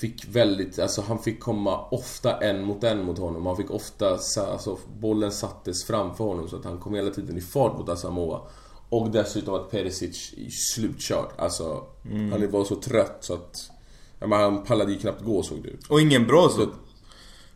[0.00, 3.46] Fick väldigt, alltså han fick komma ofta en mot en mot honom.
[3.46, 7.40] Han fick ofta, alltså bollen sattes framför honom så att han kom hela tiden i
[7.40, 8.40] fart mot Asamoah.
[8.88, 11.28] Och dessutom att Perisic är slutkörd.
[11.38, 11.84] Alltså,
[12.30, 13.70] han var så trött så att...
[14.18, 15.86] Ja, men han pallade ju knappt gå såg det ut.
[15.86, 16.66] Och ingen Brozo.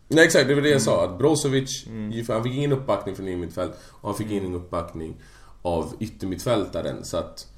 [0.08, 1.04] Nej exakt, det var det jag sa.
[1.04, 1.86] Att Brozovic,
[2.28, 5.16] han fick ingen uppbackning från innermittfält och han fick ingen uppbackning
[5.62, 7.04] av yttermittfältaren.
[7.04, 7.53] Så att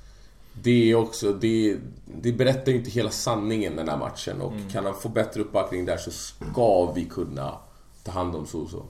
[0.63, 1.77] det är också, det,
[2.23, 4.41] det berättar ju inte hela sanningen den här matchen.
[4.41, 7.59] Och kan han få bättre uppbackning där så ska vi kunna
[8.05, 8.83] ta hand om Soso.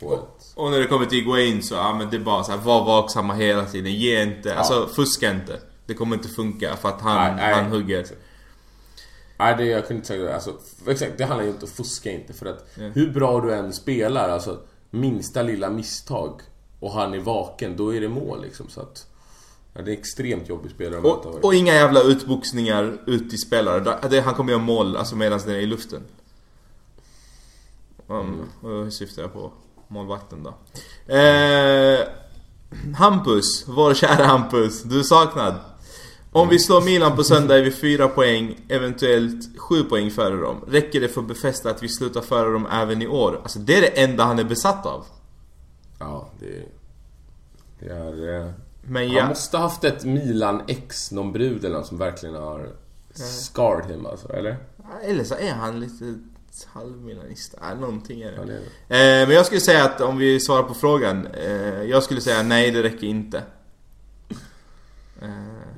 [0.00, 0.52] På ett...
[0.54, 2.84] Och när det kommer till Iguain så, ja men det är bara så här, var
[2.84, 3.92] vaksamma hela tiden.
[3.92, 5.60] Ge inte, alltså fuska inte.
[5.86, 7.54] Det kommer inte funka för att han, Nej, nej.
[7.54, 8.06] han hugger.
[9.38, 10.34] Nej, det, jag kunde inte säga det.
[10.34, 10.54] Alltså,
[10.86, 12.32] exakt, det handlar ju inte om fuska inte.
[12.32, 14.58] För att hur bra du än spelar, alltså
[14.90, 16.40] minsta lilla misstag
[16.80, 18.68] och han är vaken, då är det mål liksom.
[18.68, 19.06] Så att,
[19.74, 21.28] ja, det är extremt jobbig spelare att möta.
[21.28, 24.08] Och, och inga jävla utboxningar ut till spelare.
[24.08, 26.02] Det, han kommer göra mål alltså medan den är i luften.
[28.06, 28.24] Och
[28.62, 29.52] Hur syftar jag på?
[29.88, 30.54] Målvakten då.
[31.14, 32.00] Eh,
[32.96, 34.82] Hampus, vår kära Hampus.
[34.82, 35.54] Du är saknad.
[36.32, 40.64] Om vi slår Milan på söndag är vi fyra poäng, eventuellt sju poäng före dem.
[40.68, 43.40] Räcker det för att befästa att vi slutar före dem även i år?
[43.42, 45.04] Alltså det är det enda han är besatt av.
[45.98, 46.68] Ja, det,
[47.78, 48.54] det är...
[48.82, 52.68] Men Han ja, måste ha haft ett Milan-ex, någon brud eller något som verkligen har
[53.14, 54.56] scarred him alltså, eller?
[55.02, 56.14] eller så är han lite
[56.66, 57.54] halvmilanist.
[57.60, 58.36] Ja, någonting är det.
[58.36, 59.20] Ja, det är det.
[59.20, 61.26] Eh, men jag skulle säga att om vi svarar på frågan.
[61.26, 63.42] Eh, jag skulle säga nej, det räcker inte.
[65.22, 65.28] Eh,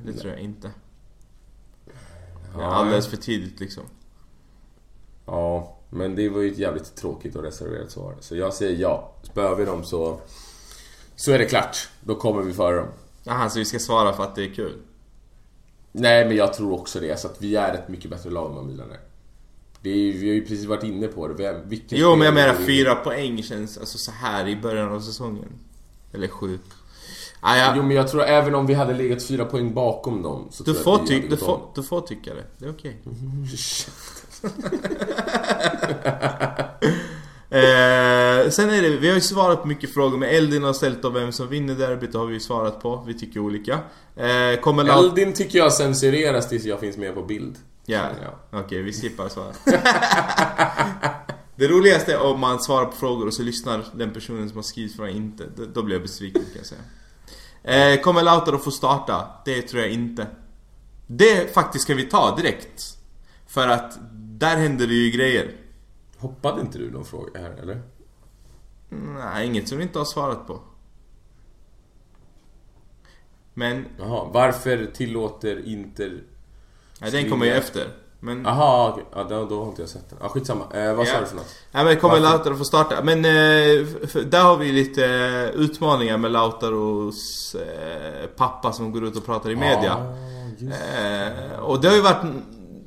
[0.05, 0.71] det tror jag inte.
[2.55, 3.83] Det är alldeles för tidigt liksom.
[5.25, 8.15] Ja, men det var ju ett jävligt tråkigt och reserverat svar.
[8.19, 9.13] Så jag säger ja.
[9.23, 10.19] Spöar vi dem så...
[11.15, 11.87] Så är det klart.
[12.01, 12.87] Då kommer vi före dem.
[13.23, 14.77] Jaha, så vi ska svara för att det är kul?
[15.91, 17.19] Nej, men jag tror också det.
[17.19, 18.99] Så att vi är ett mycket bättre lag än vad Milan är.
[19.81, 21.33] Det är, vi har ju precis varit inne på det.
[21.33, 24.91] Vi är, vilken Jo, men jag menar fyra poäng känns alltså så här i början
[24.91, 25.49] av säsongen.
[26.13, 26.59] Eller sju.
[27.39, 27.73] Ah, ja.
[27.77, 30.73] Jo, men jag tror även om vi hade legat fyra poäng bakom dem så Du
[30.73, 32.97] får, ty- du, får, du får tycka det, det är okej.
[37.53, 41.05] Eh, sen är det, vi har ju svarat på mycket frågor, men Eldin har ställt
[41.05, 43.03] om vem som vinner derbyt, har vi svarat på.
[43.07, 43.73] Vi tycker olika.
[44.15, 45.05] Eh, kommer Laut...
[45.05, 47.55] Eldin tycker jag censureras tills jag finns med på bild.
[47.85, 48.59] Ja, känner jag.
[48.65, 49.59] okej vi skippar svaret.
[51.55, 54.63] det roligaste är om man svarar på frågor och så lyssnar den personen som har
[54.63, 55.43] skrivit frågan inte.
[55.57, 56.81] Då- Då blir jag besviken kan jag säga.
[57.93, 59.27] Eh, kommer Lautaro få starta?
[59.45, 60.27] Det tror jag inte.
[61.07, 62.83] Det faktiskt kan vi ta direkt.
[63.47, 63.97] För att
[64.39, 65.51] där händer det ju grejer.
[66.23, 67.81] Hoppade inte du någon fråga här, eller?
[68.89, 70.59] Nej, inget som vi inte har svarat på.
[73.53, 76.23] Men, Jaha, varför tillåter Inter...
[77.01, 77.87] nej, den kommer ju efter.
[78.19, 79.05] Men, okej.
[79.13, 80.19] Ja, då, då har inte jag sett den.
[80.21, 80.63] Ja, skitsamma.
[80.73, 81.19] Eh, vad sa Ja.
[81.19, 81.55] du för något?
[81.71, 82.29] Nej men kommer Varför?
[82.37, 83.03] Lautaro få starta?
[83.03, 83.85] Men eh,
[84.25, 89.49] där har vi lite eh, utmaningar med Lautaros eh, pappa som går ut och pratar
[89.51, 89.93] i media.
[89.93, 90.15] Ah,
[90.57, 90.77] just.
[91.61, 92.25] Och det har ju varit,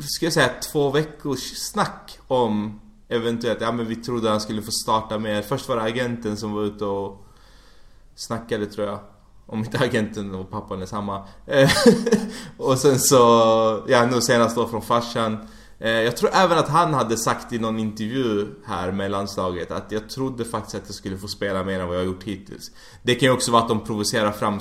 [0.00, 4.70] ska jag säga, två veckors snack om eventuellt, ja men vi trodde han skulle få
[4.70, 5.42] starta mer.
[5.42, 7.26] Först var det agenten som var ute och
[8.14, 8.98] snackade tror jag.
[9.46, 11.24] Om inte agenten och pappan är samma.
[11.46, 11.70] Eh,
[12.56, 13.16] och sen så,
[13.88, 15.38] ja nu senast då från farsan.
[15.78, 19.92] Eh, jag tror även att han hade sagt i någon intervju här med landslaget att
[19.92, 22.70] jag trodde faktiskt att jag skulle få spela mer än vad jag har gjort hittills.
[23.02, 24.58] Det kan ju också vara att de provocerar fram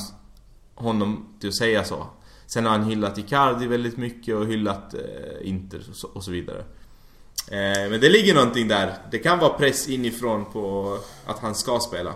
[0.75, 2.07] honom till att säga så.
[2.47, 6.31] Sen har han hyllat Icardi väldigt mycket och hyllat eh, Inter och så, och så
[6.31, 6.65] vidare.
[7.51, 8.93] Eh, men det ligger någonting där.
[9.11, 12.13] Det kan vara press inifrån på att han ska spela.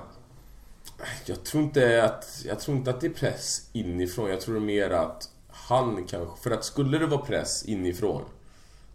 [1.26, 4.30] Jag tror inte att, jag tror inte att det är press inifrån.
[4.30, 6.44] Jag tror mer att han kanske...
[6.44, 8.24] För att skulle det vara press inifrån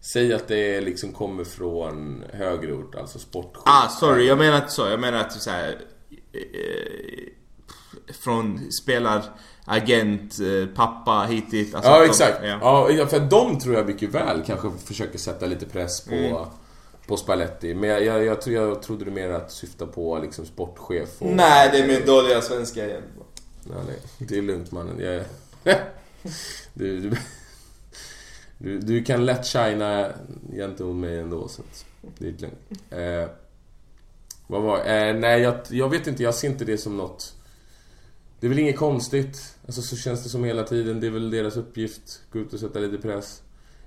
[0.05, 3.63] Säg att det liksom kommer från högre ort, alltså sportchef.
[3.67, 4.27] Ah, sorry.
[4.27, 4.89] Jag menar inte så.
[4.89, 5.79] Jag menar att så här,
[6.33, 7.29] eh,
[8.13, 11.75] Från spelaragent, eh, pappa, hit dit.
[11.75, 12.39] Alltså ja, de- exakt.
[12.43, 12.91] ja.
[12.93, 13.07] Ja.
[13.07, 16.47] för de tror jag mycket väl kanske försöker sätta lite press på, Mm.
[17.07, 17.75] på Spalletti.
[17.75, 21.27] Men jag, jag, jag, tror- jag trodde det mer att syfta på liksom sportchef och...
[21.31, 23.03] Nej, det är min dåliga svenska igen.
[23.65, 23.97] Nej, nej.
[24.19, 25.01] Det är lugnt mannen.
[25.01, 25.25] Jag...
[26.75, 27.17] du, du,
[28.59, 30.09] du, du kan lätt shina
[30.53, 31.63] gentemot mig ändå, så
[32.19, 32.81] det är lugnt.
[32.91, 33.31] Eh,
[34.47, 36.23] vad var eh, Nej, jag, jag vet inte.
[36.23, 37.35] Jag ser inte det som något...
[38.45, 39.57] Det är väl inget konstigt.
[39.67, 41.01] Alltså så känns det som hela tiden.
[41.01, 42.21] Det är väl deras uppgift.
[42.33, 43.43] Gå ut och sätta lite press.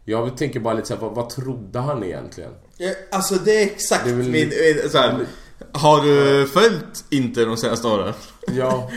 [0.05, 2.51] Jag tänker bara lite såhär, vad, vad trodde han egentligen?
[2.77, 4.47] Ja, alltså det är exakt Det är väl- min...
[4.83, 5.25] eh, Så här,
[5.71, 8.13] har du följt Inter de senaste åren?
[8.47, 8.91] Ja,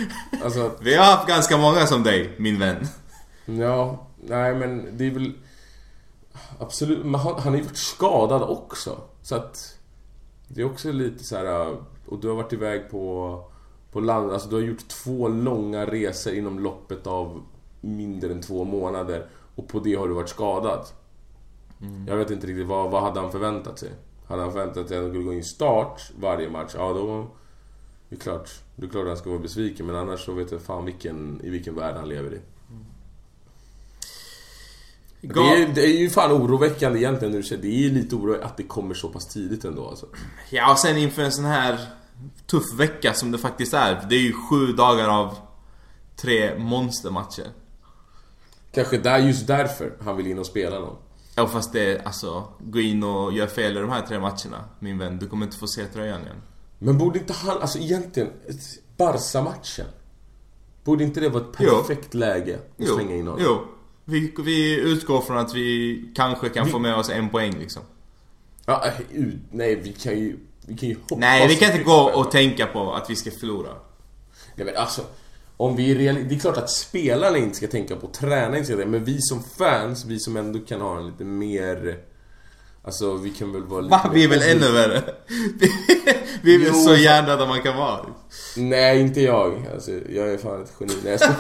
[0.45, 0.73] alltså...
[0.83, 2.87] Vi har haft ganska många som dig, min vän.
[3.47, 5.33] Ja, nej men det är väl...
[6.59, 9.01] Absolut, men han, han har ju varit skadad också.
[9.23, 9.77] Så att...
[10.49, 11.77] Det är också lite så här.
[12.07, 13.45] Och du har varit iväg på,
[13.93, 17.43] på land, alltså du har gjort två långa resor inom loppet av
[17.81, 19.27] mindre än två månader.
[19.55, 20.87] Och på det har du varit skadad.
[22.07, 23.91] Jag vet inte riktigt, vad, vad hade han förväntat sig?
[24.27, 26.73] Hade han förväntat sig att han skulle gå in start varje match?
[26.77, 27.27] Ja, då...
[28.09, 30.53] Det är klart, det är klart att han ska vara besviken men annars så vet
[30.53, 32.41] jag fan vilken, i vilken värld han lever i.
[35.21, 37.69] Det är, det är ju fan oroväckande egentligen säger det.
[37.69, 40.07] är ju lite oroväckande att det kommer så pass tidigt ändå alltså.
[40.51, 41.79] Ja, och sen inför en sån här
[42.47, 44.07] tuff vecka som det faktiskt är.
[44.09, 45.37] Det är ju sju dagar av
[46.17, 47.47] tre monstermatcher.
[48.73, 50.97] Kanske där, just därför han vill in och spela någon.
[51.37, 54.65] Ja, fast det är alltså, gå in och gör fel i de här tre matcherna,
[54.79, 55.19] min vän.
[55.19, 56.37] Du kommer inte få se tröjan igen.
[56.79, 58.31] Men borde inte han, alltså egentligen,
[58.97, 59.87] Barca-matchen.
[60.85, 61.71] Borde inte det vara ett Jo.
[61.71, 63.43] perfekt läge att slänga in honom?
[63.45, 63.65] jo.
[64.05, 67.83] Vi, vi utgår från att vi kanske kan Vi- få med oss en poäng liksom.
[68.67, 70.39] Ja, ut, nej vi kan ju,
[70.71, 73.31] vi kan ju hoppas Nej, vi kan inte gå och tänka på att vi ska
[73.31, 73.71] förlora.
[74.55, 75.03] Nej men alltså,
[75.57, 78.77] om vi är Det är klart att spelarna inte ska tänka på, tränarna inte ska
[78.77, 81.99] tänka men vi som fans, vi som ändå kan ha en lite mer...
[82.85, 83.91] Alltså vi kan väl vara lite...
[83.91, 84.11] Va?
[84.15, 85.03] Vi är väl ännu värre?
[86.43, 88.01] Vi- är väl så hjärndöda man kan vara.
[88.57, 89.67] Nej, inte jag.
[89.75, 90.93] Alltså, jag är fan ett geni.
[91.05, 91.31] Nej, jag.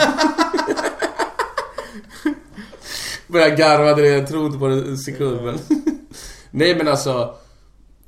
[3.26, 5.58] Började garva det jag trodde på en sekund men...
[6.50, 7.34] Nej men alltså...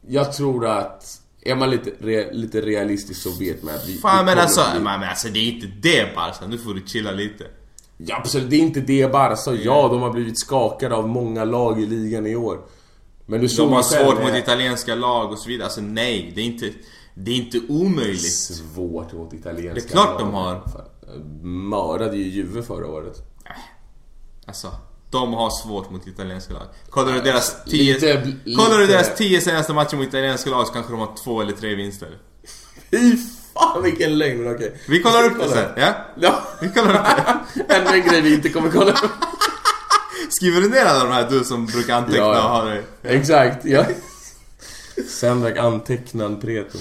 [0.08, 1.18] Jag tror att...
[1.44, 3.98] Är man lite, re, lite realistisk så vet man att vi...
[3.98, 6.46] Fan vi men alltså, bli- men, alltså det är inte det Barca.
[6.46, 7.44] Nu får du chilla lite.
[7.96, 9.54] Ja absolut, det är inte det Barca.
[9.54, 12.60] Ja, de har blivit skakade av många lag i ligan i år.
[13.26, 15.64] Men du De har svårt eh, mot italienska lag och så vidare.
[15.64, 16.70] Alltså nej, det är inte...
[17.14, 18.32] Det är inte omöjligt.
[18.32, 20.38] Svårt mot italienska Det är klart de lag.
[20.38, 20.54] har.
[20.60, 23.18] Fan, Mördade ju Juve förra året.
[24.46, 24.68] Alltså,
[25.12, 26.66] de har svårt mot italienska lag.
[26.90, 27.94] Kollar du deras 10...
[27.94, 31.40] lite- Kollar du deras 10 senaste matcher mot italienska lag så kanske de har två
[31.40, 32.08] eller tre vinster.
[32.90, 33.16] Fy
[33.54, 34.80] fan vilken lögn, men okej.
[34.88, 35.94] Vi kollar upp det sen, ja?
[36.20, 36.42] Ja.
[36.60, 37.06] Vi kollar upp
[37.56, 37.74] det.
[37.74, 38.98] Ännu en grej vi inte kommer kolla upp.
[40.30, 42.44] Skriver du ner alla de här du som brukar anteckna Ja, ja.
[42.44, 42.82] och ha det?
[43.02, 43.84] Exakt, ja.
[45.08, 46.78] Sendrak antecknan preto.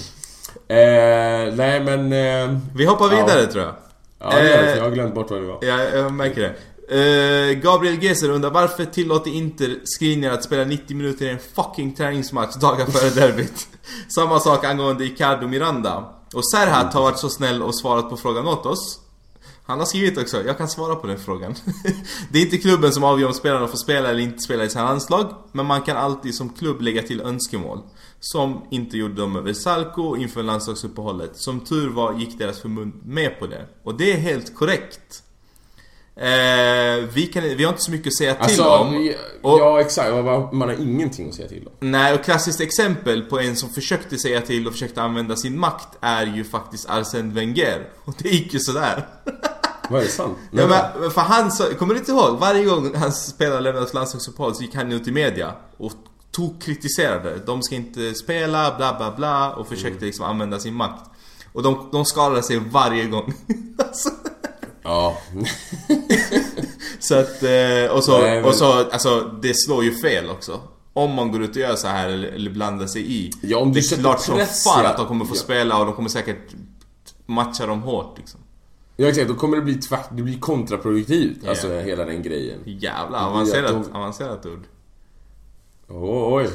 [0.68, 2.12] Eh, nej men...
[2.12, 3.46] Eh, Vi hoppar vidare Ja.
[3.52, 3.74] tror jag.
[4.18, 5.58] ja, Eh, jag har glömt bort vad det var.
[5.62, 6.54] Ja, jag märker det.
[6.92, 11.94] Eh, Gabriel Geser undrar varför tillåter inte Skriniar att spela 90 minuter i en fucking
[11.94, 13.68] träningsmatch dagar före derbyt?
[14.14, 16.14] Samma sak angående Icardo Miranda.
[16.34, 19.00] Och Serhat har varit så snäll och svarat på frågan åt oss.
[19.64, 21.54] Han har skrivit också, jag kan svara på den frågan.
[22.30, 24.84] det är inte klubben som avgör om spelarna får spela eller inte spela i sina
[24.84, 27.80] landslag, men man kan alltid som klubb lägga till önskemål.
[28.20, 31.30] Som inte gjorde de över Salko inför landslagsuppehållet.
[31.34, 33.66] Som tur var gick deras förbund med på det.
[33.82, 35.22] Och det är helt korrekt.
[36.16, 38.92] Eh, vi, kan, vi har inte så mycket att säga till Alltså, om.
[38.92, 40.10] vi- Och- ja exakt.
[40.52, 41.90] Man har ingenting att säga till om.
[41.90, 45.88] Nej, och klassiskt exempel på en som försökte säga till och försökte använda sin makt
[46.00, 47.88] är ju faktiskt Arsène Wenger.
[48.04, 49.06] Och det gick ju sådär.
[49.90, 50.38] Vad är det sant?
[50.50, 50.66] Ja,
[51.00, 52.38] men, för han sa, kommer du inte ihåg?
[52.38, 55.92] Varje gång hans spelare lämnade landslagsuppehåll så gick han ut i media och
[56.30, 57.36] tog kritiserade.
[57.46, 61.10] De ska inte spela, bla bla bla och försökte liksom använda sin makt.
[61.52, 63.34] Och de, de skadade sig varje gång.
[64.82, 65.18] Ja.
[66.98, 70.60] Så att, eh, och så, Nej, men- och så, alltså det slår ju fel också.
[70.92, 73.30] Om man går ut och gör så här eller, blandar sig i.
[73.40, 75.38] Ja, om du det är klart som fan att de kommer få Ja.
[75.40, 76.42] spela och de kommer säkert
[77.26, 78.40] matcha dem hårt liksom.
[78.96, 81.36] Ja exakt, då kommer det bli tvärt, det blir kontraproduktivt.
[81.42, 81.50] Ja.
[81.50, 82.58] Alltså hela den grejen.
[82.64, 84.64] Jävla avancerat, de- avancerat ord.
[85.88, 86.48] Oh, oj.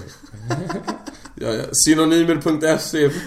[1.36, 1.64] ja, ja.
[1.86, 3.10] Synonymer.se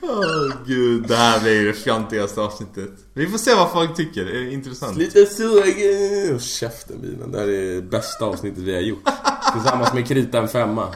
[0.00, 2.90] Åh gud, det här blir det fjantigaste avsnittet.
[3.14, 4.96] Vi får se vad folk tycker, det är intressant.
[4.96, 6.40] Lite sugen.
[6.40, 7.32] Käften bilen.
[7.32, 9.08] Det här är det bästa avsnittet vi har gjort.
[9.52, 10.88] Tillsammans med Krita en femma.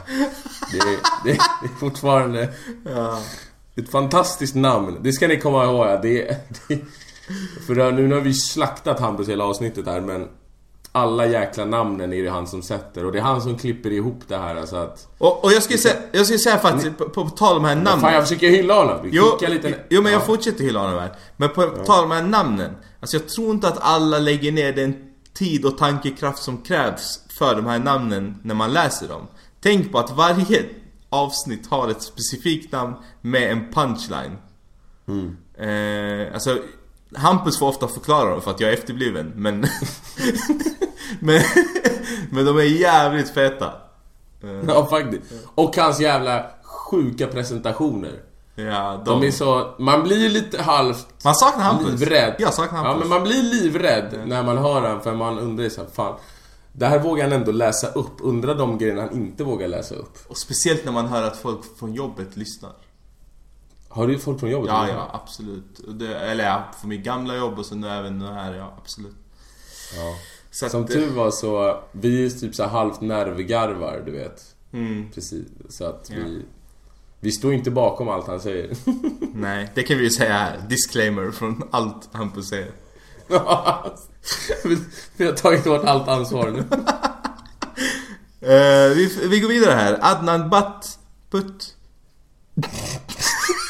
[0.71, 1.37] Det är, det är,
[1.79, 2.53] fortfarande
[2.95, 3.21] Ja.
[3.75, 4.97] ett fantastiskt namn.
[5.03, 5.99] Det ska ni komma ihåg.
[6.01, 6.37] Det, är-
[6.67, 6.79] det,
[7.67, 10.27] för nu har vi slaktat Hampus hela avsnittet här men
[10.97, 14.19] alla jäkla namnen är det han som sätter och det är han som klipper ihop
[14.27, 15.07] det här alltså att...
[15.17, 17.75] Och, och jag skulle säga, jag skulle säga faktiskt, på, på tal om de här
[17.75, 17.99] namnen.
[17.99, 18.99] Fan jag försöker hylla honom.
[19.03, 19.79] Vi Jo, lite...
[19.89, 20.25] jo men jag Ja.
[20.25, 21.11] fortsätter hylla honom här.
[21.37, 22.71] Men på tal om de här namnen.
[22.99, 24.95] Alltså jag tror inte att alla lägger ner den
[25.33, 29.27] tid och tankekraft som krävs för de här namnen när man läser dem.
[29.61, 30.65] Tänk på att varje
[31.09, 34.37] avsnitt har ett specifikt namn med en punchline.
[35.59, 36.57] Eh, alltså,
[37.15, 39.65] Hampus får ofta förklara dem för att jag är efterbliven, men...
[41.19, 41.41] men,
[42.31, 43.71] men de är jävligt feta.
[44.67, 45.23] Ja faktiskt.
[45.55, 48.19] Och hans jävla sjuka presentationer.
[48.55, 49.27] ja, De de...
[49.27, 49.75] är så...
[49.79, 51.99] Man blir lite halvt Man saknar Hampus.
[51.99, 52.35] livrädd.
[52.39, 52.93] Jag saknar Hampus.
[52.93, 56.15] Ja men man blir livrädd när man hör han för man undrar så här, fan.
[56.71, 58.13] Det här vågar han ändå läsa upp.
[58.19, 60.17] Undrar de grejerna han inte vågar läsa upp.
[60.27, 62.71] Och speciellt när man hör att folk från jobbet lyssnar.
[63.89, 64.69] Har du folk från jobbet?
[64.69, 65.79] Ja, ja, absolut.
[65.87, 69.15] Det, eller ja, för mitt gamla jobb och så nu även det här, ja, absolut.
[69.95, 70.15] ja.
[70.59, 74.41] Så att, Som tur var så, vi är typ så halvt nervgarvar, du vet.
[74.73, 75.47] Mm, Precis.
[75.69, 76.15] Så att Ja.
[76.25, 76.45] vi...
[77.19, 78.69] Vi står inte bakom allt han säger.
[79.33, 80.57] nej, det kan vi ju säga här.
[80.69, 82.71] Disclaimer från allt Hampus säger.
[84.63, 84.77] vi,
[85.17, 86.63] vi har tagit bort allt ansvar nu.
[88.41, 89.99] Eh, vi, vi går vidare här.
[90.01, 90.99] Adnan Bat
[91.31, 91.75] Putt.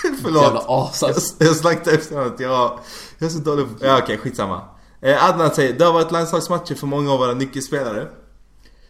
[0.04, 0.66] Jävla Förlåt.
[0.68, 1.44] as Jag, alltså.
[1.44, 2.40] jag slaktade efternamnet.
[2.40, 2.80] Jag,
[3.18, 3.86] jag är så dålig på...
[3.86, 4.62] Ja, okej, skitsamma.
[5.02, 8.08] Eh, Adnan säger, det har varit landslagsmatcher för många av våra nyckelspelare.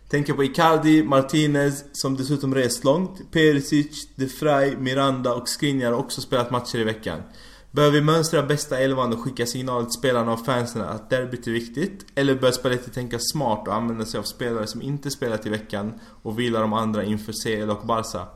[0.09, 3.31] Tänker på Icardi, Martinez, som dessutom rest långt.
[3.31, 7.21] Perisic, De Frey, Miranda och Skriniar har också spelat matcher i veckan.
[7.71, 11.51] Bör vi mönstra bästa elvan och skicka signal till spelarna och fansen att derbyt är
[11.51, 12.05] viktigt?
[12.15, 15.93] Eller bör Spalletti tänka smart och använda sig av spelare som inte spelat i veckan
[16.23, 18.27] och vila de andra inför CL och Barca?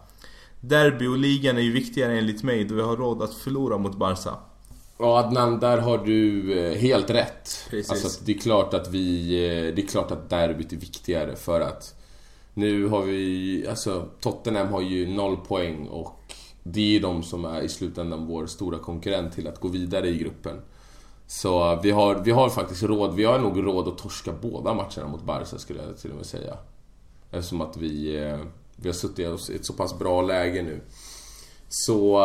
[0.59, 3.97] Derby och ligan är ju viktigare enligt mig då vi har råd att förlora mot
[3.97, 4.31] Barca.
[5.01, 7.49] Ja Adnan, där har du eh, helt rätt.
[7.69, 7.91] Precis.
[7.91, 9.33] Alltså det är klart att vi...
[9.45, 11.95] eh, Det är klart att derbyt är viktigare för att...
[12.53, 13.65] Nu har vi...
[13.69, 16.33] Alltså Tottenham har ju noll poäng och
[16.63, 20.17] det är de som är i slutändan vår stora konkurrent till att gå vidare i
[20.17, 20.61] gruppen.
[21.27, 25.07] Så vi har, vi har faktiskt råd, vi har nog råd att torska båda matcherna
[25.07, 26.57] mot Barca skulle jag till och med säga.
[27.31, 28.39] Eftersom att vi, eh,
[28.75, 30.81] vi har suttit oss i ett så pass bra läge nu.
[31.69, 32.19] Så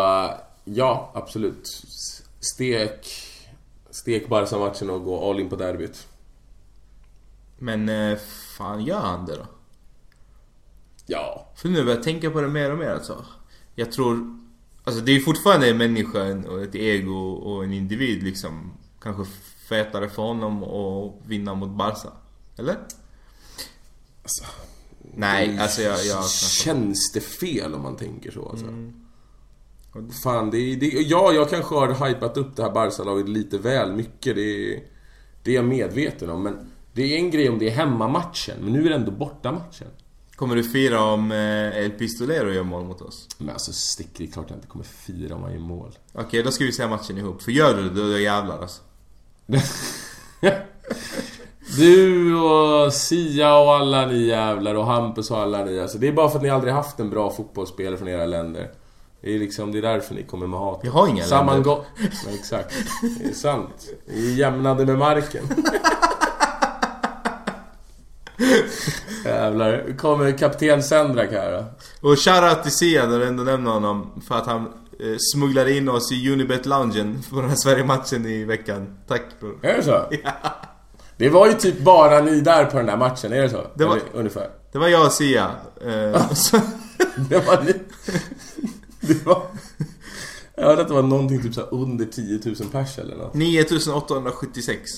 [0.64, 1.82] ja, absolut.
[2.54, 3.06] Stek,
[3.90, 6.06] stek Barca-matchen och gå all in på derbyt.
[7.58, 8.18] Men eh,
[8.56, 9.46] fan gör han det då?
[11.06, 11.52] Ja.
[11.56, 13.24] För nu börjar jag tänka på det mer och mer alltså.
[13.74, 14.40] Jag tror...
[14.84, 18.72] Alltså det är ju fortfarande en människa och ett ego och en individ liksom.
[19.00, 19.24] Kanske
[19.68, 22.12] fetare för honom att vinna mot Barca.
[22.56, 22.76] Eller?
[24.22, 24.44] Alltså,
[25.14, 26.06] Nej, alltså jag...
[26.06, 28.66] jag Känns det fel om man tänker så alltså?
[28.66, 29.05] Mm.
[30.22, 33.92] Fan, det, är- det, ja, jag kanske har hypat upp det här Barca-laget lite väl
[33.92, 34.36] mycket.
[34.36, 34.82] Det, är-
[35.42, 36.42] det är jag medveten om.
[36.42, 39.88] Men det är en grej om det är hemmamatchen, men nu är det ändå bortamatchen.
[40.36, 43.28] Kommer du fira om eh, El Pistolero gör mål mot oss?
[43.38, 45.98] Men alltså sticker det är klart jag inte kommer fira om man gör mål.
[46.12, 47.42] Okej, då ska vi se matchen ihop.
[47.42, 48.82] För gör du det, då jävlar alltså.
[51.76, 55.80] Du och Sia och alla ni jävlar och Hampus och alla ni.
[55.80, 58.70] Alltså, det är bara för att ni aldrig haft en bra fotbollsspelare från era länder.
[59.26, 60.80] Det är liksom, det är därför ni kommer med hat.
[60.82, 61.36] Vi har inga länder.
[61.36, 62.74] Sammango- Nej, exakt.
[63.18, 63.86] Det är sant.
[64.06, 65.44] Ni är jämnade med marken.
[69.24, 69.96] Jävlar.
[69.98, 71.64] Kommer kapten Sendrak här då.
[72.08, 74.22] Och shoutout till Sia när du ändå nämner honom.
[74.28, 74.60] För att han
[75.00, 78.98] eh, smugglade in oss i Unibet-loungen på den här Sverige-matchen i veckan.
[79.08, 79.58] Tack bror.
[79.62, 80.02] Är det så?
[81.16, 83.66] Det var ju typ bara ni där på den där matchen, är det så?
[83.74, 84.48] Det var- Eller, ungefär.
[84.72, 85.50] Det var jag och Sia.
[85.86, 86.56] Eh, så,
[87.28, 87.72] Det var ni...
[89.08, 89.42] Det var...
[90.56, 93.34] Jag hörde att det var någonting typ så under 10 000 pers eller något.
[93.34, 94.90] 9876.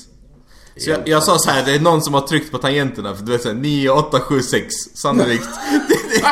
[0.76, 3.24] Så jag, jag sa så här, det är någon som har tryckt på tangenterna för
[3.24, 5.44] du vet såhär 9876 sannolikt.
[5.89, 6.24] Det- det-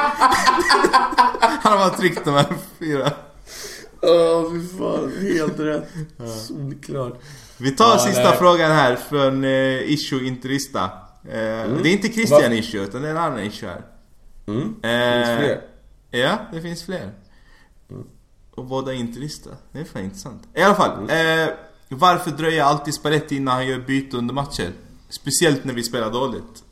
[1.62, 2.46] Han har bara tryckt de här
[2.78, 3.10] fyra.
[4.00, 5.12] Ja, fy fan.
[5.20, 5.88] Helt rätt.
[6.48, 7.20] Solklart.
[7.56, 8.36] Vi tar Ja, sista nej.
[8.38, 10.82] frågan här från eh, Issue Interista.
[11.24, 12.54] Eh, Det är inte Christian Va?
[12.56, 13.82] Issue utan det är en annan issue här.
[14.46, 14.60] Mm.
[14.82, 15.60] Eh, Finns fler?
[16.10, 17.10] Ja, det finns fler.
[18.56, 19.50] Och båda är interista.
[19.72, 20.42] Det är fan intressant.
[20.54, 21.10] I alla fall.
[21.10, 21.48] Eh,
[21.88, 24.72] varför dröjer alltid Spalletti innan han gör byte under matcher?
[25.08, 26.64] Speciellt när vi spelar dåligt.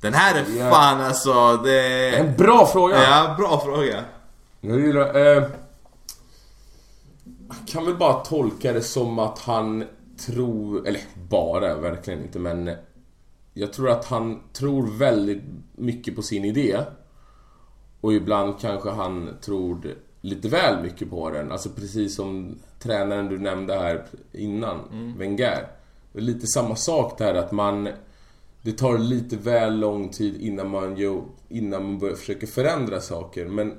[0.00, 0.70] Den här är Ja.
[0.70, 2.16] fan alltså, det...
[2.16, 3.02] En bra fråga!
[3.02, 4.04] Ja, bra fråga.
[4.60, 5.42] Jag gillar, eh,
[7.66, 9.84] kan väl bara tolka det som att han
[10.26, 12.70] tror, eller bara, verkligen inte men
[13.54, 15.42] Jag tror att han tror väldigt
[15.76, 16.80] mycket på sin idé
[18.00, 23.38] Och ibland kanske han tror lite väl mycket på den, alltså precis som tränaren du
[23.38, 24.78] nämnde här innan,
[25.18, 25.68] Wenger.
[26.12, 27.88] Det är lite samma sak där att man
[28.62, 33.46] det tar lite väl lång tid innan man, gör, innan man börjar försöka förändra saker.
[33.46, 33.76] Men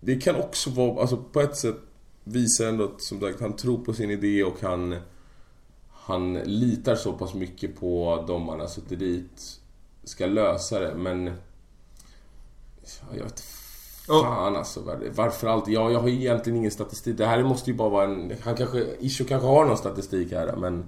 [0.00, 1.76] det kan också vara, alltså på ett sätt
[2.24, 4.96] visar ändå att som sagt han tror på sin idé och han
[5.90, 9.60] Han litar så pass mycket på de han har suttit dit
[10.04, 10.94] Ska lösa det.
[10.94, 11.26] Men
[12.84, 13.53] ja, Jag vet
[14.08, 15.74] Och- fan alltså var- varför alltid?
[15.74, 17.18] Ja, jag har egentligen ingen statistik.
[17.18, 18.32] Det här måste ju bara vara en...
[18.44, 20.84] Han kanske, Isho kanske har någon statistik här men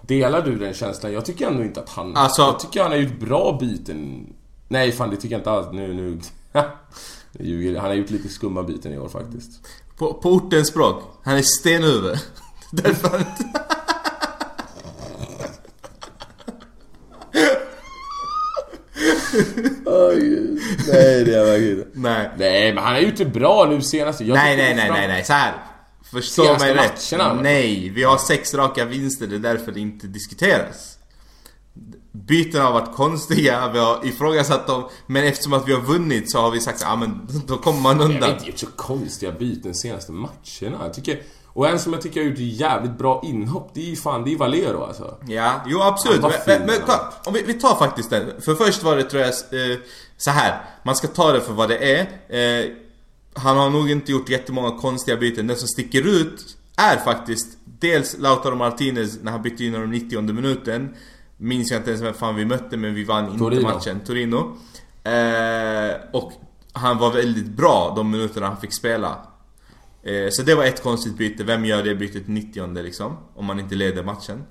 [0.00, 1.12] Delar du den känslan?
[1.12, 2.16] Jag tycker ändå inte att han...
[2.16, 4.26] Alltså- jag tycker han har gjort bra byten.
[4.68, 5.66] Nej fan det tycker jag inte alls.
[5.72, 6.20] Nu, nu...
[7.78, 9.50] Han har gjort lite skumma byten i år faktiskt.
[9.98, 11.02] På, på ortens språk.
[11.22, 12.18] Han är stenhuvud.
[12.70, 13.44] Därför inte...
[20.92, 21.90] nej det är verkligen inte.
[21.94, 22.30] Nej.
[22.38, 24.20] Nej men han har gjort det bra nu senast.
[24.20, 25.24] Jag Nej, nej, nej, nej, nej.
[25.24, 25.54] Så här.
[26.12, 27.12] Förstå mig rätt.
[27.12, 27.40] matcherna.
[27.42, 29.26] Nej, vi har sex raka vinster.
[29.26, 30.98] Det är därför det inte diskuteras.
[32.12, 34.88] Byten har varit konstiga, vi har ifrågasatt dem.
[35.06, 37.80] Men eftersom att vi har vunnit så har vi sagt ja ah, men då kommer
[37.80, 38.30] man Jag har undan.
[38.30, 40.78] inte gjort så konstiga byten de senaste matcherna.
[40.80, 41.22] Jag tycker...
[41.56, 44.32] Och en som jag tycker har gjort jävligt bra inhopp, det är ju fan, det
[44.32, 45.16] är Valero alltså.
[45.26, 46.22] Ja, jo absolut.
[46.22, 48.40] Men, men, men kolla, om vi, vi tar faktiskt den.
[48.40, 49.78] För först var det tror jag eh,
[50.16, 50.64] så här.
[50.82, 52.00] Man ska ta det för vad det är.
[52.28, 52.70] Eh,
[53.34, 55.46] han har nog inte gjort jättemånga konstiga byten.
[55.46, 59.90] Den som sticker ut är faktiskt dels Lautaro Martinez när han bytte in i de
[59.90, 60.94] 90 minuten.
[61.36, 63.62] Minns jag inte ens vem fan vi mötte men vi vann inte Torino.
[63.62, 64.00] matchen.
[64.06, 64.56] Torino.
[65.04, 66.32] Eh, och
[66.72, 69.16] han var väldigt bra de minuterna han fick spela.
[70.06, 71.44] Eh, så det var ett konstigt byte.
[71.44, 73.16] Vem gör det bytet 90 liksom?
[73.34, 74.44] Om man inte leder matchen.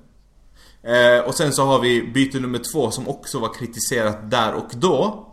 [0.82, 4.70] Eh, och sen så har vi byte nummer två som också var kritiserat där och
[4.74, 5.26] då.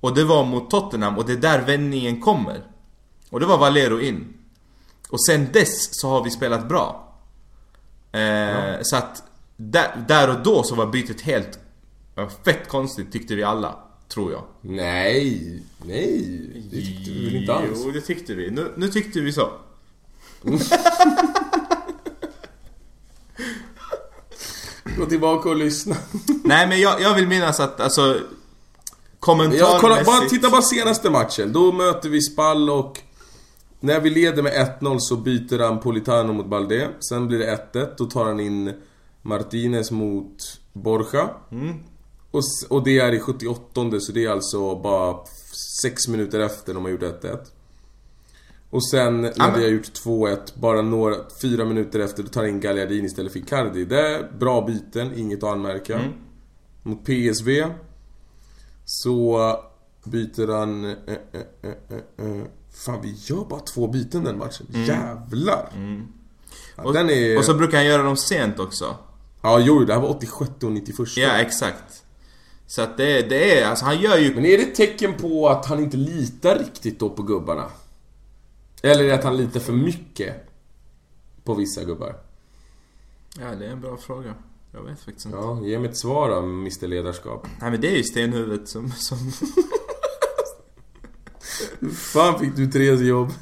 [0.00, 2.64] Och det var mot Tottenham och det är där vändningen kommer.
[3.30, 4.34] Och det var Valero in.
[5.08, 7.14] Och sen dess så har vi spelat bra.
[8.12, 9.22] Eh, Så att
[9.56, 11.58] där, där och då så var bytet helt
[12.14, 13.78] ja, fett konstigt tyckte vi alla.
[14.08, 14.44] Tror jag.
[14.60, 16.40] Nej, nej.
[16.70, 17.82] Det tyckte vi väl inte alls.
[17.84, 18.50] Jo, det tyckte vi.
[18.50, 19.52] Nu, nu tyckte vi så.
[24.98, 25.96] Gå tillbaka och lyssna.
[26.44, 28.00] Nej men jag, jag vill minnas att alltså...
[28.06, 28.20] Jag
[29.20, 29.80] Kommentarmässigt...
[29.80, 31.52] kolla, bara titta bara senaste matchen.
[31.52, 33.00] Då möter vi Spall och...
[33.80, 36.88] När vi leder med 1-0 så byter han Politano mot Balde.
[37.08, 37.94] Sen blir det 1-1.
[37.98, 38.72] Då tar han in
[39.22, 41.28] Martinez mot Borja.
[42.36, 45.16] Och, och det är i 78 så det är alltså bara
[45.82, 47.38] 6 minuter efter de har gjort 1-1.
[48.70, 52.60] Och sen när vi har gjort 2-1, bara några, fyra minuter efter, då tar in
[52.60, 53.84] Gagliardini istället för Icardi.
[53.84, 56.00] Det är bra byten, inget att anmärka.
[56.82, 57.64] Mot PSV
[58.84, 59.52] så
[60.04, 60.84] byter han...
[60.84, 60.94] Eh,
[61.32, 61.70] eh,
[62.26, 62.44] eh.
[62.70, 64.66] Fan, vi gör bara två byten den matchen.
[64.70, 65.72] Jävlar!
[66.76, 67.38] Ja, Och, är...
[67.38, 68.96] och så brukar han göra dem sent också.
[69.42, 71.16] Ja, jo, det här var 86 och 91.
[71.16, 72.02] Ja, exakt.
[72.66, 74.34] Så att det, det är, alltså han gör ju...
[74.34, 77.70] Men är det ett tecken på att han inte litar riktigt då på gubbarna?
[78.82, 80.34] Eller är det att han litar för mycket
[81.44, 82.16] på vissa gubbar?
[83.40, 84.34] Ja, det är en bra fråga.
[84.72, 85.38] Jag vet faktiskt inte.
[85.38, 87.46] Ja, ge mig ett svar då, Mr Ledarskap.
[87.60, 88.90] Nej men det är ju stenhuvudet som...
[88.90, 89.32] som...
[91.92, 93.32] Fan fick du Therese jobb?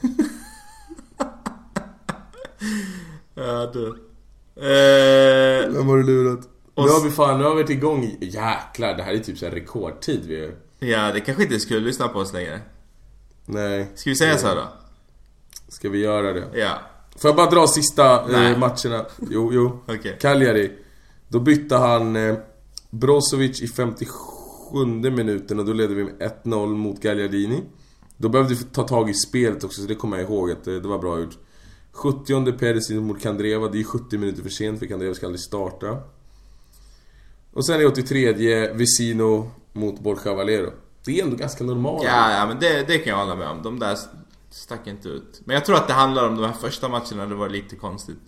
[3.35, 3.89] ja, du.
[4.57, 6.49] Eh, Vem har du lurat?
[6.75, 8.17] Och Nu har vi fan, nu har vi varit igång.
[8.21, 10.55] Jäklar, det här är typ så här rekordtid vi gör.
[10.79, 12.61] ja, det kanske inte skulle lyssna på oss längre.
[13.47, 13.91] Nej.
[13.95, 14.69] Ska vi säga så här då?
[15.69, 16.47] Ska vi göra det?
[16.55, 16.79] Ja.
[17.17, 18.53] Får jag bara dra sista Nej.
[18.53, 19.07] eh, matcherna?
[19.31, 19.81] Jo, jo.
[19.89, 20.19] Okej.
[20.21, 20.73] Cagliari.
[21.29, 22.35] Då bytte han eh,
[22.91, 24.15] Brozovic i 57
[25.11, 27.63] minuten och då ledde vi med 1-0 mot Gagliardini.
[28.17, 30.81] Då behövde vi ta tag i spelet också, så det kommer jag ihåg att det,
[30.81, 31.39] det var bra gjort.
[31.93, 35.99] 70 Perisic mot Kandreva, det är 70 minuter för sent för Kandreva ska aldrig starta.
[37.55, 40.73] Och sen i 83 Vicino mot Borja Valero.
[41.05, 42.05] Det är ändå ganska normalt.
[42.05, 43.63] Ja, ja men det, det kan jag hålla med om.
[43.63, 43.99] De där
[44.51, 45.41] stack inte ut.
[45.45, 48.19] Men jag tror att det handlar om de här första matcherna, det var lite konstigt.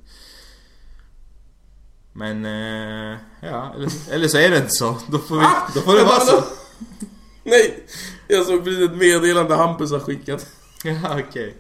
[2.12, 4.97] Men, eh, ja, eller, eller så är det inte så.
[5.07, 5.70] Då får, vi, Ah!
[5.74, 6.44] då får det vara så.
[7.44, 7.86] Nej!
[8.28, 10.47] Jag såg precis ett meddelande Hampus har skickat.
[10.85, 11.57] Ja, okej.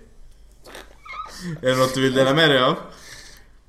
[1.62, 2.76] Är det något du vill dela med dig av?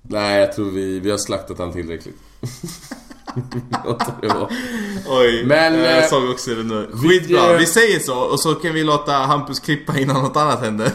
[0.02, 2.18] Nej, jag tror vi, vi har slaktat han tillräckligt.
[5.08, 6.90] Oj, Men, jag eh, såg också det nu.
[6.94, 10.62] Skitbra, eh, vi säger så och så kan vi låta Hampus klippa innan något annat
[10.62, 10.92] händer.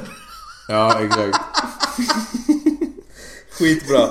[0.69, 1.39] Ja, exakt.
[3.59, 4.09] Skitbra.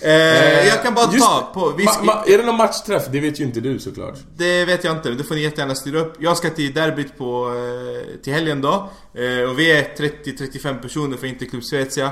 [0.00, 1.70] eh, jag kan bara Just ta på...
[1.76, 3.02] Vi Ma, ma, är det någon matchträff?
[3.12, 4.18] Det vet ju inte du såklart.
[4.36, 6.16] Det vet jag inte, det får ni jättegärna styra upp.
[6.18, 8.90] Jag ska till derbyt på, eh, till helgen då.
[9.14, 12.10] Eh, och vi är 30-35 personer för Interklubb Svezia.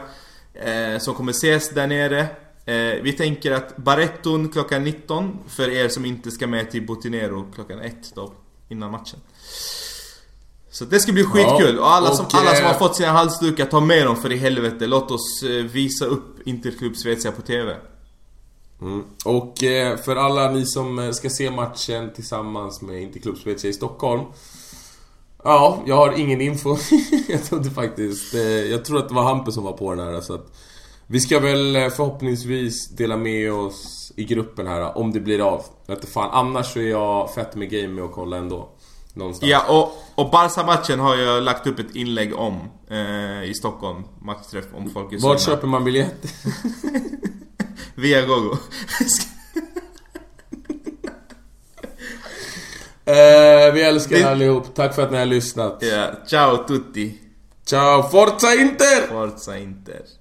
[0.55, 2.27] Eh, som kommer ses där nere.
[2.65, 7.53] Eh, vi tänker att Barretton klockan 19 för er som inte ska med till Botinero
[7.55, 8.33] klockan 1 då.
[8.69, 9.19] Innan matchen.
[10.71, 11.77] Så det ska bli skitkul.
[11.77, 14.17] Ja, och alla som, och, alla som eh, har fått sina halsdukar, ta med dem
[14.17, 14.87] för i helvete.
[14.87, 17.77] Låt oss eh, visa upp Interklubb Svezia på TV.
[18.81, 19.05] Mm.
[19.25, 24.23] Och eh, för alla ni som ska se matchen tillsammans med Interklubb Svezia i Stockholm.
[25.45, 26.77] Ja, jag har ingen info.
[27.29, 28.35] jag trodde faktiskt...
[28.71, 30.53] Jag tror att det var Hampus som var på den här så att...
[31.13, 35.65] Vi ska väl eh, förhoppningsvis dela med oss i gruppen här om det blir av.
[35.87, 38.69] Jag vet fan, annars så är jag fett med game med att kolla ändå.
[39.15, 39.51] Någonstans.
[39.51, 42.59] Ja, och, och Barca-matchen har jag lagt upp ett inlägg om
[42.91, 44.03] eh, i Stockholm.
[44.23, 45.57] Matchträff om folk är Vart sugna.
[45.57, 46.25] köper man biljett?
[47.95, 48.57] Via Gogo.
[53.05, 54.75] eh, vi älskar er allihop.
[54.75, 55.79] Tack för att ni har lyssnat.
[55.81, 57.19] ja, ciao tutti.
[57.65, 59.07] Ciao, Forza Inter!
[59.09, 60.20] Forza Inter.